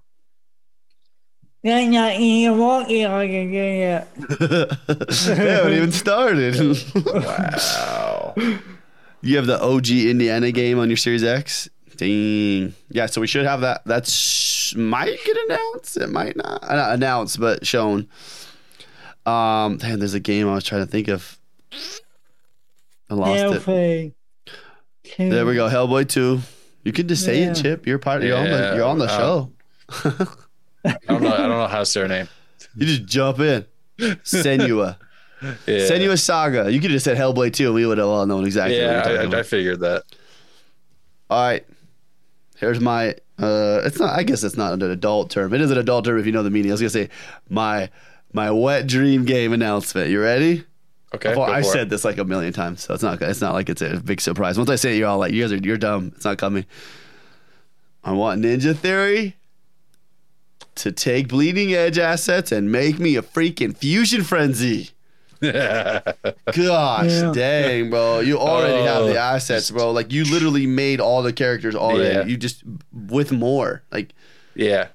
ago? 1.62 1.74
on 1.76 1.92
you. 1.92 2.50
Then 2.50 2.58
walking 2.58 3.06
on 3.06 3.22
it 3.24 3.78
yet. 3.78 4.14
they 4.14 5.34
haven't 5.34 5.72
even 5.72 5.92
started. 5.92 6.56
Wow. 7.04 8.34
you 9.22 9.36
have 9.36 9.46
the 9.46 9.60
OG 9.62 9.88
Indiana 9.90 10.52
game 10.52 10.78
on 10.78 10.88
your 10.88 10.96
Series 10.96 11.24
X. 11.24 11.68
Dang. 11.96 12.74
Yeah, 12.88 13.06
so 13.06 13.20
we 13.20 13.26
should 13.26 13.44
have 13.44 13.60
that. 13.60 13.82
That's 13.84 14.74
might 14.74 15.18
get 15.24 15.36
announced. 15.48 15.96
It 15.96 16.08
might 16.08 16.36
not, 16.36 16.64
uh, 16.64 16.74
not 16.74 16.92
announced, 16.94 17.38
but 17.38 17.66
shown. 17.66 18.08
Um, 19.26 19.76
damn, 19.76 19.98
there's 19.98 20.14
a 20.14 20.20
game 20.20 20.48
I 20.48 20.54
was 20.54 20.64
trying 20.64 20.84
to 20.84 20.90
think 20.90 21.08
of. 21.08 21.38
I 23.10 23.14
lost 23.14 23.32
it. 23.32 23.62
Hellblade. 23.62 24.12
There 25.18 25.44
we 25.44 25.54
go. 25.54 25.68
Hellboy 25.68 26.08
two. 26.08 26.40
You 26.84 26.92
can 26.92 27.06
just 27.08 27.24
say 27.24 27.40
Yeah. 27.42 27.50
it, 27.50 27.54
Chip. 27.56 27.86
You're 27.86 27.98
part. 27.98 28.22
You're 28.22 28.38
on 28.38 28.44
the. 28.44 28.50
Yeah, 28.50 28.74
You're 28.76 28.84
on 28.86 28.98
the 28.98 29.06
wow. 29.06 29.50
show. 30.00 30.26
I 30.84 30.96
don't 31.08 31.22
know. 31.22 31.32
I 31.32 31.38
don't 31.38 31.48
know 31.50 31.66
how 31.66 31.80
to 31.80 31.86
say 31.86 32.00
her 32.00 32.08
name. 32.08 32.28
you 32.74 32.86
just 32.86 33.04
jump 33.06 33.40
in. 33.40 33.66
Senua. 33.98 34.96
Yeah. 35.42 35.88
Senua 35.88 36.18
Saga. 36.20 36.70
You 36.70 36.82
could 36.82 36.90
have 36.90 37.00
said 37.00 37.16
Hellboy 37.16 37.54
two. 37.54 37.72
We 37.72 37.86
would 37.86 37.96
have 37.96 38.06
all 38.08 38.26
known 38.26 38.44
exactly. 38.44 38.76
what 38.78 39.06
Yeah, 39.06 39.22
I, 39.30 39.36
I, 39.36 39.38
I 39.38 39.42
figured 39.42 39.80
that. 39.80 40.02
All 41.30 41.42
right. 41.42 41.66
Here's 42.58 42.78
my. 42.78 43.14
Uh, 43.38 43.80
it's 43.86 43.98
not. 43.98 44.18
I 44.18 44.22
guess 44.22 44.44
it's 44.44 44.58
not 44.58 44.74
an 44.74 44.82
adult 44.82 45.30
term. 45.30 45.54
It 45.54 45.62
is 45.62 45.70
an 45.70 45.78
adult 45.78 46.04
term 46.04 46.18
if 46.18 46.26
you 46.26 46.32
know 46.32 46.42
the 46.42 46.50
meaning. 46.50 46.70
I 46.70 46.74
was 46.74 46.82
gonna 46.82 46.90
say 46.90 47.08
my 47.48 47.88
my 48.34 48.50
wet 48.50 48.86
dream 48.86 49.24
game 49.24 49.54
announcement. 49.54 50.10
You 50.10 50.20
ready? 50.20 50.66
Okay. 51.14 51.34
Well, 51.34 51.46
go 51.46 51.52
I 51.54 51.62
for 51.62 51.68
it. 51.68 51.72
said 51.72 51.88
this 51.88 52.04
like 52.04 52.18
a 52.18 52.24
million 52.26 52.52
times, 52.52 52.82
so 52.82 52.92
it's 52.92 53.02
not. 53.02 53.22
It's 53.22 53.40
not 53.40 53.54
like 53.54 53.70
it's 53.70 53.80
a 53.80 53.98
big 53.98 54.20
surprise. 54.20 54.58
Once 54.58 54.68
I 54.68 54.76
say 54.76 54.94
it, 54.94 54.98
you're 54.98 55.08
all 55.08 55.16
like, 55.18 55.32
"You 55.32 55.42
guys 55.42 55.52
are 55.52 55.56
you're 55.56 55.78
dumb. 55.78 56.12
It's 56.16 56.26
not 56.26 56.36
coming." 56.36 56.66
I 58.04 58.12
want 58.12 58.42
Ninja 58.42 58.76
Theory 58.76 59.36
to 60.76 60.92
take 60.92 61.28
Bleeding 61.28 61.74
Edge 61.74 61.98
assets 61.98 62.52
and 62.52 62.70
make 62.72 62.98
me 62.98 63.16
a 63.16 63.22
freaking 63.22 63.76
Fusion 63.76 64.22
Frenzy. 64.24 64.90
Gosh, 65.42 67.10
Yeah. 67.10 67.32
dang, 67.34 67.90
bro! 67.90 68.20
You 68.20 68.38
already 68.38 68.84
have 68.84 69.04
the 69.04 69.14
Oh, 69.16 69.34
assets, 69.34 69.70
bro. 69.70 69.90
Like 69.90 70.12
you 70.12 70.24
literally 70.24 70.66
made 70.66 71.00
all 71.00 71.22
the 71.22 71.32
characters 71.32 71.74
already. 71.74 72.14
Yeah. 72.14 72.24
You 72.26 72.36
just 72.36 72.62
with 72.92 73.32
more, 73.32 73.82
like, 73.90 74.12
yeah. 74.54 74.88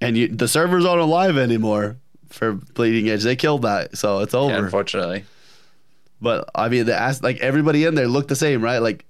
and 0.00 0.16
you 0.16 0.28
the 0.28 0.48
servers 0.48 0.84
aren't 0.84 1.00
alive 1.02 1.36
anymore 1.38 1.96
for 2.28 2.52
Bleeding 2.52 3.08
Edge. 3.10 3.22
They 3.22 3.36
killed 3.36 3.62
that, 3.62 3.96
so 3.96 4.18
it's 4.20 4.34
over. 4.34 4.52
yeah. 4.52 4.58
Unfortunately. 4.64 5.24
But 6.20 6.48
I 6.54 6.68
mean, 6.68 6.86
the 6.86 6.94
ass 6.94 7.22
like 7.22 7.38
everybody 7.40 7.84
in 7.84 7.94
there 7.94 8.08
looked 8.08 8.28
the 8.28 8.36
same, 8.36 8.62
right? 8.62 8.78
Like 8.78 9.04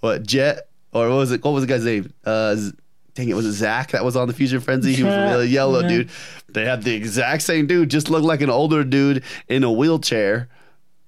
what 0.00 0.26
Jet 0.26 0.68
or 0.92 1.08
what 1.08 1.16
was 1.16 1.32
it? 1.32 1.42
What 1.44 1.52
was 1.52 1.62
the 1.62 1.66
guy's 1.68 1.84
name? 1.84 2.12
Uh, 2.24 2.54
Z- 2.56 2.72
dang 3.14 3.28
it, 3.28 3.34
was 3.34 3.46
it 3.46 3.52
Zach 3.52 3.92
that 3.92 4.04
was 4.04 4.16
on 4.16 4.28
the 4.28 4.34
Fusion 4.34 4.60
Frenzy? 4.60 4.92
He 4.94 5.02
was 5.02 5.12
Yeah, 5.12 5.36
the 5.36 5.46
yellow 5.46 5.80
yeah. 5.80 5.88
dude. 5.88 6.10
They 6.48 6.64
had 6.64 6.82
the 6.82 6.94
exact 6.94 7.42
same 7.42 7.66
dude, 7.66 7.90
just 7.90 8.08
looked 8.10 8.24
like 8.24 8.40
an 8.40 8.50
older 8.50 8.84
dude 8.84 9.22
in 9.48 9.64
a 9.64 9.72
wheelchair. 9.72 10.48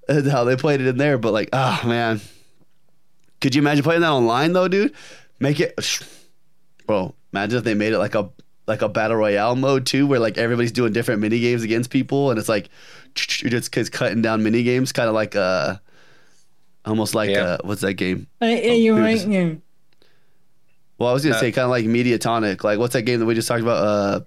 And 0.09 0.25
how 0.25 0.45
they 0.45 0.55
played 0.55 0.79
it 0.79 0.87
in 0.87 0.95
there, 0.97 1.17
but 1.17 1.33
like, 1.33 1.49
oh 1.51 1.81
man, 1.85 2.21
could 3.41 3.53
you 3.55 3.61
imagine 3.61 3.83
playing 3.83 3.99
that 4.01 4.09
online 4.11 4.53
though, 4.53 4.69
dude? 4.69 4.93
Make 5.41 5.59
it, 5.59 5.73
bro. 6.87 7.13
Imagine 7.33 7.57
if 7.57 7.63
they 7.65 7.73
made 7.73 7.91
it 7.91 7.99
like 7.99 8.15
a 8.15 8.29
like 8.67 8.81
a 8.81 8.87
battle 8.87 9.17
royale 9.17 9.57
mode 9.57 9.85
too, 9.85 10.07
where 10.07 10.19
like 10.21 10.37
everybody's 10.37 10.71
doing 10.71 10.93
different 10.93 11.19
mini 11.19 11.41
games 11.41 11.61
against 11.61 11.89
people, 11.89 12.29
and 12.29 12.39
it's 12.39 12.47
like 12.47 12.69
you're 13.41 13.49
just 13.51 13.69
cause 13.73 13.89
cutting 13.89 14.21
down 14.21 14.43
mini 14.43 14.63
games, 14.63 14.93
kind 14.93 15.09
of 15.09 15.13
like 15.13 15.35
uh, 15.35 15.75
almost 16.85 17.13
like 17.13 17.29
Yeah. 17.31 17.43
uh, 17.43 17.57
what's 17.65 17.81
that 17.81 17.95
game? 17.95 18.27
Hey, 18.39 18.61
hey, 18.61 18.77
you 18.77 18.93
dude, 18.95 19.03
right 19.03 19.15
just- 19.15 19.27
now. 19.27 19.57
Well, 20.97 21.09
I 21.09 21.13
was 21.13 21.23
gonna 21.23 21.35
Uh, 21.35 21.39
say 21.39 21.51
kind 21.51 21.63
of 21.65 21.69
like 21.71 21.85
Mediatonic. 21.85 22.63
Like 22.63 22.79
what's 22.79 22.93
that 22.93 23.03
game 23.03 23.19
that 23.19 23.25
we 23.25 23.35
just 23.35 23.47
talked 23.47 23.61
about? 23.61 23.77
Uh, 23.83 24.19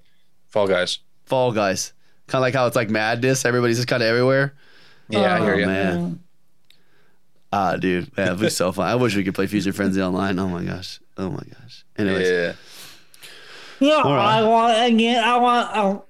Fall 0.49 0.67
guys. 0.67 0.99
Fall 1.27 1.53
Guys. 1.53 1.93
Kind 2.27 2.41
of 2.41 2.43
like 2.43 2.55
how 2.55 2.67
it's 2.67 2.77
like 2.77 2.91
Madness. 2.91 3.45
Everybody's 3.45 3.77
just 3.77 3.89
kind 3.89 4.03
of 4.03 4.09
everywhere. 4.09 4.55
Yeah, 5.09 5.35
I 5.35 5.41
hear 5.41 5.55
Oh, 5.55 5.59
you. 5.59 5.67
man. 5.67 6.21
Ah, 7.53 7.77
dude, 7.77 8.17
man, 8.17 8.29
it'd 8.29 8.41
be 8.41 8.49
so 8.51 8.71
fun. 8.71 8.87
I 8.87 8.95
wish 8.95 9.17
we 9.17 9.25
could 9.25 9.35
play 9.35 9.49
Fusion 9.49 9.73
Frenzy 9.73 10.01
online. 10.01 10.39
Oh 10.39 10.47
my 10.49 10.63
gosh. 10.65 11.01
Oh 11.19 11.31
my 11.31 11.43
gosh. 11.61 11.85
Anyways, 11.99 12.29
Yeah. 12.29 12.53
Yeah, 13.81 13.95
All 14.05 14.15
right. 14.15 14.39
I 14.39 14.43
want 14.45 14.93
again. 14.93 15.25
I 15.25 15.37
want 15.39 15.71
a 15.77 16.03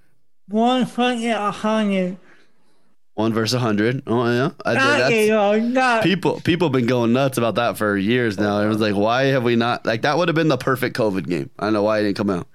one 0.49 0.83
hundred 0.83 1.31
a 1.31 1.51
hundred. 1.51 2.17
One 3.21 3.33
versus 3.33 3.55
a 3.55 3.59
hundred. 3.59 4.03
Oh 4.07 4.27
yeah, 4.31 4.51
I 4.65 5.09
did. 5.09 5.31
That's, 5.31 5.65
not 5.75 6.03
people 6.03 6.41
people 6.41 6.69
have 6.69 6.73
been 6.73 6.87
going 6.87 7.13
nuts 7.13 7.39
about 7.39 7.55
that 7.57 7.77
for 7.79 7.97
years 7.97 8.39
now. 8.39 8.59
Everyone's 8.59 8.81
like, 8.81 8.95
why 8.95 9.25
have 9.25 9.43
we 9.45 9.57
not 9.57 9.87
like 9.87 10.03
that 10.03 10.19
would 10.19 10.29
have 10.29 10.35
been 10.35 10.49
the 10.49 10.57
perfect 10.59 10.97
COVID 10.97 11.29
game. 11.29 11.51
I 11.59 11.67
don't 11.67 11.75
know 11.75 11.83
why 11.83 11.99
it 11.99 12.03
didn't 12.03 12.17
come 12.17 12.31
out. 12.31 12.49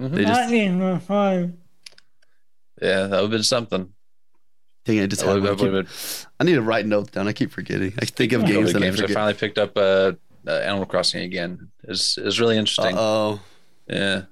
Mhm. 0.00 0.10
They 0.10 0.24
just 0.24 0.40
not 0.40 0.52
in 0.52 0.78
the 0.78 1.00
fun. 1.00 1.58
Yeah, 2.80 3.02
that 3.06 3.10
would 3.10 3.20
have 3.22 3.30
been 3.30 3.42
something. 3.42 3.92
dang 4.84 4.96
it, 4.96 5.02
I 5.04 5.06
just 5.06 5.24
That 5.24 5.40
would 5.40 5.46
I, 5.46 5.54
keep, 5.54 5.88
I 6.40 6.44
need 6.44 6.54
to 6.54 6.62
write 6.62 6.86
notes 6.86 7.10
down. 7.12 7.28
I 7.28 7.32
keep 7.32 7.52
forgetting. 7.52 7.92
I 8.00 8.04
think 8.04 8.32
of 8.32 8.44
games 8.44 8.72
that 8.72 8.82
I 8.82 8.86
games. 8.86 8.98
I 8.98 9.02
forget. 9.02 9.14
finally 9.14 9.34
picked 9.34 9.58
up 9.58 9.76
uh, 9.76 10.12
uh, 10.46 10.50
Animal 10.50 10.86
Crossing 10.86 11.22
again. 11.22 11.70
Is 11.84 12.18
is 12.18 12.40
really 12.40 12.58
interesting. 12.58 12.96
oh, 12.98 13.40
Yeah. 13.86 14.22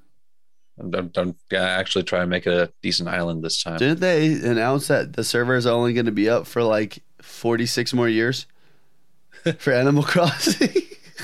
I'm, 0.80 0.94
I'm, 0.94 1.10
I'm 1.16 1.34
gonna 1.48 1.64
actually 1.64 2.04
try 2.04 2.20
and 2.22 2.30
make 2.30 2.46
it 2.46 2.52
a 2.52 2.72
decent 2.82 3.08
island 3.08 3.44
this 3.44 3.62
time. 3.62 3.78
didn't 3.78 4.00
they 4.00 4.32
announce 4.32 4.88
that 4.88 5.12
the 5.14 5.24
server 5.24 5.54
is 5.54 5.66
only 5.66 5.92
going 5.92 6.06
to 6.06 6.12
be 6.12 6.28
up 6.28 6.46
for 6.46 6.62
like 6.62 7.02
forty 7.22 7.66
six 7.66 7.92
more 7.92 8.08
years 8.08 8.46
for 9.58 9.72
Animal 9.72 10.02
Crossing? 10.02 10.70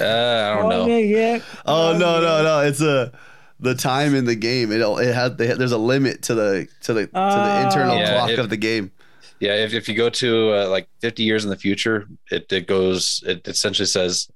Uh, 0.01 0.05
I 0.05 0.55
don't 0.61 0.69
know. 0.69 0.87
Yeah. 0.87 1.39
Oh 1.65 1.97
no 1.99 2.21
no 2.21 2.43
no! 2.43 2.61
It's 2.61 2.81
a 2.83 3.13
the 3.61 3.75
time 3.75 4.15
in 4.15 4.27
the 4.27 4.35
game. 4.37 4.71
It 4.73 4.81
it 4.83 5.15
had 5.15 5.39
they, 5.39 5.47
there's 5.55 5.73
a 5.73 5.79
limit 5.79 6.23
to 6.25 6.35
the 6.35 6.69
to 6.83 6.93
the 6.93 7.07
to 7.07 7.13
the 7.13 7.19
Oh. 7.19 7.65
internal 7.65 7.97
Yeah, 7.97 8.13
clock 8.19 8.31
it- 8.31 8.39
of 8.39 8.51
the 8.51 8.57
game. 8.59 8.93
Yeah, 9.39 9.55
if, 9.57 9.75
if 9.75 9.87
you 9.87 9.95
go 9.95 10.09
to 10.09 10.53
uh, 10.55 10.69
like 10.71 10.89
50 11.03 11.23
years 11.23 11.45
in 11.45 11.51
the 11.51 11.59
future, 11.59 12.09
it, 12.31 12.51
it 12.51 12.67
goes, 12.67 13.23
it 13.27 13.47
essentially 13.47 13.85
says, 13.85 14.31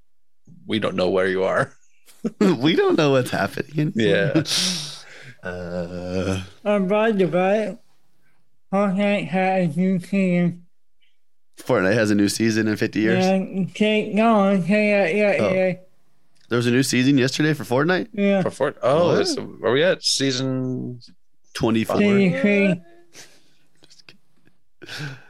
we 0.66 0.78
don't 0.78 0.94
know 0.94 1.08
where 1.08 1.26
you 1.26 1.42
are. 1.42 1.72
we 2.38 2.76
don't 2.76 2.98
know 2.98 3.10
what's 3.12 3.30
happening. 3.30 3.94
Yeah. 3.96 4.42
Uh, 5.42 6.42
I'm 6.64 6.84
about 6.84 7.18
to 7.18 7.26
buy. 7.26 7.78
Fortnite 8.72 9.26
has 9.28 9.76
a 9.76 9.80
new 9.80 9.98
season. 9.98 10.66
Fortnite 11.58 11.94
has 11.94 12.10
a 12.10 12.14
new 12.14 12.28
season 12.28 12.68
in 12.68 12.76
50 12.76 13.00
years. 13.00 13.24
Yeah, 13.24 13.64
take 13.74 14.14
no, 14.14 14.52
yeah, 14.52 15.06
yeah, 15.08 15.36
Oh. 15.40 15.52
yeah, 15.52 15.72
There 16.48 16.56
was 16.56 16.66
a 16.66 16.70
new 16.70 16.82
season 16.82 17.18
yesterday 17.18 17.52
for 17.54 17.64
Fortnite. 17.64 18.08
yeah. 18.12 18.42
For 18.42 18.50
Fort, 18.50 18.78
oh, 18.82 19.08
What? 19.08 19.20
it's, 19.22 19.36
are 19.36 19.72
we 19.72 19.82
at 19.82 20.02
season? 20.02 21.00
24. 21.54 21.96
Twenty-three. 21.96 22.80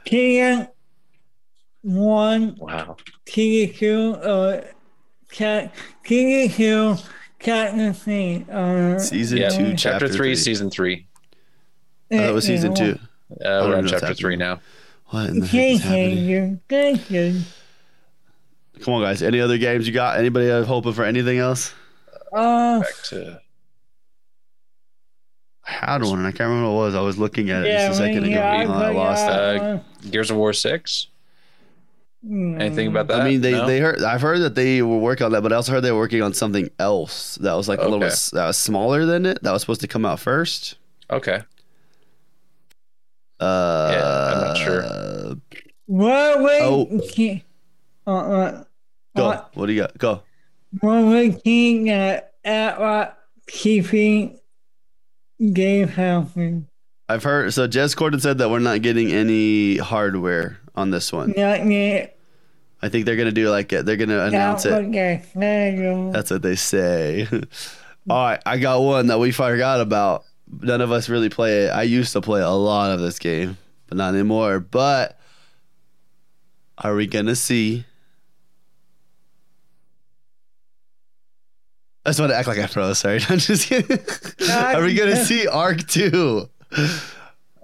Season 0.07 0.67
one, 1.81 2.55
Wow. 2.59 2.95
season 3.27 3.75
two, 3.75 4.13
uh, 4.15 4.61
cat, 5.31 5.73
season 6.05 6.55
two, 6.55 6.95
chapter 7.41 7.93
three. 7.93 8.45
Uh, 8.51 8.99
Season 8.99 9.37
Yeah, 9.37 9.49
two, 9.49 9.73
chapter, 9.75 9.75
chapter 9.77 10.07
three, 10.07 10.17
three. 10.17 10.35
season 10.35 10.69
three. 10.69 11.07
Oh, 12.11 12.17
that 12.17 12.33
was 12.33 12.45
season 12.45 12.73
two. 12.75 12.97
Uh, 13.31 13.35
we're 13.65 13.75
on 13.77 13.83
chapter 13.87 14.07
happening. 14.07 14.15
three 14.15 14.35
now. 14.35 14.59
What 15.07 15.29
in 15.29 15.39
the 15.39 15.45
heck 15.47 15.53
is 15.71 15.81
Thank 15.81 15.81
happening? 15.83 16.17
you, 16.25 16.59
thank 16.69 17.09
you. 17.11 17.41
Come 18.81 18.95
on, 18.95 19.01
guys. 19.03 19.21
Any 19.21 19.39
other 19.39 19.57
games 19.57 19.87
you 19.87 19.93
got? 19.93 20.17
Anybody 20.17 20.49
uh, 20.49 20.63
hoping 20.63 20.93
for 20.93 21.03
anything 21.03 21.37
else? 21.37 21.73
Uh, 22.33 22.79
Back 22.79 22.95
to 23.05 23.39
I 25.67 25.71
had 25.71 26.03
one 26.03 26.17
and 26.19 26.27
I 26.27 26.31
can't 26.31 26.49
remember 26.49 26.69
what 26.71 26.81
it 26.83 26.85
was. 26.85 26.95
I 26.95 27.01
was 27.01 27.17
looking 27.17 27.49
at 27.51 27.63
it 27.63 27.67
yeah, 27.67 27.87
just 27.87 27.99
a 28.01 28.03
second 28.03 28.23
ago. 28.23 28.33
yeah, 28.33 28.65
Oh, 28.67 28.73
I 28.73 28.91
lost 28.91 29.25
it. 29.25 29.31
Uh, 29.31 29.79
Gears 30.09 30.31
of 30.31 30.37
War 30.37 30.53
Six. 30.53 31.07
Anything 32.23 32.87
about 32.87 33.07
that? 33.07 33.21
I 33.21 33.23
mean, 33.27 33.41
they, 33.41 33.51
No? 33.53 33.65
they 33.65 33.79
heard. 33.79 34.03
I've 34.03 34.21
heard 34.21 34.39
that 34.39 34.53
they 34.53 34.81
were 34.83 34.99
working 34.99 35.25
on 35.25 35.31
that, 35.31 35.41
but 35.41 35.51
I 35.51 35.55
also 35.55 35.71
heard 35.71 35.81
they 35.81 35.91
were 35.91 35.97
working 35.97 36.21
on 36.21 36.33
something 36.33 36.69
else 36.77 37.35
that 37.41 37.53
was 37.53 37.67
like 37.67 37.79
a 37.79 37.83
little 37.83 37.99
bit 37.99 38.13
that 38.33 38.45
was 38.45 38.57
smaller 38.57 39.05
than 39.05 39.25
it. 39.25 39.41
That 39.41 39.51
was 39.51 39.61
supposed 39.61 39.81
to 39.81 39.87
come 39.87 40.05
out 40.05 40.19
first. 40.19 40.75
Okay. 41.09 41.41
Uh, 43.39 44.31
I'm 44.35 44.41
not 44.41 44.57
sure. 44.57 45.35
What 45.87 46.39
we 46.43 46.49
Oh. 46.61 47.01
can, 47.11 47.41
uh, 48.05 48.11
uh, 48.11 48.63
Go. 49.17 49.29
uh, 49.31 49.45
What 49.55 49.65
do 49.65 49.73
you 49.73 49.81
got? 49.81 49.97
Go. 49.97 50.21
what 50.79 51.03
we 51.05 51.33
can 51.33 51.87
at, 51.89 52.33
at 52.45 52.79
what 52.79 53.17
keeping 53.47 54.39
game 55.53 55.87
healthy. 55.87 56.63
I've 57.11 57.23
heard. 57.23 57.53
So 57.53 57.67
Jez 57.67 57.95
Corden 57.95 58.21
said 58.21 58.37
that 58.39 58.49
we're 58.49 58.59
not 58.59 58.81
getting 58.81 59.11
any 59.11 59.77
hardware 59.77 60.59
on 60.75 60.91
this 60.91 61.11
one. 61.11 61.33
Not 61.35 61.65
yet. 61.65 62.17
I 62.81 62.89
think 62.89 63.05
they're 63.05 63.15
gonna 63.15 63.31
do 63.31 63.49
like 63.49 63.71
it. 63.73 63.85
they're 63.85 63.97
gonna 63.97 64.21
announce 64.25 64.65
it. 64.65 64.69
say. 64.69 64.81
That's 66.11 66.31
what 66.31 66.41
they 66.41 66.55
say. 66.55 67.27
All 68.09 68.25
right, 68.25 68.41
I 68.45 68.57
got 68.57 68.81
one 68.81 69.07
that 69.07 69.19
we 69.19 69.31
forgot 69.31 69.81
about. 69.81 70.23
None 70.61 70.81
of 70.81 70.91
us 70.91 71.07
really 71.07 71.29
play 71.29 71.65
it. 71.65 71.69
I 71.69 71.83
used 71.83 72.13
to 72.13 72.21
play 72.21 72.41
a 72.41 72.49
lot 72.49 72.91
of 72.91 72.99
this 72.99 73.19
game, 73.19 73.57
but 73.87 73.97
not 73.97 74.13
anymore. 74.15 74.59
But 74.59 75.19
are 76.79 76.95
we 76.95 77.05
gonna 77.05 77.35
see? 77.35 77.85
I 82.03 82.09
just 82.09 82.19
want 82.19 82.31
to 82.31 82.35
act 82.35 82.47
like 82.47 82.57
I 82.57 82.65
froze. 82.65 82.97
Sorry, 82.97 83.19
I'm 83.29 83.37
just 83.37 83.67
kidding. 83.67 83.99
are 84.49 84.81
we 84.81 84.95
gonna 84.95 85.23
see 85.23 85.47
Ark 85.47 85.87
Two? 85.87 86.49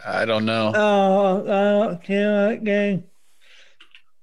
I 0.06 0.26
don't 0.26 0.46
know. 0.46 0.72
Oh, 0.76 1.42
I 1.44 1.86
don't 1.88 2.04
care 2.04 3.02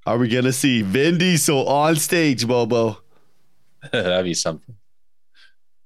Are 0.06 0.18
we 0.18 0.28
gonna 0.28 0.52
see 0.52 0.82
Vin 0.82 1.18
Diesel 1.18 1.66
on 1.68 1.96
stage, 1.96 2.46
Bobo? 2.46 2.98
That'd 3.92 4.24
be 4.24 4.34
something. 4.34 4.74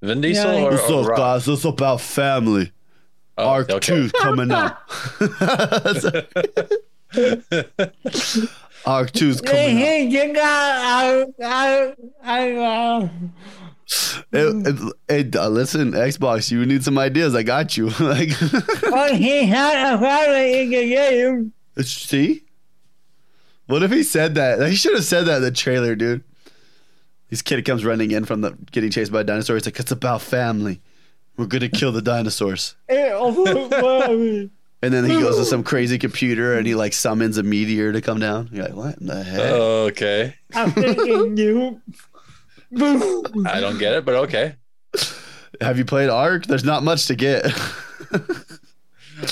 Vin 0.03 0.20
Diesel 0.20 0.53
Yeah. 0.53 0.64
or, 0.64 0.70
What's 0.72 0.90
or 0.90 1.12
up, 1.12 1.18
guys? 1.18 1.49
It's 1.49 1.64
about 1.64 2.01
family. 2.01 2.72
Oh, 3.36 3.49
Ark 3.49 3.70
okay. 3.70 3.78
Two 3.78 4.11
coming 4.20 4.51
out. 4.53 4.76
Ark 8.86 9.12
Two's 9.12 9.40
coming 9.40 9.76
out. 9.76 9.82
Hey, 9.82 10.07
you 10.07 10.32
got, 10.34 10.44
I, 10.44 11.24
I, 11.44 11.94
I, 12.22 12.53
uh, 12.53 13.09
It, 14.32 14.66
it, 14.66 14.93
it- 15.09 15.36
uh, 15.36 15.49
listen, 15.49 15.93
Xbox, 15.93 16.51
you 16.51 16.64
need 16.66 16.84
some 16.84 16.99
ideas. 16.99 17.34
I 17.34 17.43
got 17.43 17.76
you. 17.76 17.89
like, 18.01 18.30
well, 18.82 19.14
he 19.14 19.47
had 19.47 19.95
a 19.95 19.99
family 19.99 20.61
in 20.62 20.70
the 20.70 20.89
game. 20.91 21.53
see, 21.82 22.45
what 23.66 23.82
if 23.82 23.91
he 23.91 24.03
said 24.03 24.34
that? 24.34 24.66
He 24.68 24.74
should 24.76 24.95
have 24.95 25.05
said 25.05 25.24
that 25.26 25.36
in 25.39 25.43
the 25.43 25.51
trailer, 25.51 25.95
dude. 25.95 26.22
This 27.30 27.43
kid 27.43 27.64
comes 27.64 27.84
running 27.84 28.11
in 28.11 28.24
from 28.24 28.41
the 28.41 28.57
getting 28.72 28.91
chased 28.91 29.12
by 29.12 29.20
a 29.20 29.24
dinosaur. 29.24 29.57
He's 29.57 29.66
like, 29.66 29.78
"It's 29.78 29.93
about 29.93 30.22
family. 30.22 30.80
We're 31.36 31.47
gonna 31.47 31.68
kill 31.68 31.93
the 31.93 32.03
dinosaurs." 32.03 32.74
And 34.80 34.95
then 34.95 35.05
he 35.07 35.18
goes 35.20 35.36
to 35.39 35.45
some 35.45 35.64
crazy 35.64 35.99
computer 35.99 36.57
and 36.57 36.64
he 36.64 36.76
like 36.76 36.93
summons 36.93 37.36
a 37.36 37.43
meteor 37.43 37.93
to 37.93 38.01
come 38.01 38.20
down. 38.20 38.49
You're 38.53 38.64
like, 38.64 38.74
"What 38.76 38.99
in 38.99 39.07
the 39.09 39.24
heck?" 39.24 39.41
okay. 39.53 40.34
I'm 40.55 40.70
thinking 40.70 41.36
you. 41.36 41.82
I 42.77 43.61
don't 43.61 43.79
get 43.79 43.95
it, 43.95 44.05
but 44.05 44.14
okay. 44.14 44.57
Have 45.61 45.79
you 45.79 45.85
played 45.85 46.09
Ark? 46.11 46.47
There's 46.47 46.64
not 46.64 46.83
much 46.83 47.07
to 47.07 47.14
get. 47.16 47.47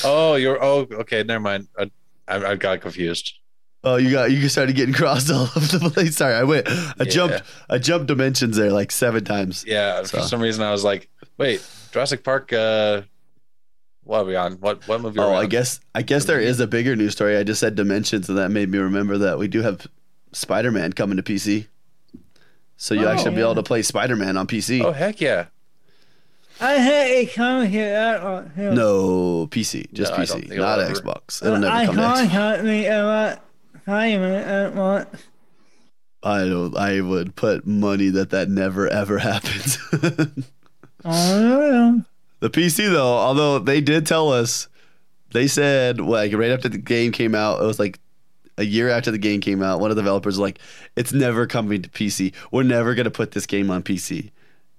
Oh, 0.05 0.35
you're 0.35 0.63
oh 0.63 0.87
okay. 0.91 1.23
Never 1.23 1.41
mind. 1.41 1.69
I, 1.79 1.91
I, 2.27 2.45
I 2.45 2.55
got 2.57 2.81
confused. 2.81 3.35
oh, 3.85 3.97
you 3.97 4.11
got 4.11 4.31
you 4.33 4.49
started 4.49 4.75
getting 4.75 4.95
crossed 4.95 5.31
all 5.31 5.43
over 5.57 5.79
the 5.79 5.91
place. 5.91 6.17
Sorry, 6.17 6.35
I 6.35 6.43
went. 6.43 6.69
I 6.69 6.95
Yeah. 6.99 7.05
jumped. 7.05 7.43
I 7.71 7.79
jumped 7.79 8.07
dimensions 8.09 8.57
there 8.57 8.73
like 8.73 8.91
seven 8.91 9.25
times. 9.25 9.65
Yeah, 9.67 10.03
So- 10.03 10.19
for 10.19 10.25
some 10.27 10.41
reason 10.41 10.65
I 10.65 10.73
was 10.73 10.83
like, 10.83 11.09
wait, 11.39 11.65
Jurassic 11.93 12.25
Park. 12.25 12.53
Uh, 12.53 13.03
what 14.03 14.21
are 14.21 14.25
we 14.25 14.35
on? 14.37 14.55
What 14.55 14.87
what 14.89 15.01
movie? 15.01 15.19
Are 15.21 15.27
Oh, 15.33 15.35
I 15.37 15.47
guess 15.47 15.79
I 15.95 16.03
guess 16.03 16.25
there 16.25 16.41
is 16.41 16.59
a 16.61 16.67
bigger 16.67 16.97
news 16.97 17.13
story. 17.13 17.37
I 17.37 17.45
just 17.45 17.61
said 17.61 17.75
dimensions, 17.77 18.29
and 18.29 18.39
that 18.39 18.51
made 18.51 18.69
me 18.69 18.79
remember 18.79 19.19
that 19.19 19.39
we 19.39 19.47
do 19.47 19.63
have 19.63 19.87
Spider 20.33 20.71
Man 20.73 20.93
coming 20.93 21.17
to 21.17 21.23
PC. 21.23 21.67
So 22.77 22.95
you 22.95 23.07
Oh, 23.07 23.09
actually 23.11 23.35
be 23.37 23.43
oh, 23.43 23.47
able 23.47 23.55
to 23.57 23.63
play 23.63 23.83
Spider 23.83 24.17
Man 24.17 24.37
on 24.37 24.47
PC. 24.47 24.83
Oh 24.85 24.93
heck 24.93 25.21
yeah! 25.21 25.47
I 26.61 26.73
had 26.75 27.11
it 27.11 27.33
come 27.35 27.67
here 27.67 27.91
that 27.91 28.23
one. 28.23 28.53
Oh, 28.59 28.73
no 28.73 29.47
PC, 29.49 29.93
just 29.93 30.13
No, 30.13 30.19
PC, 30.19 30.49
not 30.57 30.79
it'll 30.79 30.91
ever- 30.91 30.95
Xbox. 30.95 31.45
It'll 31.45 31.59
never 31.59 31.73
I 31.75 31.87
come 31.87 31.97
to 31.97 32.01
Xbox. 32.03 32.15
contact 32.17 32.65
me 32.65 32.87
about 32.87 33.39
Simon 33.85 34.33
at 34.33 34.75
once. 34.75 35.23
I 36.23 36.41
don't. 36.41 36.77
I 36.77 37.01
would 37.01 37.37
put 37.37 37.67
money 37.67 38.09
that 38.11 38.31
that 38.31 38.49
never 38.49 38.89
ever 38.89 39.19
happens. 39.31 39.79
I 41.05 41.39
know. 41.39 42.03
the 42.41 42.51
PC 42.51 42.91
though, 42.91 43.17
although 43.17 43.59
they 43.59 43.81
did 43.81 44.07
tell 44.07 44.33
us, 44.33 44.69
they 45.33 45.47
said 45.47 46.01
like 46.01 46.33
right 46.35 46.51
after 46.51 46.69
the 46.69 46.79
game 46.79 47.13
came 47.13 47.35
out, 47.35 47.63
it 47.63 47.67
was 47.67 47.79
like 47.79 48.01
a 48.59 48.65
year 48.65 48.89
after 48.89 49.11
the 49.11 49.19
game 49.19 49.41
came 49.41 49.63
out. 49.63 49.81
One 49.81 49.91
of 49.91 49.97
the 49.97 50.03
developers 50.03 50.35
was 50.35 50.39
like, 50.41 50.59
"It's 50.97 51.13
never 51.13 51.47
coming 51.47 51.83
to 51.83 51.89
PC. 51.91 52.33
We're 52.51 52.63
never 52.63 52.95
gonna 52.95 53.11
put 53.11 53.33
this 53.33 53.47
game 53.47 53.71
on 53.71 53.83
PC." 53.83 54.31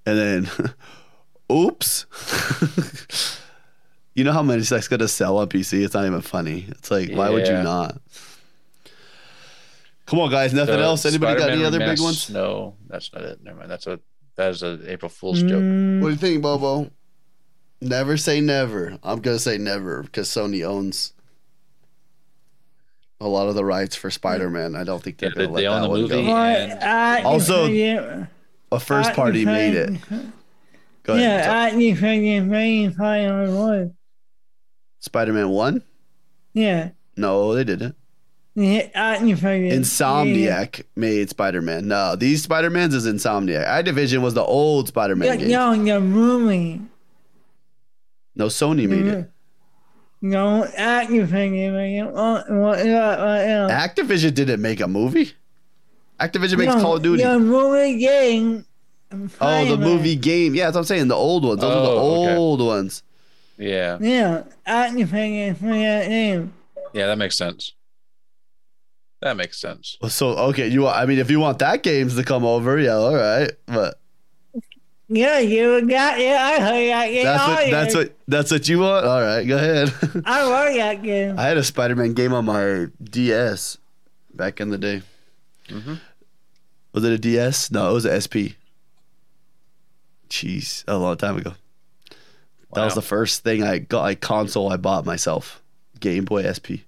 And 0.06 0.18
then, 0.18 0.50
oops. 1.52 2.06
you 4.16 4.24
know 4.24 4.32
how 4.34 4.44
many 4.44 4.62
that's 4.62 4.88
gonna 4.88 5.08
sell 5.08 5.38
on 5.38 5.48
PC? 5.48 5.84
It's 5.84 5.94
not 5.94 6.06
even 6.06 6.22
funny. 6.22 6.66
It's 6.70 6.90
like, 6.90 7.12
why 7.12 7.30
would 7.30 7.48
you 7.48 7.54
not? 7.54 8.00
Come 10.06 10.20
on, 10.20 10.32
guys. 10.32 10.54
Nothing 10.54 10.78
The 10.78 10.84
else? 10.84 11.06
Anybody 11.06 11.38
got 11.38 11.50
any 11.50 11.62
Spider-Man 11.62 11.84
other 11.84 11.94
big 11.96 12.02
ones? 12.02 12.30
No, 12.30 12.76
that's 12.88 13.12
not 13.14 13.24
it. 13.24 13.44
Never 13.44 13.60
mind. 13.60 13.70
That's 13.72 13.88
a 13.88 14.00
that 14.38 14.52
is 14.52 14.64
a 14.64 14.80
April 14.92 15.10
Fool's 15.10 15.42
joke. 15.42 15.62
Mm, 15.62 16.00
What 16.02 16.08
do 16.08 16.14
you 16.14 16.18
think, 16.18 16.42
Bobo? 16.42 16.90
Never 17.82 18.16
say 18.18 18.40
never. 18.40 18.98
I'm 19.04 19.20
gonna 19.20 19.38
say 19.40 19.58
never 19.58 20.04
because 20.04 20.30
Sony 20.30 20.66
owns 20.66 21.14
a 23.20 23.28
lot 23.28 23.48
of 23.48 23.56
the 23.56 23.66
rights 23.66 23.96
for 23.96 24.10
Spider-Man. 24.12 24.76
I 24.76 24.84
don't 24.84 25.02
think 25.02 25.18
they're 25.18 25.30
Yeah, 25.30 25.36
gonna 25.36 25.48
they- 25.48 25.54
let 25.54 25.62
they 25.62 25.68
own 25.68 25.76
that 25.82 25.82
the 25.84 25.90
one 25.90 26.02
movie. 26.02 26.16
go. 26.16 26.26
But 26.26 26.84
And 26.84 27.26
Also- 27.26 27.66
forget- 27.68 28.28
A 28.72 28.80
first 28.80 29.10
I 29.12 29.14
party 29.14 29.46
made 29.46 29.74
it. 29.76 29.98
forget- 30.00 30.26
Go 31.04 31.14
ahead. 31.14 31.46
Yeah, 31.46 31.62
I 31.64 31.70
think 31.72 31.98
forget 31.98 32.44
main 32.44 32.92
final 32.92 33.58
one. 33.68 33.94
Spider-Man 35.00 35.50
One? 35.50 35.84
Yeah. 36.54 36.90
No, 37.16 37.54
they 37.56 37.64
didn't. 37.64 37.96
Yeah, 38.56 38.88
I 38.96 39.18
think 39.20 39.38
forget. 39.38 39.72
Insomniac 39.72 40.82
made 40.96 41.30
Spider-Man. 41.30 41.88
No, 41.88 42.16
these 42.16 42.44
Spider-Mans 42.44 42.94
is 42.94 43.06
Insomniac. 43.08 43.66
Activision 43.68 44.22
was 44.22 44.34
the 44.34 44.44
old 44.44 44.88
Spider-Man 44.90 45.28
Yeah, 45.28 45.36
game. 45.38 45.50
no, 45.88 45.94
the 46.00 46.02
movie. 46.02 46.82
No, 48.36 48.48
Sony 48.48 48.88
made 48.90 49.06
it. 49.08 49.32
No, 50.30 50.68
Activision 50.78 52.12
what, 52.62 52.80
Activision 52.80 54.34
didn't 54.34 54.62
make 54.62 54.80
a 54.80 54.88
movie. 54.88 55.34
Activision 56.20 56.58
makes 56.58 56.74
Call 56.76 56.96
of 56.98 57.04
Duty. 57.04 57.24
The 57.24 57.40
movie 57.40 58.00
game. 58.00 58.66
Oh, 59.40 59.66
the 59.66 59.78
movie 59.78 60.16
game. 60.16 60.56
Yeah, 60.56 60.66
that's 60.66 60.76
what 60.76 60.82
I'm 60.82 60.86
saying. 60.86 61.08
The 61.08 61.16
old 61.16 61.46
ones. 61.46 61.62
Those 61.62 61.72
are 61.76 61.82
the 61.82 61.88
Oh, 61.90 62.24
okay. 62.26 62.36
old 62.36 62.62
ones. 62.62 63.04
Yeah, 63.58 63.98
Yeah, 64.02 64.44
Activision 64.68 65.58
for 65.58 65.66
that 65.68 66.08
name. 66.10 66.54
yeah, 66.94 67.08
that 67.08 67.18
makes 67.18 67.36
sense. 67.38 67.74
That 69.22 69.36
makes 69.36 69.60
sense. 69.60 69.98
So 70.10 70.30
okay, 70.50 70.68
you. 70.68 70.88
I 70.88 71.06
mean, 71.08 71.18
if 71.18 71.32
you 71.32 71.40
want 71.40 71.60
that 71.60 71.82
games 71.84 72.16
to 72.16 72.24
come 72.24 72.44
over, 72.46 72.78
yeah, 72.80 72.94
all 72.96 73.16
right. 73.16 73.52
But 73.66 74.00
Yeah, 75.10 75.40
you 75.40 75.82
got 75.88 76.20
yeah, 76.20 76.38
I 76.44 76.60
heard 76.60 76.90
that 76.90 77.08
game. 77.08 77.24
that's 77.24 77.48
what 77.48 77.72
that's 77.72 77.96
what 77.96 78.14
that's 78.28 78.52
what 78.52 78.68
you 78.70 78.80
want. 78.80 79.06
All 79.06 79.22
right, 79.22 79.44
go 79.46 79.56
ahead. 79.56 79.94
I 80.26 80.44
love 80.44 80.74
that 80.76 81.02
game. 81.02 81.40
I 81.40 81.44
had 81.44 81.56
a 81.58 81.64
Spider-Man 81.64 82.14
game 82.14 82.34
on 82.34 82.44
my 82.46 82.88
DS 83.02 83.78
back 84.34 84.60
in 84.60 84.70
the 84.70 84.78
day. 84.78 85.02
Mhm. 85.70 86.00
Was 86.94 87.04
it 87.06 87.12
a 87.14 87.18
DS? 87.18 87.72
No, 87.72 87.90
it 87.90 87.94
was 87.94 88.06
a 88.06 88.20
SP. 88.20 88.58
Jeez, 90.30 90.84
a 90.88 90.98
long 90.98 91.16
time 91.18 91.38
ago. 91.38 91.54
That 92.74 92.84
was 92.84 92.96
the 92.96 93.02
first 93.02 93.44
thing 93.44 93.64
I 93.64 93.80
got, 93.80 94.02
like 94.02 94.20
console 94.20 94.72
I 94.72 94.78
bought 94.78 95.06
myself. 95.06 95.62
Game 96.02 96.26
Boy 96.26 96.44
SP. 96.52 96.84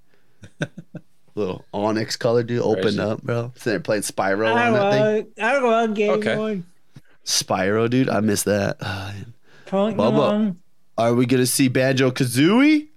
Little 1.36 1.64
onyx 1.74 2.18
color, 2.18 2.44
dude. 2.44 2.62
Open 2.62 2.82
Crazy. 2.84 3.00
up, 3.00 3.24
bro. 3.24 3.54
Sitting 3.56 3.72
there 3.72 3.80
playing 3.80 4.02
Spyro 4.04 4.48
I 4.54 4.68
on 4.68 4.74
that 4.74 4.92
thing. 4.92 5.02
love, 5.02 5.26
I 5.40 5.58
love 5.60 5.94
Game 5.94 6.10
Okay. 6.12 6.36
Boy. 6.36 6.62
Spyro, 7.30 7.88
dude. 7.88 8.10
I 8.10 8.22
miss 8.22 8.44
that. 8.44 8.80
Pokemon. 9.68 10.56
Are 10.98 11.14
we 11.14 11.26
gonna 11.28 11.46
see 11.46 11.68
Banjo 11.68 12.10
Kazooie? 12.12 12.88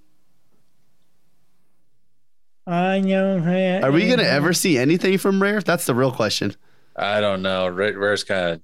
I 2.66 3.00
know. 3.00 3.38
Are 3.82 3.92
we 3.92 4.08
gonna 4.08 4.22
ever 4.22 4.52
see 4.52 4.78
anything 4.78 5.18
from 5.18 5.42
Rare? 5.42 5.60
That's 5.60 5.84
the 5.86 5.94
real 5.94 6.12
question. 6.12 6.56
I 6.96 7.20
don't 7.20 7.42
know. 7.42 7.68
Rare, 7.68 7.96
Rare's 7.98 8.24
kind 8.24 8.50
of. 8.54 8.60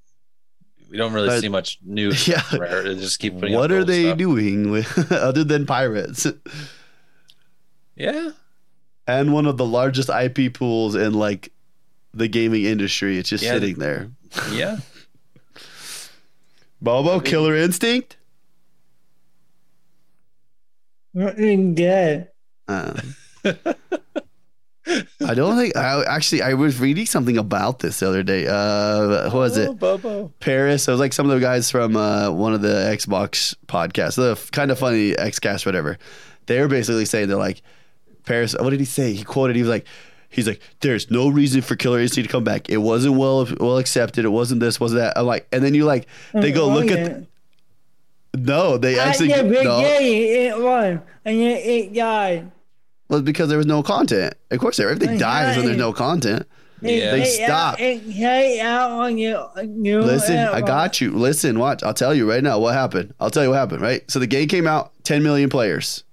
We 0.91 0.97
don't 0.97 1.13
really 1.13 1.29
Uh, 1.29 1.41
see 1.41 1.49
much 1.51 1.79
new. 1.85 2.13
yeah. 2.27 2.43
Rare. 2.57 2.83
They 2.85 2.95
just 2.95 3.19
keep 3.19 3.39
putting. 3.39 3.55
What 3.55 3.71
are 3.71 3.85
they 3.85 4.05
stuff. 4.05 4.19
doing 4.19 4.71
with 4.71 5.13
other 5.13 5.45
than 5.45 5.67
pirates? 5.67 6.27
Yeah. 7.95 8.31
And 9.07 9.33
one 9.35 9.45
of 9.47 9.57
the 9.59 9.67
largest 9.67 10.09
IP 10.09 10.55
pools 10.55 10.95
in 10.95 11.13
like 11.15 11.53
the 12.15 12.29
gaming 12.29 12.65
industry. 12.65 13.19
It's 13.19 13.29
just 13.29 13.45
Yeah. 13.45 13.53
sitting 13.55 13.77
there. 13.77 14.11
Yeah. 14.51 14.79
Bobo, 16.81 17.21
Killer 17.21 17.57
Instinct. 17.57 18.17
Fucking 21.17 21.75
dead. 21.75 22.31
Uh, 22.69 23.01
I 23.45 25.35
don't 25.35 25.57
think 25.59 25.77
I 25.77 26.03
actually 26.05 26.43
I 26.43 26.55
was 26.55 26.79
reading 26.79 27.07
something 27.07 27.37
about 27.37 27.81
this 27.81 28.01
the 28.01 28.09
other 28.09 28.23
day. 28.23 28.47
Uh, 28.47 29.29
who 29.31 29.39
was 29.39 29.57
it? 29.57 29.69
Oh, 29.69 29.75
Bobo. 29.75 30.33
Parris. 30.41 30.87
It 30.87 30.91
was 30.91 31.01
like 31.01 31.13
some 31.13 31.29
of 31.29 31.35
the 31.35 31.45
guys 31.45 31.71
from 31.71 31.97
uh, 31.97 32.31
one 32.31 32.55
of 32.55 32.63
the 32.63 32.69
Xbox 32.97 33.55
podcasts, 33.67 34.17
the 34.17 34.33
f- 34.33 34.51
kind 34.51 34.71
of 34.71 34.79
funny 34.79 35.13
Xcast, 35.13 35.67
whatever. 35.67 35.99
They 36.47 36.61
were 36.61 36.69
basically 36.69 37.05
saying 37.05 37.29
they're 37.29 37.37
like 37.37 37.63
Parris. 38.25 38.55
What 38.59 38.71
did 38.71 38.81
he 38.81 38.87
say? 38.87 39.13
He 39.13 39.25
quoted. 39.25 39.57
He 39.57 39.63
was 39.63 39.71
like, 39.71 39.87
he's 40.29 40.47
like, 40.47 40.61
there's 40.81 41.11
no 41.11 41.29
reason 41.29 41.63
for 41.63 41.77
Killer 41.77 42.01
Instinct 42.01 42.29
to 42.29 42.33
come 42.33 42.45
back. 42.45 42.69
It 42.69 42.79
wasn't 42.79 43.15
well 43.17 43.47
well 43.61 43.79
accepted. 43.79 44.25
It 44.25 44.29
wasn't 44.31 44.61
this, 44.61 44.79
wasn't 44.81 45.01
that. 45.01 45.19
I'm 45.19 45.27
like, 45.27 45.47
and 45.53 45.63
then 45.65 45.75
you 45.75 45.85
like 45.85 46.07
they 46.33 46.53
go 46.53 46.65
Oh, 46.71 46.75
look 46.75 46.87
yeah. 46.87 46.95
at. 46.97 47.25
No, 48.37 48.77
they 48.77 48.99
At 48.99 49.09
actually 49.09 49.29
the 49.29 49.43
no. 49.43 49.49
beginning, 49.49 50.23
it 50.23 50.59
was, 50.59 50.99
and 51.25 51.41
then 51.41 51.57
it 51.65 51.93
died. 51.95 52.51
Well, 53.09 53.23
because 53.23 53.49
there 53.49 53.57
was 53.59 53.67
no 53.67 53.83
content. 53.83 54.35
Of 54.51 54.59
course, 54.61 54.79
everything 54.79 55.11
Well, 55.11 55.19
dies 55.19 55.57
when 55.57 55.65
there's 55.65 55.79
no 55.79 55.93
content. 55.95 56.47
It, 56.83 56.99
Yeah. 57.03 57.11
They 57.13 57.23
it, 57.23 57.27
stopped. 57.27 57.81
Out 58.61 58.91
on 58.93 59.17
you. 59.19 59.45
you 59.83 60.01
Listen, 60.03 60.37
I 60.37 60.61
got 60.61 61.01
you. 61.01 61.11
Listen, 61.13 61.59
watch. 61.59 61.83
I'll 61.83 61.95
tell 61.95 62.15
you 62.15 62.29
right 62.31 62.43
now 62.43 62.59
what 62.59 62.75
happened. 62.75 63.15
I'll 63.19 63.31
tell 63.31 63.43
you 63.43 63.49
what 63.51 63.57
happened, 63.59 63.81
right? 63.81 64.09
So 64.11 64.19
the 64.19 64.27
game 64.27 64.47
came 64.47 64.67
out, 64.67 64.93
10 65.05 65.23
million 65.23 65.49
players. 65.49 66.05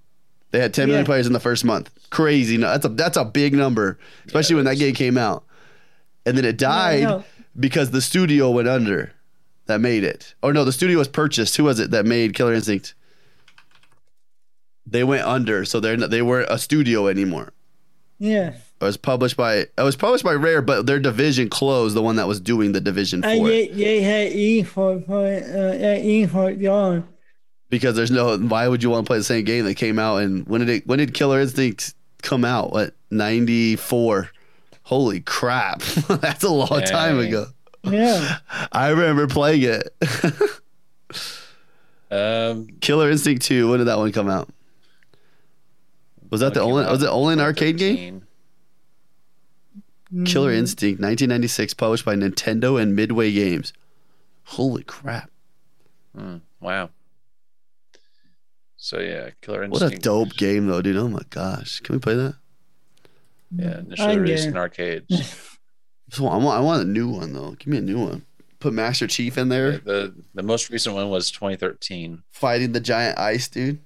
They 0.52 0.60
had 0.62 0.74
10 0.74 0.88
million 0.88 1.04
Yeah. 1.04 1.06
players 1.08 1.28
in 1.28 1.34
the 1.34 1.40
first 1.42 1.66
month. 1.66 1.92
Crazy. 2.16 2.56
That's 2.58 2.86
a 2.86 2.90
that's 2.90 3.18
a 3.18 3.26
big 3.26 3.54
number, 3.54 4.00
especially 4.26 4.54
Yeah, 4.54 4.58
when 4.60 4.66
that 4.66 4.78
game 4.78 4.96
came 4.96 5.18
out. 5.18 5.44
And 6.26 6.38
then 6.38 6.46
it 6.46 6.58
died 6.58 7.04
no. 7.04 7.24
because 7.60 7.92
the 7.92 8.02
studio 8.02 8.52
went 8.52 8.68
under 8.70 9.12
that 9.66 9.82
made 9.82 10.04
it. 10.06 10.34
Or 10.42 10.54
no, 10.54 10.64
the 10.64 10.72
studio 10.72 10.98
was 10.98 11.08
purchased. 11.10 11.58
Who 11.58 11.66
was 11.66 11.80
it 11.80 11.92
that 11.92 12.06
made 12.06 12.34
Killer 12.34 12.54
Instinct? 12.54 12.96
They 14.88 15.04
went 15.04 15.24
under, 15.28 15.66
so 15.66 15.80
they're 15.80 15.98
not, 15.98 16.10
they 16.10 16.22
weren't 16.22 16.50
a 16.50 16.58
studio 16.58 17.08
anymore. 17.08 17.52
Yeah. 18.20 18.54
It 18.80 18.84
was 18.84 18.98
published 18.98 19.36
by 19.36 19.56
it 19.56 19.72
was 19.78 19.96
published 19.96 20.24
by 20.24 20.34
Rare, 20.34 20.62
but 20.62 20.86
their 20.86 21.00
division 21.00 21.50
closed. 21.50 21.96
The 21.96 22.02
one 22.02 22.16
that 22.18 22.28
was 22.28 22.40
doing 22.40 22.72
the 22.72 22.82
division 22.82 23.22
for 23.24 23.28
And 23.28 23.46
it. 23.48 23.74
they, 23.76 23.84
they 23.84 24.02
had 24.02 24.32
esports 24.32 25.06
for 25.06 25.28
it, 25.28 25.44
uh, 25.44 25.78
that 25.80 26.02
esports 26.04 26.62
gone. 26.62 27.08
because 27.70 27.96
there's 27.96 28.12
no 28.12 28.38
why 28.38 28.68
would 28.68 28.84
you 28.84 28.90
want 28.90 29.06
to 29.06 29.10
play 29.10 29.18
the 29.18 29.24
same 29.24 29.44
game 29.44 29.66
that 29.66 29.76
came 29.76 29.98
out 30.00 30.18
and 30.18 30.48
when 30.48 30.62
did 30.62 30.70
it 30.70 30.88
when 30.88 31.00
did 31.00 31.14
Killer 31.14 31.42
Instinct 31.42 31.94
come 32.26 32.44
out? 32.44 32.72
What 32.72 32.94
94. 33.12 34.30
Holy 34.84 35.20
crap. 35.22 35.80
That's 36.08 36.44
a 36.44 36.50
long 36.50 36.82
time 36.84 37.20
ago. 37.20 37.48
Yeah. 37.84 38.38
I 38.72 38.90
remember 38.90 39.28
playing 39.28 39.62
it. 39.64 39.96
Um, 42.12 42.68
Killer 42.82 43.10
Instinct 43.10 43.42
2, 43.44 43.70
when 43.70 43.80
did 43.80 43.86
that 43.86 43.98
one 43.98 44.12
come 44.12 44.30
out? 44.30 44.50
Was 46.30 46.42
that 46.42 46.54
the 46.54 46.62
only 46.62 46.86
was 46.86 47.02
it 47.04 47.08
only 47.08 47.34
an 47.34 47.40
arcade 47.40 47.78
game? 47.78 48.24
2013. 50.12 50.26
Killer 50.26 50.52
Instinct 50.52 51.02
1996 51.02 51.74
published 51.74 52.06
by 52.06 52.16
Nintendo 52.16 52.82
and 52.82 52.96
Midway 52.96 53.32
Games. 53.32 53.74
Holy 54.46 54.84
crap. 54.84 55.30
Hmm, 56.16 56.38
wow. 56.60 56.90
So 58.86 59.00
yeah, 59.00 59.32
Killer 59.42 59.64
Instinct. 59.64 59.82
What 59.82 59.94
a 59.94 59.98
dope 59.98 60.38
game 60.38 60.68
though, 60.68 60.80
dude. 60.80 60.96
Oh 60.98 61.08
my 61.08 61.24
gosh. 61.32 61.80
Can 61.80 61.96
we 61.96 62.00
play 62.00 62.14
that? 62.14 62.36
Yeah, 63.50 63.80
initially 63.80 64.20
released 64.20 64.48
in 64.48 64.56
arcades. 64.58 65.52
So 66.12 66.28
I 66.28 66.38
want 66.38 66.60
I 66.60 66.62
want 66.62 66.84
a 66.84 66.86
new 66.86 67.10
one 67.10 67.34
though. 67.34 67.54
Give 67.54 67.66
me 67.66 67.78
a 67.78 67.82
new 67.82 68.00
one. 68.00 68.28
Put 68.60 68.74
Master 68.74 69.08
Chief 69.08 69.40
in 69.40 69.50
there. 69.50 69.80
the 69.80 70.14
the 70.36 70.44
most 70.44 70.70
recent 70.70 70.94
one 70.94 71.10
was 71.10 71.32
2013. 71.32 72.22
Fighting 72.30 72.74
the 72.74 72.80
giant 72.80 73.18
ice, 73.18 73.48
dude. 73.48 73.80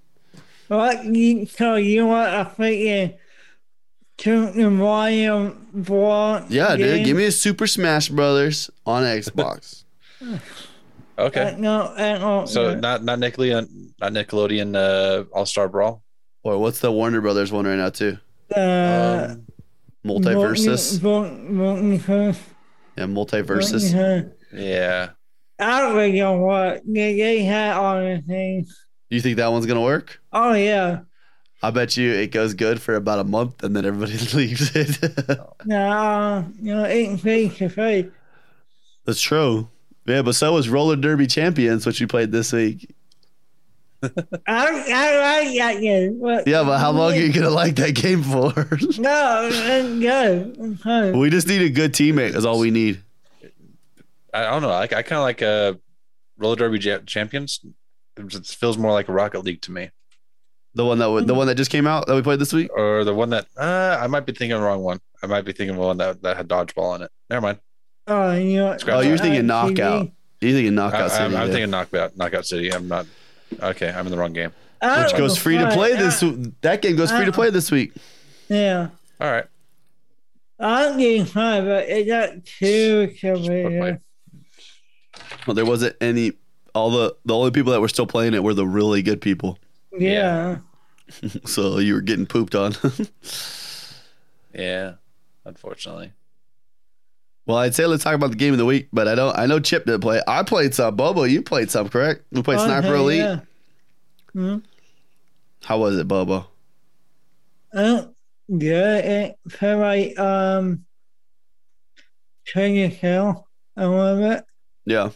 What 0.67 1.05
you, 1.05 1.45
so 1.45 1.75
you 1.75 2.05
want 2.05 2.35
a 2.35 2.51
freaking 2.61 3.15
two 4.17 4.51
the 4.51 4.69
Mario 4.69 5.55
Ball? 5.73 6.43
Yeah, 6.49 6.75
dude. 6.75 7.05
Give 7.05 7.15
me 7.15 7.23
a 7.23 7.31
Super 7.31 7.67
Smash 7.67 8.09
Brothers 8.09 8.69
on 8.85 9.03
Xbox. 9.03 9.85
Okay. 11.27 11.53
Uh, 11.53 11.57
no, 11.57 11.81
uh, 11.81 12.17
no, 12.19 12.45
So 12.45 12.69
uh, 12.71 12.75
not 12.75 13.03
not 13.03 13.19
Nickelodeon, 13.19 13.91
not 13.99 14.11
Nickelodeon 14.13 14.75
uh, 14.75 15.25
All 15.33 15.45
Star 15.45 15.67
Brawl. 15.69 16.03
or 16.43 16.57
what's 16.57 16.79
the 16.79 16.91
Warner 16.91 17.21
Brothers 17.21 17.51
one 17.51 17.65
right 17.67 17.75
now 17.77 17.89
too? 17.89 18.17
uh, 18.55 19.27
Um, 19.31 19.45
Multiversus. 20.05 20.99
Multiversus. 20.99 22.39
Yeah, 22.97 23.05
Multiversus. 23.05 24.31
yeah. 24.53 25.09
I 25.59 25.81
don't 25.81 25.95
really 25.95 26.17
know 26.19 26.37
what 26.37 26.81
they, 26.85 27.15
they 27.17 27.43
had 27.43 27.75
all 27.75 27.99
the 27.99 28.21
things. 28.25 28.85
You 29.09 29.19
think 29.19 29.37
that 29.37 29.51
one's 29.51 29.65
gonna 29.65 29.81
work? 29.81 30.21
Oh 30.31 30.53
yeah, 30.53 31.01
I 31.61 31.71
bet 31.71 31.97
you 31.97 32.11
it 32.13 32.31
goes 32.31 32.53
good 32.53 32.81
for 32.81 32.95
about 32.95 33.19
a 33.19 33.23
month 33.25 33.63
and 33.63 33.75
then 33.75 33.83
everybody 33.85 34.17
leaves 34.37 34.73
it. 34.75 34.97
no, 35.65 36.45
you 36.61 36.73
know, 36.75 36.83
it's 36.85 37.21
face 37.21 37.57
to 37.57 37.67
face. 37.69 38.05
That's 39.05 39.19
true. 39.21 39.67
Yeah, 40.09 40.21
but 40.23 40.33
so 40.35 40.53
was 40.53 40.67
Roller 40.69 40.95
Derby 40.95 41.27
Champions, 41.27 41.85
which 41.85 41.99
we 42.01 42.07
played 42.07 42.31
this 42.31 42.51
week. 42.51 42.89
I 44.03 44.09
I 44.47 45.41
like 45.45 45.57
that 45.57 45.81
game. 45.81 46.19
But 46.21 46.47
Yeah, 46.47 46.63
but 46.63 46.79
how 46.79 46.91
long 46.91 47.11
are 47.13 47.15
you 47.17 47.33
gonna 47.33 47.49
like 47.49 47.75
that 47.75 47.95
game 47.95 48.23
for? 48.23 48.53
No, 48.99 49.49
it's 49.51 50.83
good. 50.83 51.15
We 51.15 51.29
just 51.29 51.47
need 51.47 51.61
a 51.61 51.69
good 51.69 51.93
teammate. 51.93 52.35
Is 52.35 52.45
all 52.45 52.59
we 52.59 52.71
need. 52.71 53.01
I, 54.33 54.41
I 54.45 54.49
don't 54.51 54.61
know. 54.61 54.69
Like 54.69 54.93
I 54.93 55.01
kind 55.01 55.17
of 55.19 55.23
like 55.23 55.41
uh, 55.41 55.73
roller 56.37 56.55
derby 56.55 56.79
ja- 56.79 56.99
champions. 57.05 57.59
It 58.17 58.45
feels 58.47 58.77
more 58.77 58.91
like 58.91 59.07
a 59.09 59.13
Rocket 59.13 59.41
League 59.45 59.61
to 59.63 59.71
me, 59.71 59.91
The 60.75 60.83
one 60.85 60.97
that 60.99 61.05
w- 61.05 61.25
the 61.25 61.33
one 61.33 61.47
that 61.47 61.55
just 61.55 61.71
came 61.71 61.87
out 61.87 62.05
that 62.07 62.15
we 62.15 62.21
played 62.21 62.39
this 62.39 62.51
week. 62.53 62.69
or 62.75 63.03
the 63.05 63.13
one 63.13 63.29
that 63.29 63.47
uh, 63.57 63.97
I 64.01 64.07
might 64.07 64.25
be 64.25 64.33
thinking 64.33 64.51
of 64.53 64.61
the 64.61 64.65
wrong 64.67 64.81
one. 64.81 64.99
I 65.23 65.27
might 65.27 65.43
be 65.45 65.51
thinking 65.53 65.75
of 65.75 65.81
one 65.81 65.97
that 65.97 66.21
that 66.23 66.35
had 66.37 66.47
dodgeball 66.47 66.95
in 66.95 67.01
it. 67.03 67.11
Never 67.29 67.41
mind. 67.41 67.59
Oh, 68.09 68.33
you 68.35 68.57
know, 68.57 68.77
Scratch 68.77 68.95
Oh, 68.97 68.99
you're 69.01 69.17
that. 69.17 69.23
thinking 69.23 69.45
knockout. 69.47 70.07
TV. 70.07 70.11
You 70.41 70.53
thinking 70.53 70.79
I, 70.79 70.83
knockout 70.83 71.11
I'm, 71.11 71.31
City? 71.31 71.35
I'm 71.35 71.51
thinking 71.51 71.69
knockout 71.69 72.17
knockout 72.17 72.45
city. 72.45 72.73
I'm 72.73 72.87
not. 72.87 73.05
Okay, 73.61 73.89
I'm 73.89 74.05
in 74.05 74.11
the 74.11 74.17
wrong 74.17 74.33
game. 74.33 74.51
I 74.81 75.03
which 75.03 75.15
goes 75.15 75.37
free 75.37 75.57
to 75.57 75.69
play 75.71 75.93
uh, 75.93 75.97
this. 75.97 76.23
That 76.61 76.81
game 76.81 76.95
goes 76.95 77.11
free 77.11 77.25
to 77.25 77.31
play 77.31 77.49
this 77.49 77.69
week. 77.71 77.93
Yeah. 78.47 78.89
All 79.19 79.31
right. 79.31 79.45
I'm 80.59 80.97
getting 80.97 81.25
fine, 81.25 81.65
but 81.65 81.87
it 81.89 82.05
got 82.07 82.45
too 82.45 83.07
Just 83.07 83.47
put. 83.47 84.01
Well, 85.47 85.53
there 85.55 85.65
wasn't 85.65 85.95
any. 86.01 86.33
All 86.73 86.91
the 86.91 87.15
the 87.25 87.35
only 87.35 87.51
people 87.51 87.71
that 87.73 87.81
were 87.81 87.87
still 87.87 88.05
playing 88.07 88.33
it 88.33 88.43
were 88.43 88.53
the 88.53 88.67
really 88.67 89.01
good 89.01 89.21
people. 89.21 89.59
Yeah. 89.97 90.57
So 91.45 91.79
you 91.79 91.95
were 91.95 92.01
getting 92.01 92.27
pooped 92.27 92.53
on. 92.53 92.75
Yeah. 94.53 94.93
Unfortunately. 95.45 96.11
Well, 97.49 97.57
I'd 97.57 97.73
say 97.73 97.87
let's 97.87 98.03
talk 98.03 98.13
about 98.13 98.29
the 98.29 98.37
game 98.37 98.53
of 98.53 98.59
the 98.59 98.65
week, 98.65 98.89
but 98.93 99.07
I 99.07 99.15
don't. 99.15 99.35
I 99.35 99.47
know 99.47 99.59
Chip 99.59 99.85
didn't 99.85 100.01
play. 100.01 100.21
I 100.27 100.43
played 100.43 100.75
some. 100.75 100.95
Bobo, 100.95 101.23
you 101.23 101.41
played 101.41 101.71
some, 101.71 101.89
correct? 101.89 102.23
We 102.31 102.43
played 102.43 102.59
Sniper 102.59 102.89
Okay, 102.89 102.97
Elite. 102.99 103.17
Yeah. 103.17 103.39
Hmm? 104.33 104.57
How 105.63 105.79
was 105.79 105.97
it, 105.97 106.07
Bobo? 106.07 106.45
Uh, 107.73 108.03
good. 108.55 109.05
It 109.05 109.35
felt 109.49 109.79
like 109.81 110.19
um, 110.19 110.85
trying 112.45 112.75
to 112.75 112.95
kill 112.95 113.47
a 113.75 113.87
little 113.89 114.29
bit. 114.29 114.45
Yeah, 114.85 115.09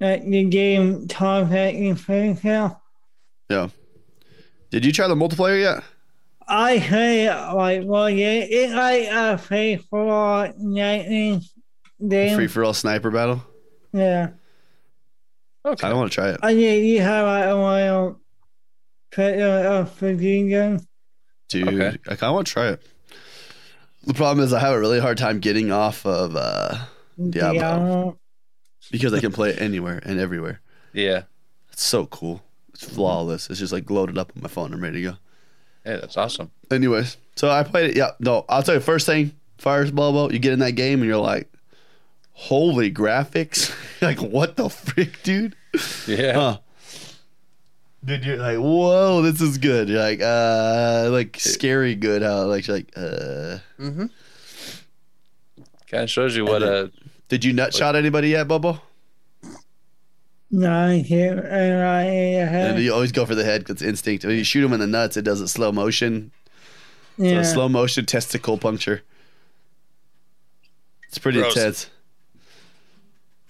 Like 0.00 0.24
the 0.24 0.42
game 0.44 1.06
Tom 1.06 1.46
Hanks 1.46 2.02
trying 2.04 2.34
to 2.34 2.42
kill. 2.42 2.82
yeah. 3.48 3.68
Did 4.70 4.84
you 4.84 4.90
try 4.92 5.06
the 5.06 5.14
multiplayer 5.14 5.60
yet? 5.60 5.84
I 6.54 6.78
say 6.80 7.28
like 7.54 7.82
well 7.84 8.10
yeah, 8.10 8.44
it's 8.46 8.74
like 8.74 9.08
a 9.10 9.38
free 9.38 9.76
for 9.88 10.04
lightning 10.04 11.40
game. 12.06 12.36
Free 12.36 12.46
for 12.46 12.62
all 12.64 12.74
sniper 12.74 13.10
battle. 13.10 13.42
yeah. 13.92 14.30
Okay. 15.64 15.86
I 15.86 15.90
don't 15.90 15.98
want 15.98 16.10
to 16.10 16.14
try 16.14 16.28
it, 16.30 16.40
I 16.42 16.54
think 16.54 16.84
you 16.84 17.00
have 17.00 17.24
like 17.26 17.44
a 17.46 17.56
while 17.56 18.20
put 19.12 19.34
a 19.38 19.86
fifteen 19.86 20.50
gun. 20.50 20.80
dude. 21.48 21.68
Okay. 21.68 21.98
I 22.06 22.16
kind 22.16 22.30
of 22.30 22.34
want 22.34 22.46
to 22.48 22.52
try 22.52 22.68
it. 22.68 22.82
The 24.04 24.14
problem 24.14 24.44
is 24.44 24.52
I 24.52 24.58
have 24.58 24.74
a 24.74 24.80
really 24.80 24.98
hard 25.00 25.16
time 25.18 25.38
getting 25.38 25.70
off 25.70 26.04
of 26.04 26.34
uh, 26.36 26.76
Diablo. 27.16 27.60
Diablo. 27.60 28.18
because 28.90 29.14
I 29.14 29.20
can 29.20 29.30
play 29.32 29.50
it 29.50 29.60
anywhere 29.62 30.00
and 30.04 30.18
everywhere. 30.18 30.60
Yeah. 30.92 31.22
It's 31.70 31.84
so 31.84 32.06
cool. 32.06 32.42
It's 32.74 32.84
flawless. 32.84 33.48
It's 33.48 33.60
just 33.60 33.72
like 33.72 33.88
loaded 33.88 34.18
up 34.18 34.32
on 34.34 34.42
my 34.42 34.48
phone. 34.48 34.74
I'm 34.74 34.82
ready 34.82 35.02
to 35.02 35.10
go. 35.12 35.16
Hey, 35.84 35.96
that's 36.00 36.16
awesome. 36.16 36.50
Anyways, 36.70 37.16
so 37.36 37.50
I 37.50 37.62
played 37.64 37.90
it. 37.90 37.96
Yeah, 37.96 38.10
no, 38.20 38.44
I'll 38.48 38.62
tell 38.62 38.74
you 38.74 38.80
first 38.80 39.06
thing. 39.06 39.32
First, 39.58 39.94
Bobo, 39.94 40.30
you 40.30 40.38
get 40.38 40.52
in 40.52 40.58
that 40.60 40.72
game 40.72 41.00
and 41.00 41.08
you're 41.08 41.18
like, 41.18 41.52
holy 42.32 42.90
graphics. 42.92 43.72
like, 44.02 44.20
what 44.20 44.56
the 44.56 44.68
frick, 44.68 45.22
dude? 45.22 45.54
Yeah. 46.06 46.32
Huh. 46.34 46.58
Dude, 48.04 48.24
you're 48.24 48.36
like, 48.38 48.58
whoa, 48.58 49.22
this 49.22 49.40
is 49.40 49.58
good. 49.58 49.88
You're 49.88 50.00
like, 50.00 50.20
uh, 50.20 51.08
like 51.12 51.38
scary 51.38 51.94
good. 51.94 52.22
How 52.22 52.44
like, 52.46 52.66
like, 52.66 52.92
uh, 52.96 53.58
Mm-hmm. 53.78 54.06
Kind 55.88 56.04
of 56.04 56.10
shows 56.10 56.34
you 56.34 56.44
what 56.44 56.62
uh 56.62 56.88
did 57.28 57.44
you 57.44 57.52
nut 57.52 57.74
shot 57.74 57.94
anybody 57.96 58.30
yet, 58.30 58.48
Bubba? 58.48 58.80
No, 60.54 60.70
I 60.88 61.02
can't. 61.06 61.40
And 61.40 61.82
I 61.82 62.02
And 62.04 62.78
you 62.78 62.92
always 62.92 63.10
go 63.10 63.24
for 63.24 63.34
the 63.34 63.42
head 63.44 63.62
because 63.62 63.76
it's 63.76 63.82
instinct. 63.82 64.24
When 64.24 64.36
you 64.36 64.44
shoot 64.44 64.62
him 64.64 64.72
in 64.74 64.80
the 64.80 64.86
nuts, 64.86 65.16
it 65.16 65.22
does 65.22 65.40
a 65.40 65.48
slow 65.48 65.72
motion, 65.72 66.30
so 67.16 67.24
Yeah. 67.24 67.40
a 67.40 67.44
slow 67.44 67.68
motion 67.70 68.04
testicle 68.04 68.58
puncture. 68.58 69.02
It's 71.08 71.18
pretty 71.18 71.40
Gross. 71.40 71.56
intense. 71.56 71.90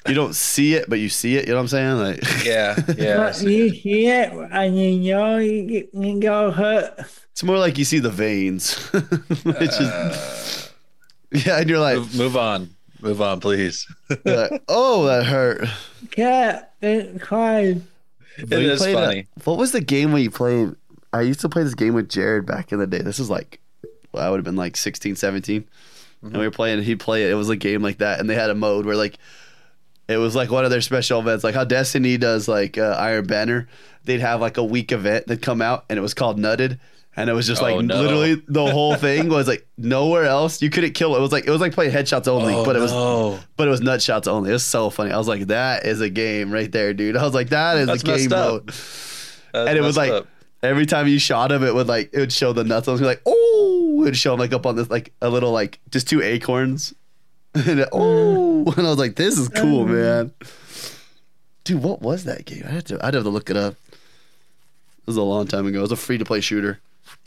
You 0.08 0.14
don't 0.14 0.34
see 0.34 0.74
it, 0.74 0.88
but 0.90 0.98
you 0.98 1.08
see 1.08 1.36
it. 1.36 1.46
You 1.46 1.52
know 1.52 1.58
what 1.58 1.62
I'm 1.62 1.68
saying? 1.68 1.98
Like, 1.98 2.22
yeah, 2.44 2.76
yeah. 2.96 3.16
But 3.18 3.40
you 3.42 3.70
see 3.70 4.06
it, 4.08 4.32
and 4.32 4.76
you 4.78 5.12
know 5.14 5.38
you, 5.38 5.62
get- 5.66 5.90
you 5.94 6.20
go 6.20 6.50
hurt. 6.50 6.94
it's 7.30 7.44
more 7.44 7.58
like 7.58 7.78
you 7.78 7.84
see 7.84 8.00
the 8.00 8.10
veins. 8.10 8.90
it's 8.94 9.78
just, 9.78 9.80
uh, 9.80 10.68
yeah, 11.32 11.58
and 11.60 11.70
you're 11.70 11.78
like, 11.78 11.96
Move, 11.98 12.16
move 12.16 12.36
on. 12.36 12.70
Move 13.00 13.20
on, 13.22 13.38
please. 13.40 13.86
you're 14.24 14.48
like, 14.48 14.62
oh, 14.68 15.04
that 15.06 15.24
hurt. 15.24 15.68
Cat, 16.10 16.72
it's 16.82 17.22
hard. 17.26 17.82
It 18.38 18.48
But 18.48 18.60
you 18.62 18.72
a- 18.72 18.76
funny. 18.76 19.26
what 19.44 19.58
was 19.58 19.72
the 19.72 19.80
game 19.80 20.12
when 20.12 20.22
you 20.22 20.30
played? 20.30 20.74
I 21.12 21.20
used 21.22 21.40
to 21.40 21.48
play 21.48 21.62
this 21.62 21.74
game 21.74 21.94
with 21.94 22.08
Jared 22.08 22.46
back 22.46 22.72
in 22.72 22.78
the 22.78 22.86
day. 22.86 22.98
This 23.02 23.18
is 23.18 23.28
like, 23.28 23.60
well, 24.12 24.26
I 24.26 24.30
would 24.30 24.36
have 24.38 24.44
been 24.44 24.56
like 24.56 24.76
16, 24.76 25.16
17. 25.16 25.64
And 26.22 26.32
we 26.36 26.44
were 26.44 26.50
playing, 26.50 26.78
and 26.78 26.86
he'd 26.86 27.00
play 27.00 27.24
it. 27.24 27.30
It 27.30 27.34
was 27.34 27.48
a 27.50 27.56
game 27.56 27.82
like 27.82 27.98
that. 27.98 28.20
And 28.20 28.30
they 28.30 28.34
had 28.36 28.48
a 28.48 28.54
mode 28.54 28.86
where, 28.86 28.96
like, 28.96 29.18
it 30.08 30.16
was 30.18 30.34
like 30.36 30.50
one 30.50 30.64
of 30.64 30.70
their 30.70 30.80
special 30.80 31.20
events, 31.20 31.42
like 31.44 31.54
how 31.54 31.64
Destiny 31.64 32.16
does, 32.16 32.46
like 32.48 32.78
uh, 32.78 32.96
Iron 32.98 33.26
Banner. 33.26 33.68
They'd 34.04 34.20
have 34.20 34.40
like 34.40 34.56
a 34.56 34.64
week 34.64 34.92
event 34.92 35.26
that 35.26 35.42
come 35.42 35.60
out, 35.60 35.84
and 35.88 35.98
it 35.98 36.02
was 36.02 36.14
called 36.14 36.38
Nutted. 36.38 36.78
And 37.14 37.28
it 37.28 37.34
was 37.34 37.46
just 37.46 37.60
like 37.60 37.74
Oh, 37.74 37.80
no. 37.80 38.00
literally 38.00 38.42
the 38.48 38.66
whole 38.70 38.94
thing 38.94 39.28
was 39.28 39.46
like 39.46 39.66
nowhere 39.76 40.24
else 40.24 40.62
you 40.62 40.70
couldn't 40.70 40.92
kill 40.92 41.14
it. 41.14 41.18
It 41.18 41.22
was 41.22 41.32
like 41.32 41.46
it 41.46 41.50
was 41.50 41.60
like 41.60 41.72
playing 41.72 41.92
headshots 41.92 42.26
only, 42.26 42.54
Oh, 42.54 42.64
but 42.64 42.74
it 42.74 42.80
was 42.80 42.92
no. 42.92 43.38
but 43.56 43.68
it 43.68 43.70
was 43.70 43.82
nut 43.82 44.00
shots 44.00 44.26
only. 44.26 44.50
It 44.50 44.54
was 44.54 44.64
so 44.64 44.88
funny. 44.88 45.12
I 45.12 45.18
was 45.18 45.28
like, 45.28 45.48
that 45.48 45.84
is 45.84 46.00
a 46.00 46.08
game 46.08 46.50
right 46.50 46.70
there, 46.72 46.94
dude. 46.94 47.16
I 47.16 47.22
was 47.24 47.34
like, 47.34 47.50
that 47.50 47.76
is 47.76 47.86
That's 47.86 48.02
a 48.02 48.06
game 48.06 48.30
mode. 48.30 48.72
And 49.52 49.76
it 49.76 49.82
was 49.82 49.96
like 49.96 50.10
up. 50.10 50.26
every 50.62 50.86
time 50.86 51.06
you 51.06 51.18
shot 51.18 51.52
him, 51.52 51.62
it 51.62 51.74
would 51.74 51.86
like 51.86 52.10
it 52.14 52.18
would 52.18 52.32
show 52.32 52.54
the 52.54 52.64
nuts. 52.64 52.88
I 52.88 52.92
was 52.92 53.02
like, 53.02 53.20
oh, 53.26 53.96
it 54.00 54.04
would 54.04 54.16
show 54.16 54.32
him 54.32 54.40
like 54.40 54.54
up 54.54 54.64
on 54.64 54.76
this 54.76 54.88
like 54.88 55.12
a 55.20 55.28
little 55.28 55.52
like 55.52 55.80
just 55.90 56.08
two 56.08 56.22
acorns. 56.22 56.94
and 57.54 57.80
it, 57.80 57.88
oh, 57.92 58.64
mm. 58.66 58.78
and 58.78 58.86
I 58.86 58.90
was 58.90 58.98
like, 58.98 59.16
this 59.16 59.36
is 59.36 59.50
cool, 59.50 59.84
mm. 59.84 59.90
man. 59.90 60.32
Dude, 61.64 61.82
what 61.82 62.00
was 62.00 62.24
that 62.24 62.46
game? 62.46 62.62
I 62.66 62.70
had 62.70 62.86
to 62.86 63.06
I'd 63.06 63.12
have 63.12 63.24
to 63.24 63.28
look 63.28 63.50
it 63.50 63.56
up. 63.58 63.74
It 63.92 65.06
was 65.06 65.18
a 65.18 65.22
long 65.22 65.46
time 65.46 65.66
ago. 65.66 65.80
It 65.80 65.82
was 65.82 65.92
a 65.92 65.96
free 65.96 66.16
to 66.16 66.24
play 66.24 66.40
shooter. 66.40 66.80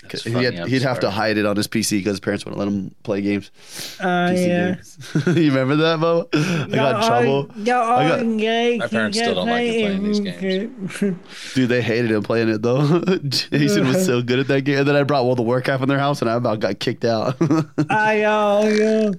That's 0.03 0.23
He 0.23 0.31
funny, 0.31 0.45
had, 0.45 0.59
I'm 0.59 0.67
he'd 0.67 0.81
have 0.81 0.99
to 1.01 1.09
hide 1.09 1.37
it 1.37 1.45
on 1.45 1.55
his 1.55 1.67
PC 1.67 1.99
because 1.99 2.13
his 2.13 2.19
parents 2.19 2.45
wouldn't 2.45 2.59
let 2.59 2.67
him 2.67 2.93
play 3.03 3.21
games. 3.21 3.51
Uh, 3.99 4.05
PC 4.05 4.47
yeah. 4.47 4.73
games. 4.75 5.27
you 5.27 5.49
remember 5.49 5.75
that, 5.77 5.99
Bo? 5.99 6.27
I 6.33 6.67
got 6.67 7.01
in 7.01 7.07
trouble. 7.07 7.49
I 7.51 7.65
got, 7.65 8.25
My 8.25 8.87
parents 8.87 9.17
still 9.17 9.35
don't 9.35 9.49
like 9.49 9.63
me 9.63 9.81
playing 9.81 10.03
these 10.03 10.19
games. 10.19 11.53
Dude, 11.53 11.69
they 11.69 11.81
hated 11.81 12.11
him 12.11 12.23
playing 12.23 12.49
it 12.49 12.61
though. 12.61 12.99
Jason 13.27 13.87
was 13.87 14.05
so 14.05 14.21
good 14.21 14.39
at 14.39 14.47
that 14.47 14.61
game. 14.61 14.79
And 14.79 14.87
then 14.87 14.95
I 14.95 15.03
brought 15.03 15.25
World 15.25 15.39
of 15.39 15.45
Warcraft 15.45 15.83
in 15.83 15.89
their 15.89 15.99
house, 15.99 16.21
and 16.21 16.29
I 16.29 16.35
about 16.35 16.59
got 16.59 16.79
kicked 16.79 17.05
out. 17.05 17.35
I 17.89 18.19
know 18.19 18.67
you. 18.67 19.13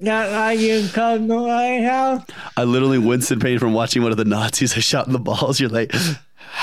Not 0.00 0.32
like 0.32 0.58
you 0.58 0.88
come 0.92 1.28
to 1.28 1.46
my 1.46 1.82
house. 1.82 2.24
I 2.56 2.64
literally 2.64 2.98
winced 2.98 3.30
in 3.30 3.38
pain 3.38 3.60
from 3.60 3.72
watching 3.72 4.02
one 4.02 4.10
of 4.10 4.18
the 4.18 4.24
Nazis 4.24 4.76
I 4.76 4.80
shot 4.80 5.06
in 5.06 5.12
the 5.12 5.20
balls. 5.20 5.60
You're 5.60 5.70
like, 5.70 5.94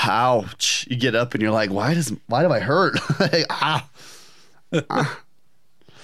ouch! 0.04 0.86
You 0.90 0.96
get 0.96 1.14
up 1.14 1.34
and 1.34 1.42
you're 1.42 1.50
like, 1.52 1.70
why 1.70 1.94
does 1.94 2.12
why 2.26 2.42
do 2.42 2.50
I 2.52 2.60
hurt? 2.60 2.94
like, 3.20 3.46
ah. 3.50 3.88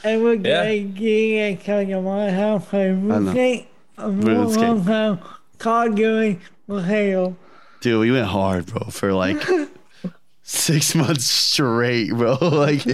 I 0.05 0.16
would 0.16 0.45
Yeah. 0.47 0.62
like 0.62 0.99
you 1.01 1.59
come 1.64 1.87
to 1.89 2.01
my 2.01 2.30
house. 2.30 2.72
I 2.72 2.89
know. 2.91 3.18
would 3.24 3.32
think 3.34 3.68
a 3.99 4.09
RuneScape. 4.09 4.57
long 4.57 4.84
time. 4.84 5.18
Call 5.59 5.91
doing 5.91 6.41
hell. 6.68 7.37
Dude, 7.80 8.01
we 8.01 8.11
went 8.12 8.26
hard, 8.26 8.66
bro, 8.66 8.89
for 8.91 9.12
like 9.12 9.43
six 10.43 10.95
months 10.95 11.24
straight, 11.24 12.11
bro. 12.12 12.34
like, 12.41 12.84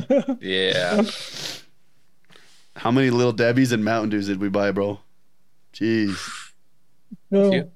Yeah. 0.40 1.02
how 2.76 2.90
many 2.90 3.10
little 3.10 3.32
Debbie's 3.32 3.72
and 3.72 3.84
Mountain 3.84 4.10
Dews 4.10 4.26
did 4.26 4.40
we 4.40 4.48
buy, 4.48 4.70
bro? 4.72 5.00
Jeez. 5.72 6.16
So, 7.30 7.50
Few. 7.50 7.70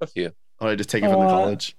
A 0.00 0.06
few. 0.06 0.32
Oh, 0.60 0.68
I 0.68 0.74
just 0.74 0.90
take 0.90 1.02
it 1.04 1.10
from 1.10 1.20
the 1.20 1.26
Uh, 1.26 1.30
college. 1.30 1.76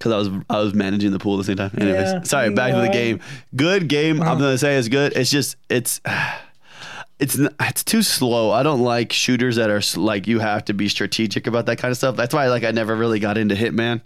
Cause 0.00 0.12
I 0.12 0.16
was 0.16 0.30
I 0.50 0.58
was 0.58 0.74
managing 0.74 1.12
the 1.12 1.20
pool 1.20 1.34
at 1.34 1.38
the 1.38 1.44
same 1.44 1.56
time. 1.56 1.70
Anyways, 1.78 2.12
Yeah, 2.12 2.22
sorry. 2.22 2.50
Back 2.50 2.72
to 2.72 2.80
the 2.80 2.88
game. 2.88 3.20
Good 3.54 3.88
game. 3.88 4.20
I'm 4.20 4.38
gonna 4.38 4.58
say 4.58 4.76
it's 4.76 4.88
good. 4.88 5.12
It's 5.14 5.30
just 5.30 5.54
it's 5.68 6.00
it's 7.20 7.38
it's 7.60 7.84
too 7.84 8.02
slow. 8.02 8.50
I 8.50 8.64
don't 8.64 8.80
like 8.80 9.12
shooters 9.12 9.56
that 9.56 9.70
are 9.70 9.80
like 10.00 10.26
you 10.26 10.40
have 10.40 10.64
to 10.64 10.74
be 10.74 10.88
strategic 10.88 11.46
about 11.46 11.66
that 11.66 11.78
kind 11.78 11.92
of 11.92 11.96
stuff. 11.98 12.16
That's 12.16 12.34
why 12.34 12.48
like 12.48 12.64
I 12.64 12.72
never 12.72 12.96
really 12.96 13.20
got 13.20 13.38
into 13.38 13.54
Hitman. 13.54 14.00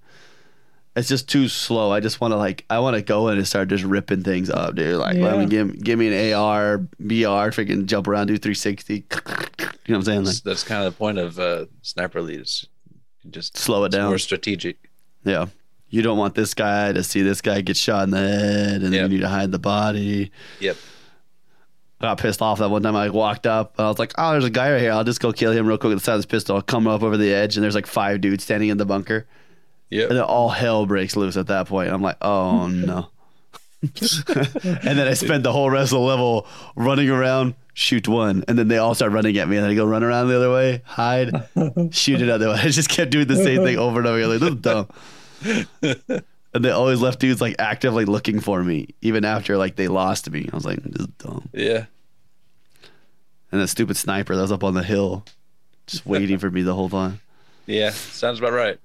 It's 0.97 1.09
just 1.09 1.29
too 1.31 1.49
slow. 1.49 1.93
I 1.93 2.01
just 2.01 2.20
want 2.20 2.33
to 2.33 2.37
like 2.37 2.66
I 2.68 2.79
want 2.81 2.97
to 2.97 3.03
go 3.03 3.29
in 3.29 3.39
and 3.39 3.47
start 3.49 3.68
just 3.68 3.85
ripping 3.85 4.22
things 4.22 4.51
up, 4.51 4.74
dude. 4.74 4.97
Like 4.97 5.16
let 5.16 5.39
me 5.39 5.47
give 5.47 5.83
give 5.83 5.99
me 5.99 6.09
an 6.09 6.35
AR, 6.35 6.79
BR, 6.79 7.53
freaking 7.57 7.87
jump 7.87 8.07
around, 8.07 8.27
do 8.27 8.37
360. 8.37 9.05
You 9.89 9.93
know 9.93 9.99
what 9.99 10.01
I'm 10.01 10.05
saying? 10.05 10.18
Like 10.18 10.27
That's, 10.27 10.41
that's 10.41 10.62
kind 10.64 10.85
of 10.85 10.93
the 10.93 10.99
point 10.99 11.18
of 11.18 11.39
uh, 11.39 11.66
sniper 11.83 12.20
leads. 12.20 12.66
Just 13.31 13.57
slow 13.57 13.85
it 13.85 13.91
down. 13.93 14.09
more 14.09 14.18
strategic. 14.18 14.77
Yeah. 15.24 15.47
You 15.89 16.03
don't 16.03 16.18
want 16.18 16.35
this 16.35 16.53
guy 16.55 16.93
to 16.93 17.03
see 17.03 17.22
this 17.22 17.41
guy 17.41 17.61
get 17.61 17.77
shot 17.77 18.05
in 18.05 18.11
the 18.11 18.18
head 18.18 18.83
and 18.83 18.93
Yep. 18.93 19.03
you 19.03 19.09
need 19.09 19.20
to 19.22 19.29
hide 19.29 19.53
the 19.53 19.59
body. 19.59 20.31
Yep. 20.61 20.77
I 22.01 22.05
got 22.07 22.18
pissed 22.18 22.43
off 22.43 22.59
that 22.59 22.68
one 22.68 22.83
time 22.83 22.95
I 22.97 23.09
walked 23.09 23.47
up 23.47 23.74
and 23.79 23.87
I 23.87 23.89
was 23.89 23.99
like, 23.99 24.12
oh, 24.18 24.33
there's 24.33 24.45
a 24.45 24.51
guy 24.51 24.72
right 24.72 24.81
here. 24.81 24.93
I'll 24.93 25.05
just 25.05 25.20
go 25.20 25.33
kill 25.33 25.53
him 25.53 25.66
real 25.66 25.79
quick 25.79 25.91
with 25.91 25.99
the 25.99 26.05
side 26.05 26.14
of 26.14 26.18
his 26.18 26.27
pistol. 26.27 26.57
I'll 26.57 26.62
come 26.62 26.87
up 26.87 27.03
over 27.03 27.16
the 27.16 27.33
edge 27.33 27.57
and 27.57 27.64
there's 27.64 27.74
like 27.74 27.87
five 27.87 28.20
dudes 28.20 28.45
standing 28.45 28.68
in 28.68 28.77
the 28.79 28.85
bunker. 28.85 29.27
Yeah. 29.89 30.03
And 30.05 30.12
then 30.16 30.24
all 30.24 30.49
hell 30.51 30.85
breaks 30.85 31.16
loose 31.16 31.37
at 31.37 31.47
that 31.47 31.68
point. 31.68 31.91
I'm 31.91 32.03
like, 32.03 32.16
oh 32.20 32.66
no. 32.68 33.09
and 33.83 34.99
then 34.99 35.07
I 35.07 35.14
spent 35.14 35.43
the 35.43 35.53
whole 35.53 35.70
rest 35.70 35.93
of 35.93 35.99
the 35.99 36.05
level 36.05 36.47
running 36.77 37.11
around, 37.11 37.55
shoot 37.74 38.09
one, 38.09 38.45
and 38.49 38.59
then 38.59 38.68
they 38.68 38.79
all 38.79 38.95
start 38.95 39.12
running 39.12 39.37
at 39.39 39.49
me, 39.49 39.57
and 39.57 39.64
then 39.64 39.70
I 39.70 39.74
go 39.74 39.85
run 39.87 40.03
around 40.03 40.29
the 40.29 40.37
other 40.37 40.51
way, 40.53 40.83
hide, 40.85 41.31
shoot 41.93 42.20
it 42.22 42.29
other 42.29 42.49
way. 42.49 42.55
I 42.55 42.68
just 42.68 42.89
kept 42.89 43.11
doing 43.11 43.27
the 43.27 43.37
same 43.37 43.62
thing 43.62 43.79
over 43.79 43.99
and 43.99 44.07
over 44.09 44.18
again. 44.18 44.31
Like 44.31 44.41
this 44.41 44.51
is 44.51 44.61
dumb. 44.61 44.89
and 46.55 46.64
they 46.64 46.70
always 46.70 47.01
left 47.01 47.20
dudes 47.20 47.41
like 47.41 47.57
actively 47.59 48.07
looking 48.07 48.41
for 48.41 48.64
me, 48.64 48.89
even 49.03 49.24
after 49.24 49.57
like 49.59 49.77
they 49.77 49.89
lost 49.89 50.31
me. 50.31 50.49
I 50.51 50.57
was 50.57 50.64
like, 50.64 50.83
this 50.83 51.03
is 51.03 51.12
dumb. 51.18 51.49
Yeah. 51.53 51.85
And 53.53 53.61
that 53.61 53.68
stupid 53.68 53.97
sniper 53.97 54.35
that 54.35 54.43
was 54.43 54.53
up 54.53 54.64
on 54.64 54.74
the 54.74 54.83
hill, 54.83 55.24
just 55.87 56.07
waiting 56.07 56.39
for 56.39 56.51
me 56.51 56.62
the 56.62 56.74
whole 56.74 56.89
time. 56.89 57.20
Yeah. 57.68 57.91
Sounds 57.91 58.39
about 58.39 58.53
right. 58.53 58.79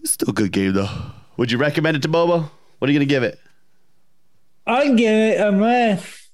It's 0.00 0.12
Still 0.12 0.30
a 0.30 0.32
good 0.32 0.52
game 0.52 0.74
though. 0.74 0.88
Would 1.38 1.50
you 1.50 1.58
recommend 1.58 1.96
it 1.96 2.02
to 2.02 2.08
Bobo? 2.08 2.48
What 2.78 2.88
are 2.88 2.92
you 2.92 2.96
gonna 3.00 3.06
give 3.06 3.24
it? 3.24 3.36
I'd 4.68 4.96
give 4.96 5.10
it 5.12 5.40
a 5.40 5.50
mess. 5.50 6.28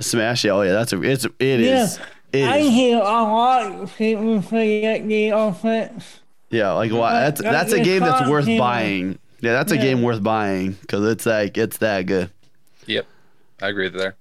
Smash? 0.00 0.44
Yeah, 0.44 0.52
oh 0.52 0.62
yeah, 0.62 0.72
that's 0.72 0.92
a 0.92 1.02
it's 1.02 1.24
it 1.38 1.60
Yeah. 1.60 1.84
is. 1.84 1.98
It 2.32 2.44
I 2.48 2.56
is. 2.58 2.70
hear 2.70 2.96
a 2.98 3.00
lot 3.00 3.70
of 3.72 3.96
people 3.96 4.40
say 4.42 4.80
that 4.82 5.06
the 5.06 5.28
offense. 5.28 6.20
Yeah, 6.50 6.72
like 6.72 6.90
why? 6.92 7.20
That's 7.20 7.42
that's 7.42 7.72
a 7.72 7.80
game 7.82 8.00
that's 8.00 8.28
worth 8.28 8.46
hear- 8.46 8.58
buying. 8.58 9.18
Yeah, 9.40 9.52
that's 9.54 9.72
a 9.72 9.76
game 9.76 10.02
worth 10.02 10.22
buying 10.22 10.72
because 10.72 11.04
it's 11.10 11.26
like 11.26 11.58
it's 11.58 11.78
that 11.78 12.06
good. 12.06 12.30
Yep. 12.86 13.06
I 13.60 13.68
agree 13.68 13.86
with 13.86 13.94
there. 13.98 14.16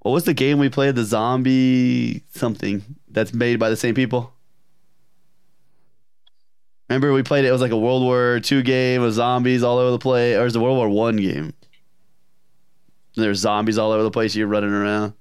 What 0.00 0.12
was 0.12 0.24
the 0.24 0.34
game 0.34 0.58
we 0.58 0.68
played? 0.70 0.94
The 0.94 1.04
zombie 1.04 2.22
something 2.34 2.82
that's 3.10 3.34
made 3.34 3.58
by 3.58 3.68
the 3.70 3.76
same 3.76 3.94
people. 3.94 4.32
Remember 6.88 7.12
we 7.12 7.22
played 7.22 7.44
it. 7.44 7.48
It 7.48 7.52
was 7.52 7.60
like 7.60 7.72
a 7.72 7.76
World 7.78 8.02
War 8.02 8.40
II 8.50 8.62
game 8.62 9.02
with 9.02 9.14
zombies 9.14 9.62
all 9.62 9.78
over 9.78 9.90
the 9.90 9.98
place, 9.98 10.36
or 10.36 10.46
is 10.46 10.56
it 10.56 10.58
a 10.58 10.62
World 10.62 10.78
War 10.78 10.88
One 10.88 11.16
game? 11.16 11.52
And 13.18 13.24
There's 13.24 13.40
zombies 13.40 13.78
all 13.78 13.90
over 13.90 14.04
the 14.04 14.12
place. 14.12 14.36
You're 14.36 14.46
running 14.46 14.70
around. 14.70 15.12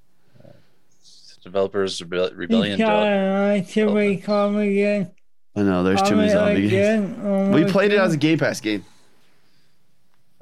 Developers 1.43 1.99
Rebe- 2.01 2.31
You 2.31 2.37
Rebellion. 2.37 2.77
try 2.77 3.61
Develop- 3.61 3.67
to 3.69 3.93
become 4.15 4.57
again. 4.57 5.11
I 5.55 5.61
know 5.63 5.83
there's 5.83 6.01
too 6.03 6.15
many 6.15 6.29
zombie 6.29 6.67
games. 6.69 6.73
again. 7.15 7.51
We 7.51 7.65
played 7.65 7.91
it 7.91 7.97
as 7.99 8.13
a 8.13 8.17
Game 8.17 8.37
Pass 8.37 8.59
game. 8.61 8.85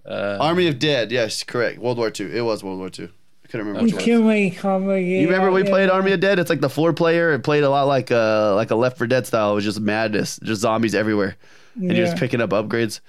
Uh, 0.05 0.37
Army 0.41 0.67
of 0.67 0.79
Dead. 0.79 1.11
Yes, 1.11 1.43
correct. 1.43 1.79
World 1.79 1.97
War 1.97 2.11
II. 2.19 2.35
It 2.35 2.41
was 2.41 2.63
World 2.63 2.79
War 2.79 2.89
II. 2.97 3.05
I 3.05 3.47
couldn't 3.47 3.67
remember. 3.67 3.79
We 3.79 3.85
which 3.85 3.95
one. 3.95 4.03
can 4.03 4.27
become 4.49 4.89
again. 4.89 5.21
You 5.21 5.27
remember 5.29 5.51
we 5.51 5.63
played 5.63 5.89
Army 5.89 6.11
of 6.11 6.19
Dead? 6.19 6.39
It's 6.39 6.49
like 6.49 6.59
the 6.61 6.69
four 6.69 6.91
player. 6.91 7.31
It 7.33 7.43
played 7.43 7.63
a 7.63 7.69
lot 7.69 7.83
like 7.87 8.11
uh 8.11 8.53
like 8.55 8.71
a 8.71 8.75
Left 8.75 8.97
for 8.97 9.07
Dead 9.07 9.25
style. 9.25 9.51
It 9.51 9.55
was 9.55 9.63
just 9.63 9.79
madness, 9.79 10.39
just 10.43 10.61
zombies 10.61 10.93
everywhere, 10.95 11.37
and 11.75 11.95
you're 11.95 12.05
just 12.07 12.17
picking 12.17 12.41
up 12.41 12.49
upgrades. 12.49 12.99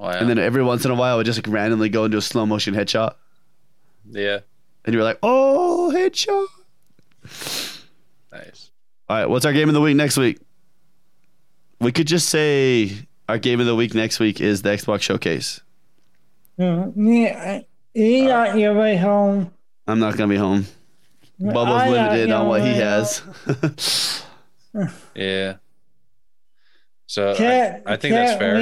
Oh, 0.00 0.06
wow. 0.06 0.12
And 0.12 0.28
then 0.28 0.38
every 0.38 0.62
once 0.62 0.84
in 0.84 0.90
a 0.90 0.94
while, 0.94 1.14
it 1.14 1.18
would 1.18 1.26
just 1.26 1.38
like 1.38 1.52
randomly 1.52 1.88
go 1.88 2.04
into 2.04 2.16
a 2.18 2.22
slow 2.22 2.46
motion 2.46 2.74
headshot, 2.74 3.14
yeah. 4.10 4.40
and 4.84 4.92
you 4.94 4.98
were 4.98 5.04
like, 5.04 5.18
"Oh, 5.22 5.92
headshot!" 5.94 6.46
Nice. 8.32 8.70
All 9.08 9.16
right, 9.16 9.28
what's 9.28 9.44
our 9.44 9.52
game 9.52 9.68
of 9.68 9.74
the 9.74 9.80
week 9.80 9.96
next 9.96 10.16
week? 10.16 10.38
We 11.80 11.92
could 11.92 12.06
just 12.06 12.28
say 12.28 12.92
our 13.28 13.38
game 13.38 13.60
of 13.60 13.66
the 13.66 13.74
week 13.74 13.94
next 13.94 14.20
week 14.20 14.40
is 14.40 14.62
the 14.62 14.70
Xbox 14.70 15.02
Showcase. 15.02 15.60
Uh, 16.58 16.88
yeah, 16.94 17.60
you 17.94 18.26
got 18.26 18.58
your 18.58 18.74
way 18.74 18.96
home. 18.96 19.52
I'm 19.86 19.98
not 19.98 20.16
gonna 20.16 20.28
be 20.28 20.36
home. 20.36 20.66
Bubba's 21.40 21.82
I 21.82 21.88
uh, 21.88 21.90
limited 21.90 22.30
on 22.32 22.48
what 22.48 22.60
he 22.60 22.68
way 22.68 22.74
has. 22.74 23.22
Yeah. 25.14 25.56
So 27.06 27.32
I, 27.32 27.34
Cat- 27.34 27.82
I 27.86 27.96
think 27.96 28.14
that's 28.14 28.38
fair. 28.38 28.58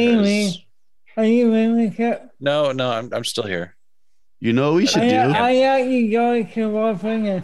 Mimi. 1.16 1.24
'cause- 1.24 1.24
Are 1.24 1.26
you 1.26 1.52
really 1.52 1.88
here? 1.88 2.20
No, 2.40 2.72
no, 2.72 2.90
I'm 2.90 3.12
I'm 3.12 3.24
still 3.24 3.44
here. 3.44 3.74
you 4.40 4.52
know 4.52 4.72
what 4.72 4.76
we 4.76 4.86
should 4.86 5.02
I, 5.02 5.08
do? 5.08 5.32
I 5.32 5.60
got 5.60 5.88
you 5.90 6.10
going 6.10 6.48
to 6.52 6.68
Washington. 6.68 7.42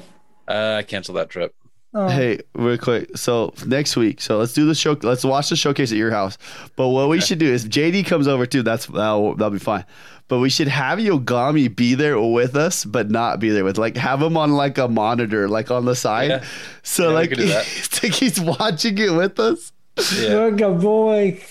Uh, 0.49 0.77
I 0.79 0.83
canceled 0.83 1.17
that 1.19 1.31
trip. 1.31 1.55
Oh, 1.95 2.09
Hey, 2.09 2.41
real 2.55 2.79
quick. 2.79 3.17
So 3.19 3.53
next 3.67 3.97
week, 3.97 4.21
so 4.21 4.39
let's 4.39 4.53
do 4.55 4.65
the 4.67 4.75
show. 4.75 4.97
Let's 5.03 5.25
watch 5.25 5.51
the 5.51 5.57
showcase 5.57 5.93
at 5.93 5.99
your 5.99 6.11
house. 6.11 6.39
But 6.77 6.89
what 6.89 7.09
we 7.11 7.21
should 7.21 7.39
do 7.39 7.47
is 7.53 7.67
JD 7.67 8.07
comes 8.07 8.27
over 8.29 8.47
too. 8.47 8.63
That's 8.63 8.87
that'll, 8.87 9.35
that'll 9.37 9.51
be 9.51 9.59
fine. 9.59 9.85
But 10.29 10.39
we 10.39 10.49
should 10.49 10.69
have 10.69 10.99
Yogomi 10.99 11.75
be 11.75 11.95
there 11.95 12.19
with 12.19 12.57
us, 12.57 12.87
but 12.87 13.11
not 13.11 13.41
be 13.41 13.51
there 13.51 13.65
with 13.65 13.77
like 13.77 13.97
have 13.99 14.23
him 14.23 14.37
on 14.39 14.53
like 14.53 14.79
a 14.79 14.89
monitor, 14.89 15.49
like 15.49 15.71
on 15.71 15.85
the 15.85 15.95
side. 15.95 16.31
Yeah. 16.31 16.45
So 16.83 17.09
Yeah, 17.09 17.15
like, 17.15 17.29
could 17.31 17.39
do 17.39 17.47
that. 17.49 17.67
it's 17.77 18.03
like 18.03 18.13
he's 18.15 18.41
watching 18.41 18.97
it 18.97 19.13
with 19.13 19.39
us. 19.39 19.73
Yeah. 20.17 20.31
You're 20.31 20.51
the 20.57 20.71
boy. 20.71 21.43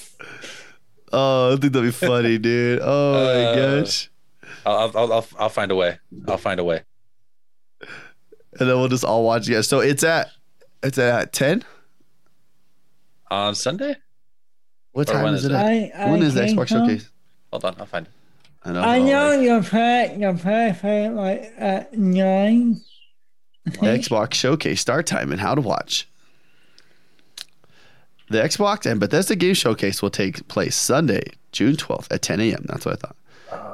Oh, 1.13 1.53
I 1.53 1.57
think 1.57 1.73
that'd 1.73 1.87
be 1.87 1.91
funny, 1.91 2.37
dude. 2.39 2.79
Oh 2.81 3.13
my 3.13 3.43
Uh, 3.45 3.81
gosh. 3.81 4.09
I'll, 4.65 4.91
I'll 4.95 5.13
I'll 5.13 5.27
I'll 5.39 5.49
find 5.49 5.71
a 5.71 5.75
way. 5.75 5.97
I'll 6.27 6.37
find 6.37 6.59
a 6.59 6.63
way. 6.63 6.83
And 8.59 8.69
then 8.69 8.77
we'll 8.77 8.87
just 8.89 9.03
all 9.03 9.23
watch 9.23 9.49
it. 9.49 9.63
So 9.63 9.79
it's 9.79 10.03
at 10.03 10.29
it's 10.83 10.97
at 10.97 11.33
ten. 11.33 11.63
On 13.29 13.55
Sunday? 13.55 13.95
What 14.91 15.09
Or 15.09 15.13
time 15.13 15.23
when 15.23 15.33
is 15.33 15.45
is 15.45 15.51
it 15.51 15.53
it? 15.53 15.55
at? 15.55 15.65
I, 15.65 15.91
I 16.07 16.11
when 16.11 16.21
is 16.21 16.33
the 16.33 16.41
Xbox 16.41 16.69
so. 16.69 16.79
showcase? 16.79 17.09
Hold 17.51 17.65
on, 17.65 17.75
I'll 17.79 17.85
find 17.85 18.05
it. 18.07 18.11
I 18.63 18.71
know. 18.71 18.81
I 18.81 18.99
know 18.99 19.29
like, 19.37 19.41
your 19.45 19.63
pet, 19.63 20.19
your 20.19 20.37
pet, 20.37 20.81
pet 20.81 21.13
like 21.13 21.53
at 21.57 21.93
nine. 21.97 22.81
Xbox 23.67 24.33
showcase 24.33 24.81
start 24.81 25.05
time 25.07 25.31
and 25.31 25.39
how 25.39 25.55
to 25.55 25.61
watch. 25.61 26.07
The 28.31 28.37
Xbox 28.37 28.89
and 28.89 28.97
Bethesda 28.97 29.35
Game 29.35 29.53
Showcase 29.53 30.01
will 30.01 30.09
take 30.09 30.47
place 30.47 30.73
Sunday, 30.73 31.21
June 31.51 31.75
12th 31.75 32.07
at 32.11 32.21
10 32.21 32.39
a.m. 32.39 32.63
That's 32.65 32.85
what 32.85 32.93
I 32.93 32.95
thought. 32.95 33.15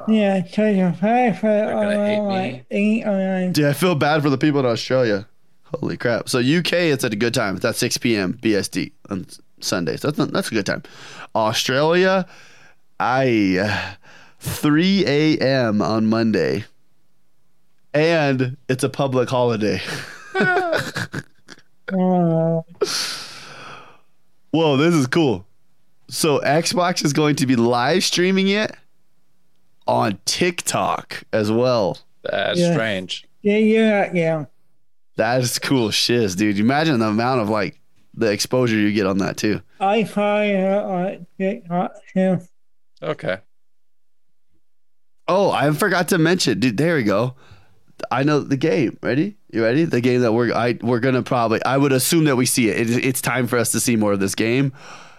Yeah, 0.07 0.43
so 0.47 0.67
your 0.67 0.93
pet, 0.93 1.39
pet 1.39 1.71
gonna 1.71 2.05
hate 2.07 2.21
me. 2.21 2.25
like 2.25 2.65
eight 2.71 3.03
or 3.03 3.17
nine. 3.17 3.51
Dude, 3.51 3.65
I 3.65 3.73
feel 3.73 3.93
bad 3.93 4.23
for 4.23 4.31
the 4.31 4.37
people 4.37 4.59
in 4.59 4.65
Australia. 4.65 5.27
Holy 5.65 5.95
crap. 5.95 6.27
So 6.27 6.39
UK, 6.39 6.73
it's 6.73 7.03
at 7.03 7.13
a 7.13 7.15
good 7.15 7.35
time. 7.35 7.55
It's 7.55 7.65
at 7.65 7.75
6 7.75 7.99
p.m. 7.99 8.39
BST 8.41 8.93
on 9.11 9.27
Sundays. 9.59 10.01
That's 10.01 10.17
not, 10.17 10.31
that's 10.31 10.47
a 10.47 10.55
good 10.55 10.65
time. 10.65 10.81
Australia, 11.35 12.25
I 12.99 13.59
uh, 13.61 13.93
3 14.39 15.05
a.m. 15.05 15.83
on 15.83 16.07
Monday. 16.07 16.65
And 17.93 18.57
it's 18.67 18.83
a 18.83 18.89
public 18.89 19.29
holiday. 19.29 19.81
Whoa, 24.51 24.77
this 24.77 24.93
is 24.93 25.07
cool. 25.07 25.45
So 26.09 26.39
Xbox 26.39 27.03
is 27.03 27.13
going 27.13 27.35
to 27.37 27.45
be 27.45 27.55
live 27.55 28.03
streaming 28.03 28.47
it 28.47 28.71
on 29.85 30.19
TikTok 30.25 31.23
as 31.33 31.51
well. 31.51 31.97
That's 32.23 32.59
Yeah. 32.59 32.73
strange. 32.73 33.25
yeah, 33.41 33.57
yeah, 33.57 34.11
yeah. 34.13 34.45
That 35.17 35.41
is 35.41 35.57
cool 35.59 35.91
shiz, 35.91 36.35
dude. 36.35 36.59
Imagine 36.59 36.99
the 36.99 37.07
amount 37.07 37.41
of 37.41 37.49
like 37.49 37.79
the 38.13 38.31
exposure 38.31 38.75
you 38.75 38.91
get 38.93 39.05
on 39.05 39.17
that 39.19 39.37
too. 39.37 39.61
I 39.79 40.03
find 40.03 40.87
like 40.87 41.21
TikTok 41.37 41.91
too. 42.13 42.39
Okay. 43.01 43.37
Oh, 45.27 45.51
I 45.51 45.69
forgot 45.71 46.07
to 46.09 46.17
mention, 46.17 46.59
dude. 46.59 46.77
There 46.77 46.95
we 46.95 47.03
go. 47.03 47.35
I 48.11 48.23
know 48.23 48.39
the 48.39 48.57
game. 48.57 48.97
Ready? 49.01 49.37
You 49.51 49.63
ready? 49.63 49.85
The 49.85 50.01
game 50.01 50.21
that 50.21 50.33
we're 50.33 50.53
I 50.53 50.77
we're 50.81 50.99
gonna 50.99 51.23
probably. 51.23 51.63
I 51.63 51.77
would 51.77 51.91
assume 51.91 52.25
that 52.25 52.35
we 52.35 52.45
see 52.45 52.69
it. 52.69 52.89
it 52.89 53.05
it's 53.05 53.21
time 53.21 53.47
for 53.47 53.57
us 53.57 53.71
to 53.71 53.79
see 53.79 53.95
more 53.95 54.13
of 54.13 54.19
this 54.19 54.35
game. 54.35 54.73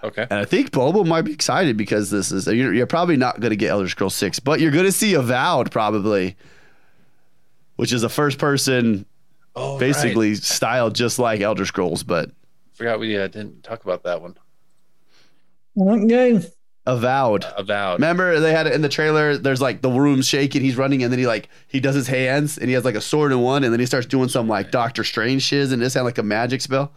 Okay. 0.05 0.23
And 0.31 0.39
I 0.39 0.45
think 0.45 0.71
Bobo 0.71 1.03
might 1.03 1.23
be 1.23 1.33
excited 1.33 1.77
because 1.77 2.11
this 2.11 2.31
is 2.31 2.47
you're, 2.47 2.73
you're 2.73 2.87
probably 2.87 3.17
not 3.17 3.41
going 3.41 3.51
to 3.51 3.57
get 3.57 3.71
Elder 3.71 3.89
Scrolls 3.89 4.15
Six, 4.15 4.39
but 4.39 4.61
you're 4.61 4.71
going 4.71 4.85
to 4.85 4.93
see 4.93 5.15
Avowed 5.15 5.73
probably, 5.73 6.37
which 7.77 7.93
is 7.93 8.05
a 8.05 8.09
first 8.09 8.39
person, 8.39 9.07
Oh, 9.57 9.73
right. 9.73 9.81
basically 9.81 10.37
styled 10.37 10.95
just 10.95 11.19
like 11.19 11.41
Elder 11.41 11.67
Scrolls, 11.67 12.05
but 12.05 12.31
Forgot 12.75 13.01
we 13.01 13.19
uh, 13.19 13.27
didn't 13.27 13.65
talk 13.65 13.83
about 13.83 14.05
that 14.05 14.23
one. 14.23 14.37
What 15.75 16.07
game? 16.07 16.45
Avowed. 16.89 17.45
Uh, 17.45 17.53
avowed. 17.59 18.01
Remember 18.01 18.41
they 18.41 18.53
had 18.53 18.67
it 18.67 18.73
in 18.73 18.81
the 18.83 18.89
trailer. 18.89 19.37
There's 19.37 19.61
like 19.61 19.83
the 19.83 19.91
room 19.91 20.23
shaking. 20.23 20.63
He's 20.63 20.77
running, 20.77 21.03
and 21.03 21.13
then 21.13 21.19
he 21.19 21.27
like 21.27 21.49
he 21.69 21.81
does 21.81 21.95
his 21.95 22.07
hands, 22.09 22.57
and 22.59 22.69
he 22.69 22.73
has 22.75 22.85
like 22.85 22.95
a 22.95 23.01
sword 23.01 23.31
in 23.31 23.41
one, 23.41 23.63
and 23.63 23.73
then 23.73 23.79
he 23.81 23.87
starts 23.87 24.07
doing 24.07 24.29
some 24.29 24.49
like 24.49 24.71
Doctor 24.71 25.05
Strange 25.05 25.43
shiz, 25.43 25.71
and 25.71 25.83
it 25.83 25.91
sounds 25.91 26.05
like 26.07 26.19
a 26.19 26.23
magic 26.23 26.61
spell. 26.63 26.93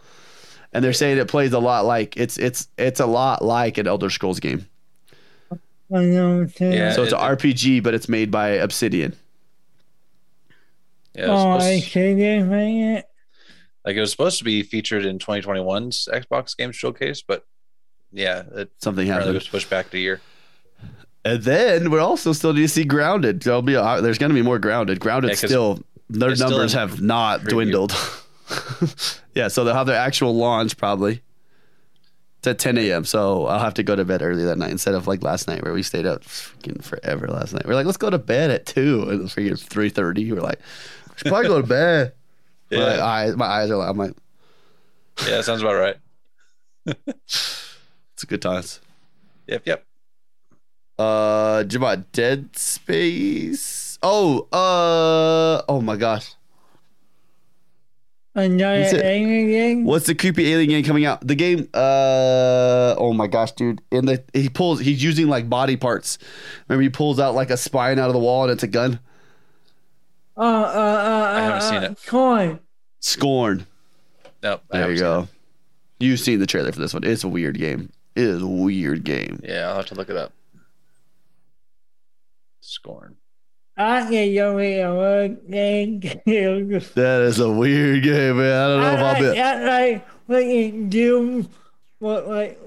And 0.72 0.82
they're 0.82 0.94
saying 0.94 1.18
it 1.18 1.28
plays 1.28 1.52
a 1.52 1.58
lot 1.58 1.84
like 1.84 2.16
it's 2.16 2.38
it's 2.38 2.68
it's 2.78 3.00
a 3.00 3.06
lot 3.06 3.44
like 3.44 3.76
an 3.76 3.86
Elder 3.86 4.08
Scrolls 4.08 4.40
game. 4.40 4.66
I 5.94 6.04
know. 6.04 6.46
Yeah. 6.58 6.92
So 6.92 7.02
it's 7.02 7.12
it- 7.12 7.18
an 7.18 7.36
RPG, 7.36 7.82
but 7.82 7.92
it's 7.92 8.08
made 8.08 8.30
by 8.30 8.48
Obsidian. 8.52 9.14
Yeah, 11.14 11.24
it 11.24 11.28
Oh, 11.28 11.36
supposed- 11.58 11.66
I 11.66 11.80
see 11.80 12.14
this 12.14 12.44
man. 12.44 13.02
like 13.84 13.96
it 13.96 14.00
was 14.00 14.10
supposed 14.10 14.38
to 14.38 14.44
be 14.44 14.62
featured 14.62 15.04
in 15.04 15.18
2021's 15.18 16.08
Xbox 16.10 16.56
Game 16.56 16.72
Showcase, 16.72 17.20
but 17.20 17.44
yeah, 18.12 18.42
it 18.54 18.70
Something 18.78 19.06
happened. 19.06 19.34
was 19.34 19.48
pushed 19.48 19.70
back 19.70 19.92
a 19.94 19.98
year. 19.98 20.20
And 21.24 21.42
then 21.42 21.90
we're 21.90 22.00
also 22.00 22.32
still 22.32 22.52
need 22.52 22.62
to 22.62 22.68
see 22.68 22.84
Grounded. 22.84 23.42
There'll 23.42 23.62
be 23.62 23.74
a, 23.74 23.82
uh, 23.82 24.00
there's 24.00 24.18
going 24.18 24.30
to 24.30 24.34
be 24.34 24.42
more 24.42 24.58
Grounded. 24.58 24.98
Grounded 25.00 25.30
Yeah, 25.30 25.36
still 25.36 25.78
their 26.10 26.30
it's 26.30 26.40
still 26.40 26.50
numbers 26.50 26.72
have 26.72 27.00
not 27.00 27.40
preview. 27.42 27.48
dwindled. 27.50 27.92
yeah, 29.34 29.48
so 29.48 29.64
they'll 29.64 29.74
have 29.74 29.86
their 29.86 29.96
actual 29.96 30.34
launch 30.34 30.76
probably. 30.76 31.22
It's 32.38 32.46
at 32.48 32.58
10 32.58 32.76
a.m. 32.78 33.04
So 33.04 33.46
I'll 33.46 33.60
have 33.60 33.74
to 33.74 33.84
go 33.84 33.94
to 33.94 34.04
bed 34.04 34.20
early 34.20 34.44
that 34.46 34.58
night 34.58 34.72
instead 34.72 34.94
of 34.96 35.06
like 35.06 35.22
last 35.22 35.46
night 35.46 35.62
where 35.62 35.72
we 35.72 35.84
stayed 35.84 36.06
up 36.06 36.22
freaking 36.24 36.82
forever 36.82 37.28
last 37.28 37.52
night. 37.54 37.64
We're 37.66 37.74
like, 37.74 37.86
let's 37.86 37.98
go 37.98 38.10
to 38.10 38.18
bed 38.18 38.50
at 38.50 38.66
two. 38.66 39.02
And 39.08 39.12
it 39.20 39.22
was 39.22 39.32
freaking 39.34 39.52
3:30. 39.52 40.32
We're 40.32 40.40
like, 40.40 40.58
we 41.10 41.18
should 41.18 41.28
probably 41.28 41.48
go 41.48 41.60
to 41.62 41.66
bed. 41.66 42.12
Yeah. 42.70 42.84
like, 42.86 43.00
eyes, 43.00 43.36
my 43.36 43.44
eyes 43.46 43.70
are 43.70 43.76
like, 43.76 43.90
I'm 43.90 43.98
like, 43.98 44.14
Yeah, 45.28 45.42
sounds 45.42 45.60
about 45.60 45.74
right. 45.74 45.96
it's 48.22 48.30
good 48.30 48.40
times. 48.42 48.80
Yep, 49.48 49.62
yep. 49.66 49.84
Uh, 50.98 51.64
do 51.64 51.74
you 51.74 51.80
want 51.80 52.12
Dead 52.12 52.56
Space? 52.56 53.98
Oh, 54.02 54.46
uh, 54.52 55.62
oh 55.68 55.80
my 55.80 55.96
gosh. 55.96 56.34
Another 58.34 58.76
Is 58.80 58.92
it- 58.92 59.04
alien 59.04 59.50
game. 59.50 59.84
What's 59.84 60.06
the 60.06 60.14
creepy 60.14 60.50
alien 60.52 60.70
game 60.70 60.84
coming 60.84 61.04
out? 61.04 61.26
The 61.26 61.34
game, 61.34 61.68
uh, 61.74 62.94
oh 62.96 63.12
my 63.12 63.26
gosh, 63.26 63.52
dude! 63.52 63.82
In 63.90 64.06
the 64.06 64.22
he 64.32 64.48
pulls, 64.48 64.80
he's 64.80 65.02
using 65.02 65.28
like 65.28 65.50
body 65.50 65.76
parts. 65.76 66.16
Remember, 66.68 66.82
he 66.82 66.88
pulls 66.88 67.18
out 67.20 67.34
like 67.34 67.50
a 67.50 67.56
spine 67.58 67.98
out 67.98 68.06
of 68.08 68.14
the 68.14 68.18
wall, 68.20 68.44
and 68.44 68.52
it's 68.52 68.62
a 68.62 68.68
gun. 68.68 69.00
Uh, 70.36 70.40
uh, 70.40 70.44
uh, 70.44 71.32
I 71.34 71.40
haven't 71.40 71.58
uh, 71.58 71.60
seen 71.60 71.78
uh, 71.78 71.90
it. 71.90 71.98
Coin. 72.06 72.60
Scorn. 73.00 73.66
Nope. 74.42 74.62
I 74.70 74.78
There 74.78 74.80
haven't 74.82 74.96
you 74.96 75.02
go. 75.02 75.20
it. 75.22 75.28
You've 76.04 76.20
seen 76.20 76.38
the 76.38 76.46
trailer 76.46 76.72
for 76.72 76.78
this 76.80 76.94
one. 76.94 77.04
It's 77.04 77.24
a 77.24 77.28
weird 77.28 77.58
game. 77.58 77.90
It 78.14 78.24
is 78.24 78.42
a 78.42 78.46
weird 78.46 79.04
game. 79.04 79.40
Yeah, 79.42 79.68
I'll 79.70 79.76
have 79.76 79.86
to 79.86 79.94
look 79.94 80.10
it 80.10 80.16
up. 80.16 80.32
Scorn. 82.60 83.16
I 83.76 84.02
can 84.02 84.34
go 84.34 84.54
with 84.56 84.84
a 84.86 84.94
word 84.94 85.50
game. 85.50 86.00
That 86.94 87.22
is 87.26 87.40
a 87.40 87.50
weird 87.50 88.02
game, 88.04 88.36
man. 88.36 88.52
I 88.52 88.68
don't 88.68 88.80
know 88.80 88.92
if 88.92 89.00
I 89.00 89.02
I'll 89.02 89.20
be. 89.20 89.28
like, 89.28 89.38
I 89.38 89.64
like 89.90 90.06
like 90.28 90.90
Doom, 90.90 91.48
but 92.00 92.28
like 92.28 92.60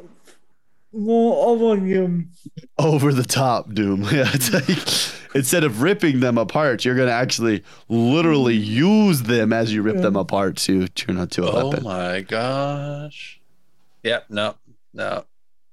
more 0.92 1.48
over 1.50 1.78
Doom. 1.80 2.32
over 2.80 3.12
the 3.14 3.24
top 3.26 3.74
doom 3.74 4.02
yeah 4.14 4.30
it's 4.34 4.54
like 4.54 5.36
instead 5.36 5.66
of 5.66 5.82
ripping 5.82 6.22
them 6.22 6.38
apart 6.38 6.86
you're 6.86 6.96
gonna 6.96 7.12
actually 7.12 7.62
literally 7.90 8.56
use 8.56 9.24
them 9.24 9.52
as 9.52 9.74
you 9.74 9.82
rip 9.82 9.98
them 9.98 10.16
apart 10.16 10.56
to 10.56 10.88
turn 10.90 11.18
into 11.18 11.44
a 11.44 11.52
Oh 11.52 11.68
weapon 11.70 11.86
Oh 11.86 11.90
my 11.90 12.22
gosh. 12.22 13.42
Yep. 14.04 14.26
No. 14.30 14.56
No. 14.94 15.26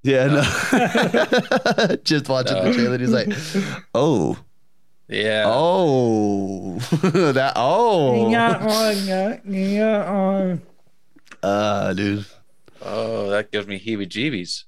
Yeah 0.03 0.26
no 0.26 1.96
just 2.05 2.28
watching 2.28 2.57
the 2.57 2.64
No. 2.64 2.72
trailer 2.72 2.98
he's 2.98 3.11
like 3.11 3.28
oh 3.94 4.36
Yeah. 5.09 5.44
oh 5.46 6.78
that 7.03 7.53
oh 7.57 8.30
got 8.30 8.62
on 8.62 9.07
that. 9.07 9.42
On. 10.09 10.62
uh 11.42 11.92
dude 11.92 12.26
Oh, 12.84 13.30
that 13.30 13.53
gives 13.53 13.68
me 13.68 13.78
heebie-jeebies. 13.78 14.64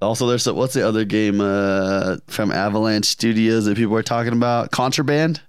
also 0.00 0.26
there's 0.28 0.44
some, 0.44 0.54
what's 0.56 0.74
the 0.74 0.86
other 0.86 1.04
game 1.04 1.40
uh 1.40 2.18
from 2.28 2.52
avalanche 2.52 3.06
studios 3.06 3.64
that 3.64 3.76
people 3.76 3.96
are 3.96 4.02
talking 4.02 4.32
about 4.32 4.70
contraband 4.70 5.40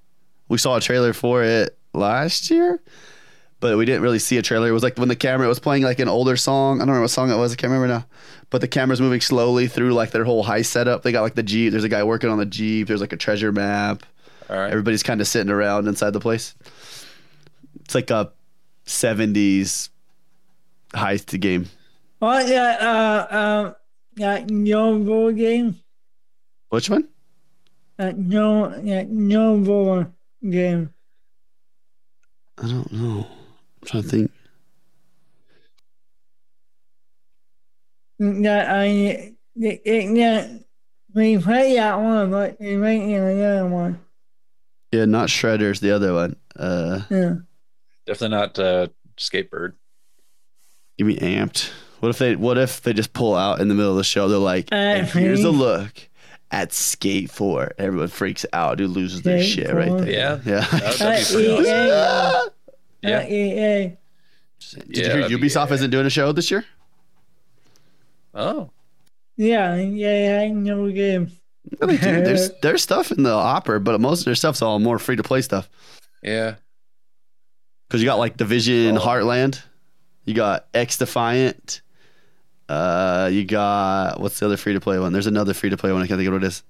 we 0.49 0.57
saw 0.57 0.77
a 0.77 0.81
trailer 0.81 1.13
for 1.13 1.43
it 1.43 1.77
last 1.93 2.49
year 2.49 2.81
but 3.59 3.77
we 3.77 3.85
didn't 3.85 4.01
really 4.01 4.19
see 4.19 4.37
a 4.37 4.41
trailer. 4.41 4.67
It 4.67 4.71
was 4.71 4.83
like 4.83 4.97
when 4.97 5.07
the 5.09 5.15
camera 5.15 5.47
was 5.47 5.59
playing 5.59 5.83
like 5.83 5.99
an 5.99 6.07
older 6.07 6.37
song. 6.37 6.77
I 6.77 6.81
don't 6.81 6.89
remember 6.89 7.01
what 7.03 7.11
song 7.11 7.31
it 7.31 7.37
was. 7.37 7.53
I 7.53 7.55
can't 7.55 7.71
remember 7.71 7.93
now. 7.93 8.05
But 8.49 8.61
the 8.61 8.67
camera's 8.67 9.01
moving 9.01 9.19
slowly 9.21 9.67
through 9.67 9.93
like 9.93 10.11
their 10.11 10.23
whole 10.23 10.43
high 10.43 10.61
setup. 10.61 11.03
They 11.03 11.11
got 11.11 11.21
like 11.21 11.35
the 11.35 11.43
jeep. 11.43 11.71
There's 11.71 11.83
a 11.83 11.89
guy 11.89 12.03
working 12.03 12.29
on 12.29 12.37
the 12.37 12.45
jeep. 12.45 12.87
There's 12.87 13.01
like 13.01 13.13
a 13.13 13.17
treasure 13.17 13.51
map. 13.51 14.03
All 14.49 14.57
right. 14.57 14.69
Everybody's 14.71 15.03
kind 15.03 15.19
of 15.21 15.27
sitting 15.27 15.51
around 15.51 15.87
inside 15.87 16.11
the 16.11 16.19
place. 16.19 16.55
It's 17.81 17.95
like 17.95 18.09
a 18.11 18.31
70s 18.85 19.89
heist 20.93 21.37
game. 21.39 21.67
What 22.19 22.47
Yeah. 22.47 22.77
uh 22.79 23.35
uh 23.35 23.73
that 24.15 24.49
novel 24.49 25.31
game? 25.31 25.75
Which 26.69 26.89
one? 26.89 27.07
That 27.97 28.17
no 28.17 28.69
that 28.69 29.09
novel 29.09 30.13
game. 30.47 30.93
I 32.57 32.67
don't 32.67 32.91
know. 32.91 33.27
I'm 33.87 34.01
trying 34.01 34.03
to 34.03 34.09
think. 34.09 34.31
That 38.19 38.69
I 38.69 38.83
it, 38.85 39.35
it, 39.55 40.15
that 40.15 40.63
we 41.13 41.37
played 41.37 41.77
that 41.77 41.99
one, 41.99 42.31
but 42.31 42.57
they 42.59 42.75
making 42.75 43.13
another 43.15 43.67
one. 43.67 43.99
Yeah, 44.91 45.05
not 45.05 45.29
Shredder's 45.29 45.79
the 45.81 45.91
other 45.91 46.13
one. 46.13 46.35
Uh, 46.55 47.01
Yeah. 47.09 47.35
Definitely 48.07 48.37
not 48.37 48.57
uh, 48.59 48.87
Skatebird. 49.17 49.73
you 50.97 51.05
mean 51.05 51.17
Amped? 51.19 51.71
What 51.99 52.09
if 52.09 52.17
they 52.17 52.35
What 52.35 52.57
if 52.57 52.81
they 52.81 52.93
just 52.93 53.13
pull 53.13 53.35
out 53.35 53.59
in 53.59 53.67
the 53.67 53.75
middle 53.75 53.91
of 53.91 53.97
the 53.97 54.03
show? 54.03 54.27
They're 54.29 54.39
like, 54.39 54.69
Uh, 54.71 55.03
here's 55.03 55.43
a 55.43 55.51
look 55.51 56.09
at 56.49 56.71
Skate 56.73 57.29
Four. 57.29 57.73
Everyone 57.77 58.07
freaks 58.07 58.45
out. 58.53 58.77
Dude 58.79 58.89
loses 58.91 59.21
their 59.21 59.41
Skate 59.43 59.65
shit 59.65 59.73
right 59.75 59.91
there. 59.97 60.09
Yeah. 60.09 60.39
yeah. 60.45 60.61
That- 60.61 60.95
that'd 60.97 61.37
be 61.37 61.51
awesome. 61.91 62.53
EA, 63.03 63.09
Yeah. 63.09 63.17
uh, 63.19 63.23
EA. 63.23 63.97
Did 64.59 64.87
Yeah, 64.87 65.03
you 65.03 65.03
hear 65.11 65.21
that'd 65.21 65.39
Ubisoft 65.41 65.71
isn't 65.71 65.89
doing 65.91 66.05
a 66.05 66.09
show 66.09 66.31
this 66.31 66.49
year? 66.51 66.65
Oh, 68.33 68.69
Yeah, 69.35 69.75
yeah, 69.75 70.41
I 70.41 70.47
know 70.49 70.91
game. 70.91 71.31
No, 71.81 71.87
they 71.87 71.97
do. 71.97 72.21
There's 72.23 72.51
there's 72.61 72.81
stuff 72.83 73.11
in 73.11 73.23
the 73.23 73.31
opera, 73.33 73.79
but 73.79 73.99
most 74.01 74.19
of 74.21 74.25
their 74.25 74.35
stuff's 74.35 74.61
all 74.61 74.79
more 74.79 74.99
free 74.99 75.15
to 75.15 75.23
play 75.23 75.41
stuff. 75.41 75.69
yeah. 76.23 76.55
Because 77.87 78.01
you 78.01 78.05
got 78.05 78.19
like 78.19 78.35
Division 78.35 78.97
Oh. 78.97 79.01
Heartland, 79.01 79.61
you 80.25 80.33
got 80.33 80.71
XDefiant, 80.73 81.79
uh, 82.67 83.29
you 83.31 83.45
got 83.45 84.19
what's 84.19 84.39
the 84.39 84.45
other 84.45 84.57
free 84.57 84.73
to 84.73 84.81
play 84.81 84.99
one? 84.99 85.13
There's 85.13 85.27
another 85.27 85.53
free 85.53 85.69
to 85.69 85.77
play 85.77 85.93
one. 85.93 86.01
I 86.01 86.07
can't 86.07 86.17
think 86.19 86.27
of 86.27 86.33
what 86.33 86.43
it 86.43 86.47
is. 86.47 86.63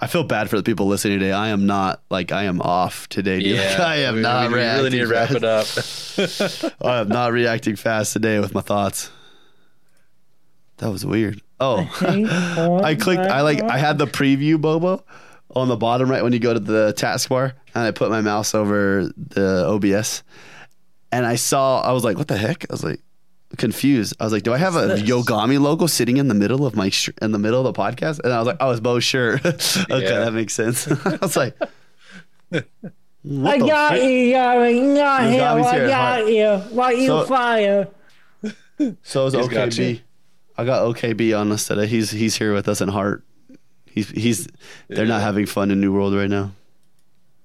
I 0.00 0.06
feel 0.06 0.22
bad 0.22 0.48
for 0.48 0.56
the 0.56 0.62
people 0.62 0.86
listening 0.86 1.18
today. 1.18 1.32
I 1.32 1.48
am 1.48 1.66
not 1.66 2.02
like 2.08 2.30
I 2.30 2.44
am 2.44 2.60
off 2.60 3.08
today. 3.08 3.40
Dude. 3.40 3.56
Yeah. 3.56 3.78
I 3.84 3.96
am 3.96 4.16
we, 4.16 4.20
not 4.20 4.48
we 4.48 4.54
really 4.54 4.90
need 4.90 4.98
to 4.98 5.06
wrap 5.08 5.30
it 5.32 5.44
up. 5.44 5.66
I 6.82 7.00
am 7.00 7.08
not 7.08 7.32
reacting 7.32 7.76
fast 7.76 8.12
today 8.12 8.38
with 8.38 8.54
my 8.54 8.60
thoughts. 8.60 9.10
That 10.76 10.90
was 10.90 11.04
weird. 11.04 11.42
Oh, 11.58 11.80
I 12.84 12.94
clicked. 13.00 13.22
I 13.22 13.40
like. 13.40 13.60
I 13.60 13.78
had 13.78 13.98
the 13.98 14.06
preview 14.06 14.60
Bobo 14.60 15.04
on 15.56 15.66
the 15.66 15.76
bottom 15.76 16.08
right 16.08 16.22
when 16.22 16.32
you 16.32 16.38
go 16.38 16.54
to 16.54 16.60
the 16.60 16.94
taskbar, 16.96 17.54
and 17.74 17.84
I 17.84 17.90
put 17.90 18.10
my 18.10 18.20
mouse 18.20 18.54
over 18.54 19.10
the 19.16 19.66
OBS, 19.66 20.22
and 21.10 21.26
I 21.26 21.34
saw. 21.34 21.80
I 21.80 21.90
was 21.90 22.04
like, 22.04 22.16
"What 22.16 22.28
the 22.28 22.36
heck?" 22.36 22.70
I 22.70 22.72
was 22.72 22.84
like, 22.84 23.00
confused. 23.56 24.14
I 24.20 24.24
was 24.24 24.32
like, 24.32 24.42
"Do 24.42 24.52
I 24.52 24.58
have 24.58 24.76
a 24.76 24.86
What's 24.88 25.00
this? 25.00 25.10
Yogomi 25.10 25.58
logo 25.60 25.86
sitting 25.86 26.18
in 26.18 26.28
the 26.28 26.34
middle 26.34 26.66
of 26.66 26.76
my 26.76 26.90
sh- 26.90 27.08
in 27.22 27.32
the 27.32 27.38
middle 27.38 27.66
of 27.66 27.72
the 27.74 27.80
podcast?" 27.80 28.20
And 28.22 28.32
I 28.32 28.38
was 28.38 28.46
like, 28.46 28.56
"Oh, 28.60 28.70
it's 28.70 28.80
Bo's 28.80 29.04
shirt." 29.04 29.44
okay, 29.46 29.64
Yeah. 29.90 30.18
that 30.24 30.32
makes 30.32 30.52
sense. 30.54 30.86
I 31.06 31.16
was 31.20 31.36
like, 31.36 31.56
"What 32.50 32.64
I 33.54 33.58
got 33.58 33.90
frick?" 33.92 34.02
you, 34.04 34.30
Gary. 34.30 34.80
Not 34.80 35.22
Your 35.22 35.30
here. 35.32 35.42
I 35.42 35.72
here. 35.74 35.88
got 35.88 36.26
you. 36.28 36.76
Why 36.76 36.90
you 36.92 37.06
So- 37.06 37.24
fire? 37.24 37.88
So 39.02 39.26
is 39.26 39.34
He's 39.34 39.48
got 39.48 39.70
OKB. 39.70 39.94
you. 39.94 40.00
I 40.56 40.64
got 40.64 40.82
OKB 40.82 41.38
on 41.38 41.50
us 41.52 41.66
today. 41.66 41.86
He's 41.86 42.10
he's 42.10 42.36
here 42.36 42.54
with 42.54 42.68
us 42.68 42.80
in 42.80 42.88
heart. 42.88 43.24
He's 43.86 44.08
he's 44.10 44.46
they're 44.88 45.06
not 45.06 45.20
having 45.22 45.46
fun 45.46 45.70
in 45.70 45.80
New 45.80 45.92
World 45.92 46.14
right 46.14 46.30
now. 46.30 46.52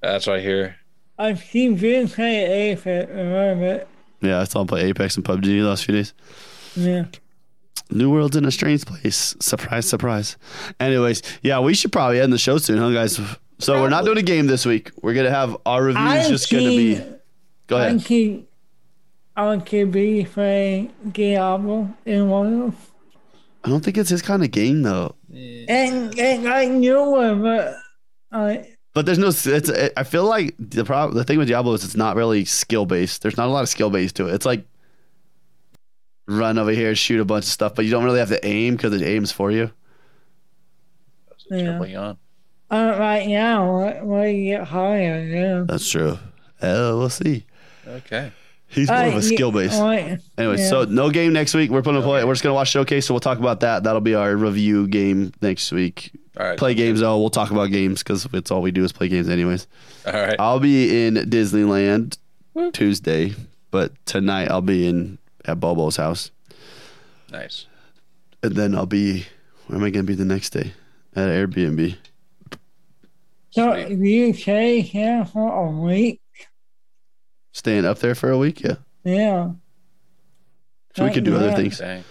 That's 0.01 0.27
right 0.27 0.41
here. 0.43 0.75
I've 1.17 1.39
seen 1.43 1.75
Vince 1.75 2.13
play 2.15 2.71
Apex. 2.71 3.09
Remember? 3.09 3.85
Yeah, 4.23 4.39
I 4.39 4.45
saw 4.45 4.61
him 4.61 4.67
play 4.67 4.83
Apex 4.85 5.15
and 5.17 5.25
PUBG 5.25 5.43
the 5.43 5.61
last 5.61 5.85
few 5.85 5.93
days. 5.95 6.13
Yeah. 6.75 7.05
New 7.91 8.09
World's 8.09 8.35
in 8.35 8.45
a 8.45 8.51
strange 8.51 8.85
place. 8.85 9.35
Surprise, 9.39 9.87
surprise. 9.87 10.37
Anyways, 10.79 11.21
yeah, 11.41 11.59
we 11.59 11.73
should 11.73 11.91
probably 11.91 12.19
end 12.19 12.33
the 12.33 12.37
show 12.37 12.57
soon, 12.57 12.77
huh, 12.79 12.91
guys? 12.91 13.19
So 13.59 13.81
we're 13.81 13.89
not 13.89 14.05
doing 14.05 14.17
a 14.17 14.23
game 14.23 14.47
this 14.47 14.65
week. 14.65 14.91
We're 15.01 15.13
gonna 15.13 15.29
have 15.29 15.57
our 15.65 15.83
reviews 15.83 16.05
I 16.05 16.29
just 16.29 16.51
gonna 16.51 16.69
be. 16.69 17.01
Go 17.67 17.77
ahead. 17.77 18.45
I 19.35 19.57
could 19.57 19.91
be 19.91 20.25
playing 20.25 20.93
Diablo 21.11 21.93
in 22.05 22.29
one 22.29 22.45
of 22.47 22.59
them. 22.59 22.75
I 23.63 23.69
don't 23.69 23.83
think 23.83 23.97
it's 23.97 24.09
his 24.09 24.21
kind 24.21 24.43
of 24.43 24.51
game 24.51 24.81
though. 24.81 25.15
And, 25.31 26.17
and 26.19 26.47
I 26.47 26.65
knew 26.65 27.19
him, 27.19 27.41
but 27.41 27.75
I, 28.31 28.72
But 28.93 29.05
there's 29.05 29.17
no. 29.17 29.27
It's. 29.29 29.69
I 29.97 30.03
feel 30.03 30.25
like 30.25 30.55
the 30.59 30.85
problem. 30.85 31.17
The 31.17 31.23
thing 31.23 31.39
with 31.39 31.47
Diablo 31.47 31.73
is 31.73 31.83
it's 31.83 31.95
not 31.95 32.15
really 32.15 32.45
skill 32.45 32.85
based. 32.85 33.23
There's 33.23 33.37
not 33.37 33.47
a 33.47 33.51
lot 33.51 33.63
of 33.63 33.69
skill 33.69 33.89
based 33.89 34.15
to 34.17 34.27
it. 34.27 34.35
It's 34.35 34.45
like 34.45 34.65
run 36.27 36.57
over 36.57 36.71
here, 36.71 36.93
shoot 36.95 37.19
a 37.19 37.25
bunch 37.25 37.45
of 37.45 37.49
stuff, 37.51 37.73
but 37.75 37.85
you 37.85 37.91
don't 37.91 38.03
really 38.03 38.19
have 38.19 38.29
to 38.29 38.45
aim 38.45 38.75
because 38.75 38.93
it 38.93 39.01
aims 39.03 39.31
for 39.31 39.51
you. 39.51 39.71
Yeah. 41.49 41.79
On. 41.79 42.17
uh, 42.71 42.95
right 42.97 43.27
now, 43.27 43.79
when 43.79 44.07
when 44.07 44.35
you 44.35 44.57
get 44.57 44.67
higher, 44.67 45.23
yeah. 45.23 45.65
That's 45.67 45.89
true. 45.89 46.17
Uh, 46.61 46.93
we'll 46.95 47.09
see. 47.09 47.45
Okay. 47.87 48.31
He's 48.73 48.89
more 48.89 49.03
of 49.05 49.13
Uh, 49.13 49.17
a 49.17 49.21
skill 49.21 49.51
base. 49.51 49.77
Right. 49.79 50.19
Anyway, 50.37 50.57
yeah. 50.57 50.69
so 50.69 50.83
no 50.85 51.09
game 51.11 51.31
next 51.33 51.53
week. 51.53 51.69
We're 51.69 51.81
putting 51.81 52.01
a 52.01 52.03
play. 52.03 52.23
We're 52.23 52.33
just 52.33 52.43
gonna 52.43 52.55
watch 52.55 52.69
showcase. 52.69 53.05
So 53.05 53.13
we'll 53.13 53.19
talk 53.21 53.37
about 53.39 53.59
that. 53.61 53.83
That'll 53.83 54.01
be 54.01 54.15
our 54.15 54.35
review 54.35 54.87
game 54.87 55.31
next 55.41 55.71
week. 55.71 56.11
All 56.39 56.45
right. 56.47 56.57
Play 56.57 56.73
games 56.73 57.01
though. 57.01 57.19
We'll 57.19 57.29
talk 57.29 57.51
about 57.51 57.69
games 57.71 58.01
because 58.01 58.27
it's 58.33 58.49
all 58.51 58.61
we 58.61 58.71
do 58.71 58.83
is 58.83 58.91
play 58.91 59.07
games 59.07 59.29
anyways. 59.29 59.67
All 60.07 60.13
right. 60.13 60.35
I'll 60.39 60.59
be 60.59 61.05
in 61.05 61.13
Disneyland 61.15 62.17
Tuesday, 62.73 63.33
but 63.71 63.91
tonight 64.05 64.49
I'll 64.49 64.61
be 64.61 64.87
in 64.87 65.17
at 65.45 65.59
Bobo's 65.59 65.97
house, 65.97 66.31
Nice. 67.31 67.67
and 68.41 68.55
then 68.55 68.73
I'll 68.75 68.85
be. 68.85 69.25
Where 69.67 69.77
am 69.77 69.83
I 69.83 69.89
gonna 69.91 70.03
be 70.03 70.15
the 70.15 70.25
next 70.25 70.49
day? 70.51 70.73
At 71.15 71.29
Airbnb. 71.29 71.95
So 73.51 73.71
Sweet. 73.85 73.99
you 73.99 74.33
stay 74.33 74.81
here 74.81 75.25
for 75.25 75.67
a 75.67 75.69
week? 75.69 76.19
Staying 77.53 77.85
up 77.85 77.99
there 77.99 78.15
for 78.15 78.29
a 78.31 78.37
week. 78.37 78.61
Yeah. 78.61 78.75
Yeah. 79.03 79.51
So 80.95 81.05
we 81.05 81.11
could 81.11 81.23
do 81.23 81.35
other 81.35 81.53
things. 81.53 81.79
Dang. 81.79 82.03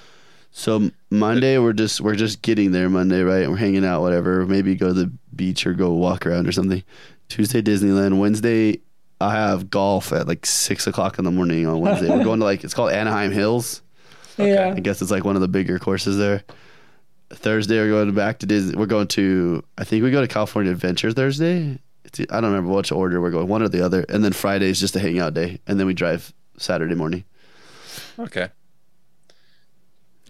So 0.51 0.91
Monday 1.11 1.59
we're 1.59 1.73
just 1.73 2.01
we're 2.01 2.15
just 2.15 2.43
getting 2.43 2.73
there 2.73 2.89
Monday, 2.89 3.23
right? 3.23 3.49
We're 3.49 3.57
hanging 3.57 3.85
out, 3.85 4.03
whatever. 4.03 4.47
Maybe 4.47 4.75
go 4.75 4.89
to 4.89 4.93
the 4.95 5.13
beach 5.35 5.67
or 5.67 5.73
go 5.75 5.93
walk 5.93 6.27
around 6.27 6.47
or 6.47 6.53
something. 6.53 6.83
Tuesday 7.29 7.63
Disneyland. 7.63 8.19
Wednesday 8.19 8.81
I 9.21 9.33
have 9.35 9.71
golf 9.71 10.13
at 10.13 10.27
like 10.27 10.45
six 10.47 10.87
o'clock 10.87 11.19
in 11.19 11.25
the 11.25 11.31
morning 11.31 11.67
on 11.67 11.81
Wednesday. 11.81 12.09
we're 12.09 12.25
going 12.25 12.41
to 12.41 12.45
like 12.45 12.65
it's 12.65 12.75
called 12.75 12.93
Anaheim 12.93 13.33
Hills. 13.33 13.83
Yeah. 14.37 14.75
I 14.77 14.81
guess 14.81 15.01
it's 15.01 15.11
like 15.11 15.25
one 15.25 15.37
of 15.37 15.43
the 15.43 15.49
bigger 15.49 15.79
courses 15.79 16.19
there. 16.19 16.43
Thursday 17.31 17.79
we're 17.79 17.89
going 17.89 18.15
back 18.15 18.41
to 18.41 18.47
Disney. 18.47 18.77
We're 18.77 18.87
going 18.87 19.09
to 19.09 19.65
I 19.79 19.85
think 19.85 20.05
we 20.05 20.11
go 20.11 20.21
to 20.21 20.29
California 20.29 20.71
Adventure 20.71 21.13
Thursday. 21.13 21.79
It's, 22.05 22.21
I 22.21 22.25
don't 22.41 22.45
remember 22.51 22.73
which 22.73 22.91
order 22.93 23.21
we're 23.21 23.31
going, 23.31 23.49
one 23.49 23.63
or 23.63 23.69
the 23.69 23.85
other. 23.85 24.05
And 24.09 24.25
then 24.25 24.33
Friday 24.33 24.69
is 24.69 24.81
just 24.81 24.97
a 24.97 25.01
hangout 25.01 25.35
day, 25.35 25.61
and 25.67 25.79
then 25.79 25.87
we 25.87 25.95
drive 25.95 26.33
Saturday 26.59 26.95
morning. 26.95 27.25
Okay. 28.19 28.49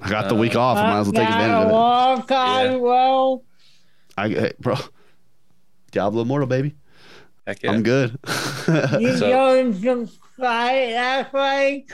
I 0.00 0.10
got 0.10 0.28
the 0.28 0.34
week 0.34 0.54
uh, 0.56 0.60
off. 0.60 0.78
I 0.78 0.90
might 0.90 1.00
as 1.00 1.06
well 1.06 1.12
take 1.14 1.28
advantage 1.28 1.64
of 1.64 1.68
it. 1.68 1.72
Walk 1.72 2.30
on 2.32 2.64
Yeah. 2.72 2.76
well. 2.76 3.44
I 4.18 4.28
hey, 4.28 4.52
bro, 4.58 4.76
Diablo 5.90 6.22
Immortal, 6.22 6.48
baby. 6.48 6.74
Heck 7.46 7.62
yeah. 7.62 7.70
I'm 7.72 7.82
good. 7.82 8.10
You 8.10 8.18
it's 8.28 9.18
So- 9.20 9.30
going 9.30 10.06
to 10.06 10.12
fight 10.36 10.90
that 10.90 11.32
way? 11.32 11.86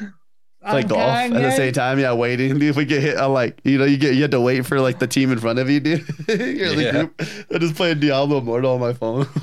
Like 0.73 0.89
golf 0.89 1.01
at 1.03 1.31
the 1.33 1.51
same 1.53 1.73
time. 1.73 1.99
Yeah, 1.99 2.13
waiting. 2.15 2.55
Dude, 2.55 2.63
if 2.71 2.77
we 2.77 2.85
get 2.85 3.03
hit, 3.03 3.17
I'm 3.19 3.33
like, 3.33 3.59
you 3.65 3.79
know, 3.79 3.85
you 3.85 3.97
get 3.97 4.15
you 4.15 4.23
have 4.23 4.31
to 4.33 4.41
wait 4.41 4.67
for 4.67 4.81
like 4.81 4.99
the 4.99 5.07
team 5.07 5.31
in 5.33 5.39
front 5.39 5.59
of 5.59 5.69
you, 5.71 5.81
dude. 5.81 6.07
You're 6.29 6.37
in 6.73 6.77
the 6.77 6.83
Yeah. 6.85 6.91
group. 6.93 7.23
I'm 7.51 7.61
just 7.61 7.75
playing 7.75 8.01
Diablo 8.01 8.39
Immortal 8.39 8.73
on 8.75 8.81
my 8.81 8.93
phone. 8.93 9.27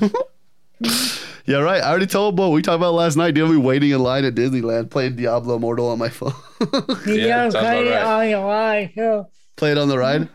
yeah, 1.46 1.58
right. 1.58 1.82
I 1.82 1.88
already 1.90 2.06
told 2.06 2.36
Bo. 2.36 2.50
We 2.50 2.62
talked 2.62 2.76
about 2.76 2.94
last 2.94 3.16
night. 3.16 3.32
Dude, 3.34 3.48
we 3.48 3.56
waiting 3.56 3.90
in 3.90 4.00
line 4.00 4.24
at 4.24 4.34
Disneyland 4.34 4.90
playing 4.90 5.16
Diablo 5.16 5.56
Immortal 5.56 5.88
on 5.90 5.98
my 5.98 6.08
phone. 6.08 6.32
Yeah, 7.06 7.48
gotta 7.48 7.52
sounds 7.52 7.54
play 7.54 7.86
it 7.88 7.90
right. 7.94 8.02
on 8.04 8.28
your 8.30 8.46
life, 8.46 8.94
too. 8.94 9.26
Play 9.56 9.72
it 9.72 9.78
on 9.78 9.88
the 9.88 9.98
ride. 9.98 10.28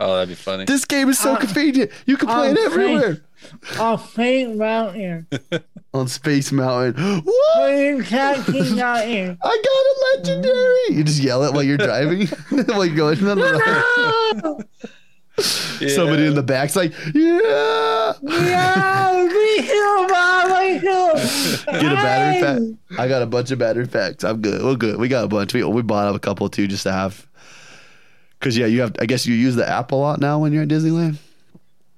Oh, 0.00 0.14
that'd 0.14 0.28
be 0.28 0.34
funny. 0.34 0.64
This 0.64 0.84
game 0.84 1.08
is 1.08 1.18
so 1.18 1.34
Uh, 1.34 1.38
convenient. 1.38 1.90
You 2.06 2.16
can 2.16 2.28
play 2.28 2.50
it 2.50 2.58
everywhere. 2.58 2.96
I'm 2.96 3.60
everywhere. 3.72 3.80
On 3.80 3.98
Pink 3.98 4.56
Mountain. 4.56 5.26
On 5.94 6.08
Space 6.08 6.50
Mountain. 6.52 7.22
What? 7.24 7.60
When 7.62 7.96
you 7.98 8.02
catching 8.02 8.54
Mountain. 8.76 9.38
I 9.42 9.62
got 9.62 10.26
a 10.26 10.30
legendary. 10.32 10.76
You 10.90 11.04
just 11.04 11.20
yell 11.22 11.44
it 11.44 11.52
while 11.54 11.62
you're 11.62 11.76
driving, 11.88 12.26
while 12.66 12.84
you're 12.84 12.96
going 12.96 13.18
on 13.26 13.38
the 13.38 14.64
ride. 15.36 15.40
Somebody 15.90 16.26
in 16.26 16.34
the 16.34 16.42
back's 16.42 16.76
like, 16.76 16.92
yeah. 17.14 18.12
Yeah, 18.22 19.28
me 19.28 19.66
too, 19.66 20.06
Mom. 20.08 20.50
Me 20.50 20.80
too. 20.80 21.72
Get 21.80 21.92
a 21.92 21.96
battery 21.96 22.40
pack. 22.42 22.98
I 23.00 23.08
got 23.08 23.22
a 23.22 23.26
bunch 23.26 23.50
of 23.50 23.58
battery 23.58 23.86
packs. 23.88 24.22
I'm 24.24 24.40
good. 24.40 24.62
We're 24.62 24.76
good. 24.76 24.98
We 24.98 25.08
got 25.08 25.24
a 25.24 25.28
bunch. 25.28 25.54
We 25.54 25.64
we 25.64 25.82
bought 25.82 26.06
up 26.06 26.14
a 26.14 26.20
couple 26.20 26.48
too 26.48 26.66
just 26.68 26.84
to 26.84 26.92
have. 26.92 27.26
Cause 28.40 28.56
yeah, 28.56 28.66
you 28.66 28.80
have. 28.82 28.94
I 29.00 29.06
guess 29.06 29.26
you 29.26 29.34
use 29.34 29.56
the 29.56 29.68
app 29.68 29.90
a 29.92 29.96
lot 29.96 30.20
now 30.20 30.38
when 30.38 30.52
you're 30.52 30.62
at 30.64 30.68
Disneyland. 30.68 31.16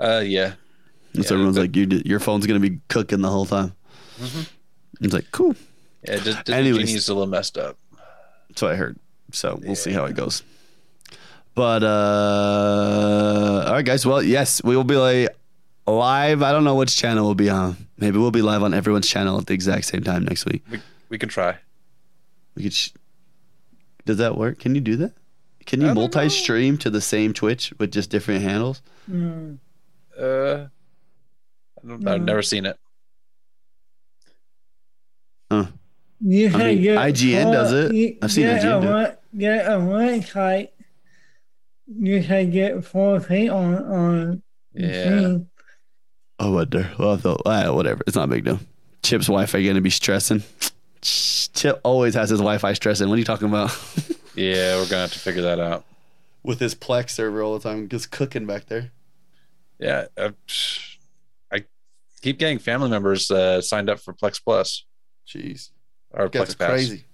Uh, 0.01 0.22
yeah. 0.24 0.53
And 1.14 1.24
so 1.24 1.34
Yeah, 1.34 1.38
everyone's 1.40 1.57
but- 1.57 1.62
like, 1.62 1.76
you, 1.76 2.03
your 2.05 2.20
phone's 2.20 2.47
gonna 2.47 2.61
be 2.61 2.78
cooking 2.88 3.20
the 3.20 3.30
whole 3.30 3.47
time. 3.47 3.74
It's 5.00 5.12
like 5.14 5.30
cool. 5.32 5.54
Yeah, 6.04 6.16
just 6.16 6.44
Disney 6.44 6.60
Anyways. 6.60 6.86
Genie's 6.88 7.08
a 7.08 7.14
little 7.14 7.26
messed 7.26 7.58
up. 7.58 7.76
That's 8.48 8.62
what 8.62 8.72
I 8.72 8.76
heard. 8.76 8.98
So 9.32 9.58
we'll 9.62 9.74
see 9.74 9.92
how 9.92 10.04
it 10.06 10.14
goes. 10.14 10.42
But 11.54 11.82
uh 11.82 13.64
all 13.66 13.72
right, 13.72 13.84
guys. 13.84 14.06
Well, 14.06 14.22
yes, 14.22 14.62
we 14.62 14.76
will 14.76 14.84
be 14.84 14.96
like 14.96 15.36
live. 15.86 16.42
I 16.42 16.52
don't 16.52 16.64
know 16.64 16.74
which 16.76 16.96
channel 16.96 17.24
we'll 17.26 17.34
be 17.34 17.50
on. 17.50 17.76
Maybe 17.98 18.18
we'll 18.18 18.30
be 18.30 18.42
live 18.42 18.62
on 18.62 18.74
everyone's 18.74 19.08
channel 19.08 19.38
at 19.38 19.46
the 19.46 19.54
exact 19.54 19.86
same 19.86 20.02
time 20.02 20.24
next 20.24 20.44
week. 20.46 20.62
We, 20.70 20.80
we 21.08 21.18
can 21.18 21.28
try. 21.28 21.56
We 22.54 22.64
could. 22.64 22.72
Sh- 22.74 22.90
Does 24.04 24.18
that 24.18 24.36
work? 24.36 24.58
Can 24.58 24.74
you 24.74 24.80
do 24.80 24.96
that? 24.96 25.12
Can 25.64 25.80
you 25.80 25.86
I 25.86 25.88
don't 25.88 25.94
know. 25.96 26.00
multi-stream 26.02 26.78
to 26.78 26.90
the 26.90 27.00
same 27.00 27.32
Twitch 27.32 27.72
with 27.78 27.90
just 27.90 28.08
different 28.10 28.42
handles? 28.42 28.82
Mm. 29.10 29.58
Uh, 30.18 30.22
I 30.24 31.86
don't, 31.88 32.06
I've 32.06 32.20
Mm. 32.20 32.24
never 32.24 32.42
seen 32.42 32.66
it. 32.66 32.78
Huh. 35.51 35.66
You 36.20 36.49
I 36.49 36.51
can 36.51 36.59
mean, 36.61 36.82
get 36.82 36.99
IGN 36.99 37.42
four- 37.44 37.53
does 37.53 37.72
it. 37.72 37.94
you- 37.94 38.16
I've 38.22 38.32
seen 38.32 38.47
get 38.47 38.62
IGN 38.62 38.78
a 38.78 38.80
do 38.80 38.86
it. 38.86 38.90
one- 38.90 39.12
Get 39.38 39.66
a 39.66 39.70
website. 39.78 40.68
You 41.86 42.22
can 42.22 42.51
get 42.51 42.74
4K 42.84 43.49
on 43.53 43.74
on 43.74 44.42
Yeah. 44.74 45.05
stream. 45.05 45.51
Oh, 46.38 46.53
what 46.53 46.70
there? 46.70 46.90
Well, 46.99 47.12
I 47.12 47.16
thought, 47.16 47.42
ah, 47.47 47.72
whatever. 47.72 48.03
It's 48.07 48.16
not 48.16 48.24
a 48.24 48.28
big 48.28 48.44
deal. 48.44 48.61
Chip's 49.03 49.26
Wi-Fi 49.26 49.64
gonna 49.66 49.80
be 49.80 49.90
stressing. 49.90 50.42
Chip 51.03 51.80
always 51.84 52.14
has 52.14 52.30
his 52.30 52.40
Wi-Fi 52.40 52.72
stressing. 52.72 53.09
What 53.09 53.14
are 53.14 53.18
you 53.18 53.24
talking 53.24 53.49
about? 53.49 53.70
Yeah, 54.34 54.76
we're 54.76 54.84
gonna 54.90 55.03
have 55.03 55.12
to 55.14 55.18
figure 55.18 55.40
that 55.42 55.59
out. 55.61 55.86
With 56.42 56.61
his 56.61 56.74
Plex 56.74 57.11
server 57.11 57.42
all 57.42 57.59
the 57.59 57.62
time, 57.66 57.88
just 57.88 58.11
cooking 58.11 58.44
back 58.47 58.66
there. 58.66 58.90
Yeah, 59.78 60.07
uh, 60.18 60.32
I 61.51 61.64
keep 62.20 62.38
getting 62.38 62.59
family 62.59 62.90
members 62.90 63.30
uh, 63.30 63.62
signed 63.62 63.88
up 63.88 63.99
for 63.99 64.12
Plex 64.12 64.38
Plus 64.44 64.84
Jeez, 65.27 65.70
or 66.11 66.29
guys 66.29 66.49
Plex 66.49 66.55
are 66.55 66.57
Pass. 66.59 66.70
crazy. 66.70 67.05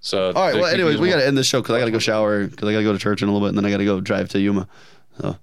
So 0.00 0.32
All 0.32 0.32
right. 0.32 0.54
Well, 0.54 0.66
anyways, 0.66 0.98
we 0.98 1.10
gotta 1.10 1.26
end 1.26 1.36
the 1.36 1.44
show 1.44 1.60
because 1.60 1.74
I 1.74 1.78
gotta 1.78 1.90
go 1.90 1.98
shower 1.98 2.46
because 2.46 2.68
I 2.68 2.72
gotta 2.72 2.84
go 2.84 2.92
to 2.92 2.98
church 2.98 3.22
in 3.22 3.28
a 3.28 3.32
little 3.32 3.46
bit, 3.46 3.50
and 3.50 3.58
then 3.58 3.64
I 3.66 3.70
gotta 3.70 3.84
go 3.84 4.00
drive 4.00 4.28
to 4.30 4.40
Yuma. 4.40 4.66
So 5.20 5.36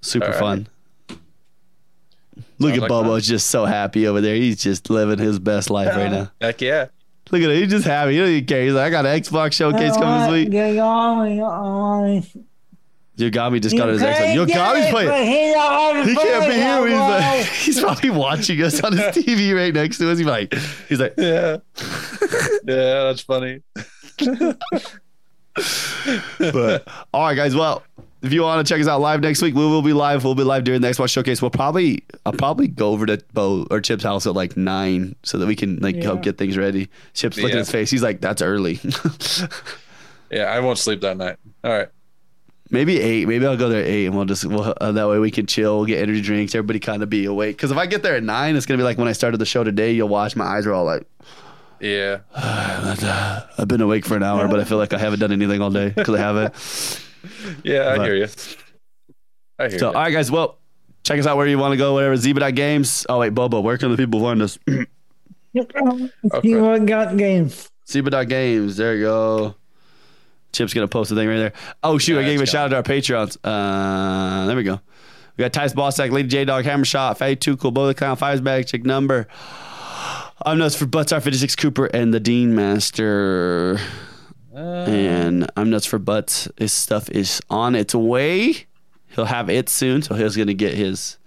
super 0.00 0.26
All 0.26 0.30
right. 0.32 0.40
fun. 0.40 0.68
Look 2.58 2.70
Sounds 2.70 2.78
at 2.78 2.80
like 2.82 2.88
Bobo; 2.88 3.10
fun. 3.10 3.20
Just 3.20 3.46
so 3.48 3.64
happy 3.64 4.06
over 4.06 4.20
there. 4.20 4.34
He's 4.34 4.62
just 4.62 4.90
living 4.90 5.18
his 5.18 5.38
best 5.38 5.70
life 5.70 5.94
right 5.94 6.10
now. 6.10 6.30
Heck 6.40 6.60
yeah. 6.60 6.86
Look 7.30 7.42
at 7.42 7.50
him; 7.50 7.56
he's 7.56 7.70
just 7.70 7.86
happy. 7.86 8.12
He 8.12 8.18
doesn't 8.18 8.34
even 8.34 8.46
care. 8.46 8.64
He's 8.64 8.74
like, 8.74 8.86
"I 8.86 8.90
got 8.90 9.06
an 9.06 9.20
Xbox 9.20 9.52
showcase 9.52 9.96
coming 9.96 10.20
this 10.20 10.30
week." 10.32 10.52
Get 13.18 13.36
on, 13.36 13.46
on. 13.46 13.52
Yogomi 13.52 13.62
just 13.62 13.76
got 13.76 13.88
his 13.88 14.02
Xbox. 14.02 14.34
Yogomi's 14.46 14.90
playing. 14.90 16.06
He 16.08 16.14
can't 16.14 16.46
be 16.48 16.54
here. 16.54 16.86
He's 16.86 16.98
like, 16.98 17.46
he's 17.64 17.80
probably 17.80 18.10
watching 18.10 18.62
us 18.62 18.82
on 18.82 18.92
his 18.92 19.00
TV 19.16 19.54
right 19.54 19.72
next 19.74 19.98
to 19.98 20.10
us. 20.10 20.18
He's 20.18 20.26
like, 20.26 20.52
he's 20.88 21.00
like, 21.00 21.14
Yeah. 21.16 21.58
yeah, 22.64 23.04
that's 23.04 23.20
funny. 23.22 23.62
but 26.38 26.88
all 27.12 27.22
right, 27.22 27.34
guys. 27.34 27.54
Well, 27.54 27.82
if 28.22 28.32
you 28.32 28.42
want 28.42 28.66
to 28.66 28.72
check 28.74 28.80
us 28.80 28.88
out 28.88 29.00
live 29.00 29.20
next 29.20 29.42
week, 29.42 29.54
we 29.54 29.60
will 29.64 29.82
be 29.82 29.92
live. 29.92 30.24
We'll 30.24 30.34
be 30.34 30.42
live 30.42 30.64
during 30.64 30.80
the 30.80 30.88
Xbox 30.88 31.10
showcase. 31.10 31.40
We'll 31.40 31.50
probably, 31.50 32.02
I'll 32.24 32.32
probably 32.32 32.68
go 32.68 32.90
over 32.90 33.06
to 33.06 33.22
Bo 33.32 33.66
or 33.70 33.80
Chip's 33.80 34.02
house 34.04 34.26
at 34.26 34.34
like 34.34 34.56
nine 34.56 35.14
so 35.22 35.38
that 35.38 35.46
we 35.46 35.54
can 35.56 35.76
like 35.76 35.96
help 35.96 36.22
get 36.22 36.36
things 36.38 36.56
ready. 36.56 36.88
Chip's 37.14 37.36
looking 37.36 37.50
Yeah. 37.50 37.56
at 37.56 37.58
his 37.60 37.70
face. 37.70 37.90
He's 37.90 38.02
like, 38.02 38.20
that's 38.20 38.42
early. 38.42 38.80
Yeah, 40.28 40.46
I 40.46 40.58
won't 40.58 40.76
sleep 40.76 41.02
that 41.02 41.16
night. 41.16 41.36
All 41.62 41.70
right. 41.70 41.86
Maybe 42.70 43.00
eight. 43.00 43.28
Maybe 43.28 43.46
I'll 43.46 43.56
go 43.56 43.68
there 43.68 43.80
at 43.82 43.86
eight, 43.88 44.06
and 44.06 44.16
we'll 44.16 44.24
just 44.24 44.44
we'll, 44.44 44.74
uh, 44.80 44.92
that 44.92 45.08
way 45.08 45.18
we 45.18 45.30
can 45.30 45.46
chill, 45.46 45.76
we'll 45.76 45.86
get 45.86 46.00
energy 46.02 46.20
drinks, 46.20 46.54
everybody 46.54 46.80
kind 46.80 47.02
of 47.02 47.08
be 47.08 47.24
awake. 47.26 47.56
Because 47.56 47.70
if 47.70 47.76
I 47.78 47.86
get 47.86 48.02
there 48.02 48.16
at 48.16 48.22
nine, 48.24 48.56
it's 48.56 48.66
gonna 48.66 48.78
be 48.78 48.84
like 48.84 48.98
when 48.98 49.06
I 49.08 49.12
started 49.12 49.38
the 49.38 49.46
show 49.46 49.62
today. 49.64 49.92
You'll 49.92 50.08
watch 50.08 50.34
my 50.36 50.44
eyes 50.44 50.66
are 50.66 50.72
all 50.72 50.84
like. 50.84 51.06
Yeah. 51.80 52.20
I've 53.58 53.68
been 53.68 53.80
awake 53.82 54.04
for 54.06 54.16
an 54.16 54.22
hour, 54.22 54.48
but 54.48 54.58
I 54.60 54.64
feel 54.64 54.78
like 54.78 54.92
I 54.92 54.98
haven't 54.98 55.20
done 55.20 55.30
anything 55.32 55.60
all 55.60 55.70
day 55.70 55.90
because 55.90 56.14
I 56.14 56.18
haven't. 56.18 57.02
Yeah, 57.64 57.90
I 57.90 57.96
But- 57.96 58.04
hear 58.06 58.14
you. 58.16 58.26
I 59.58 59.68
hear 59.68 59.78
So, 59.78 59.90
you. 59.90 59.96
all 59.96 60.02
right, 60.02 60.10
guys. 60.12 60.30
Well, 60.30 60.58
check 61.02 61.18
us 61.18 61.26
out 61.26 61.36
where 61.36 61.46
you 61.48 61.58
want 61.58 61.72
to 61.72 61.76
go, 61.76 61.94
whatever. 61.94 62.14
Zyba 62.14 62.54
Games. 62.54 63.04
Oh, 63.08 63.18
wait, 63.18 63.30
Bobo, 63.34 63.60
where 63.60 63.76
can 63.78 63.90
the 63.90 63.96
people 63.96 64.20
find 64.20 64.40
us? 64.42 64.58
You 65.52 66.62
what 66.62 66.86
got 66.86 67.16
games? 67.16 67.68
Zyba 67.88 68.28
Games. 68.28 68.76
There 68.76 68.94
you 68.96 69.04
go. 69.04 69.54
Chip's 70.52 70.72
going 70.72 70.86
to 70.86 70.90
post 70.90 71.10
the 71.10 71.16
thing 71.16 71.28
right 71.28 71.36
there. 71.36 71.52
Oh, 71.82 71.98
shoot. 71.98 72.18
I 72.18 72.22
gave 72.22 72.40
a 72.40 72.46
shout 72.46 72.66
out 72.66 72.68
to 72.68 72.76
our 72.76 72.82
Patreons. 72.82 73.36
Uh, 73.44 74.46
there 74.46 74.56
we 74.56 74.62
go. 74.62 74.80
We 75.36 75.42
got 75.42 75.52
Tice 75.52 75.74
Bossack, 75.74 76.10
Lady 76.10 76.28
J 76.28 76.46
Dog, 76.46 76.64
Hammer 76.64 76.86
Shot, 76.86 77.18
Fade 77.18 77.40
2, 77.40 77.58
Cool 77.58 77.70
Bullet 77.70 77.96
Clown, 77.96 78.16
Fives 78.16 78.40
Bag, 78.40 78.66
Chick 78.66 78.86
Number. 78.86 79.28
I'm 80.44 80.58
nuts 80.58 80.76
for 80.76 80.86
Butts 80.86 81.12
R56 81.12 81.56
Cooper 81.58 81.86
and 81.86 82.14
the 82.14 82.20
Dean 82.20 82.54
Master. 82.54 83.78
Uh, 84.54 84.84
and 84.84 85.50
I'm 85.56 85.68
nuts 85.68 85.84
for 85.84 85.98
butts. 85.98 86.48
His 86.56 86.72
stuff 86.72 87.10
is 87.10 87.42
on 87.50 87.74
its 87.74 87.94
way. 87.94 88.66
He'll 89.08 89.26
have 89.26 89.50
it 89.50 89.68
soon, 89.68 90.00
so 90.00 90.14
he's 90.14 90.36
gonna 90.36 90.54
get 90.54 90.74
his 90.74 91.18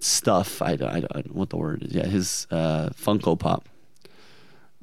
stuff. 0.00 0.60
I 0.60 0.76
don't, 0.76 0.90
I 0.90 1.00
don't, 1.00 1.16
I 1.16 1.22
don't 1.22 1.34
know 1.34 1.38
what 1.40 1.50
the 1.50 1.56
word 1.56 1.82
is. 1.82 1.94
Yeah, 1.94 2.06
his 2.06 2.46
uh, 2.50 2.90
Funko 2.90 3.38
Pop, 3.38 3.68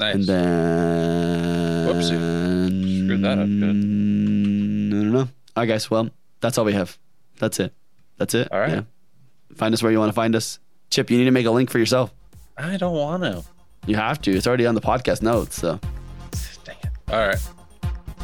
nice. 0.01 0.15
and 0.15 0.23
then 0.25 1.87
Whoopsie. 1.87 3.05
Screwed 3.05 3.21
that 3.21 3.39
up 3.39 3.47
good. 3.47 3.69
I 3.69 3.69
don't 3.69 5.11
know. 5.11 5.19
All 5.19 5.27
right, 5.57 5.65
guys. 5.65 5.89
Well, 5.89 6.09
that's 6.39 6.57
all 6.57 6.65
we 6.65 6.73
have. 6.73 6.97
That's 7.39 7.59
it. 7.59 7.73
That's 8.17 8.33
it. 8.33 8.51
All 8.51 8.59
right. 8.59 8.71
Yeah. 8.71 8.81
Find 9.55 9.73
us 9.73 9.81
where 9.81 9.91
you 9.91 9.99
want 9.99 10.09
to 10.09 10.13
find 10.13 10.35
us. 10.35 10.59
Chip, 10.89 11.09
you 11.09 11.17
need 11.17 11.25
to 11.25 11.31
make 11.31 11.45
a 11.45 11.51
link 11.51 11.69
for 11.69 11.79
yourself. 11.79 12.13
I 12.57 12.77
don't 12.77 12.95
want 12.95 13.23
to. 13.23 13.43
You 13.87 13.95
have 13.95 14.21
to. 14.21 14.31
It's 14.31 14.47
already 14.47 14.65
on 14.65 14.75
the 14.75 14.81
podcast 14.81 15.21
notes. 15.21 15.55
So. 15.55 15.79
Dang 16.63 16.75
it. 16.83 16.89
All 17.09 17.27
right. 17.27 17.39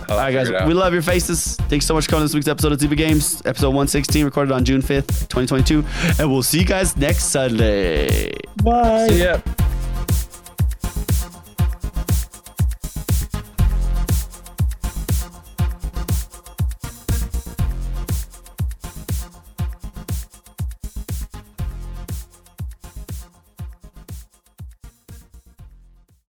All 0.09 0.17
right, 0.17 0.31
guys. 0.31 0.47
figure 0.47 0.59
it 0.59 0.61
out. 0.61 0.67
We 0.67 0.73
love 0.73 0.93
your 0.93 1.01
faces. 1.01 1.55
Thanks 1.67 1.85
so 1.85 1.93
much 1.93 2.05
for 2.05 2.11
coming 2.11 2.21
to 2.21 2.25
this 2.27 2.35
week's 2.35 2.47
episode 2.47 2.71
of 2.71 2.79
Zyba 2.79 2.95
Games, 2.95 3.41
episode 3.45 3.69
116, 3.69 4.23
recorded 4.23 4.53
on 4.53 4.63
June 4.63 4.81
5th, 4.81 5.27
2022. 5.27 5.83
And 6.19 6.31
we'll 6.31 6.43
see 6.43 6.59
you 6.59 6.65
guys 6.65 6.95
next 6.95 7.25
Sunday. 7.25 8.31
Bye. 8.63 9.07
See 9.09 9.23
ya. 9.23 9.41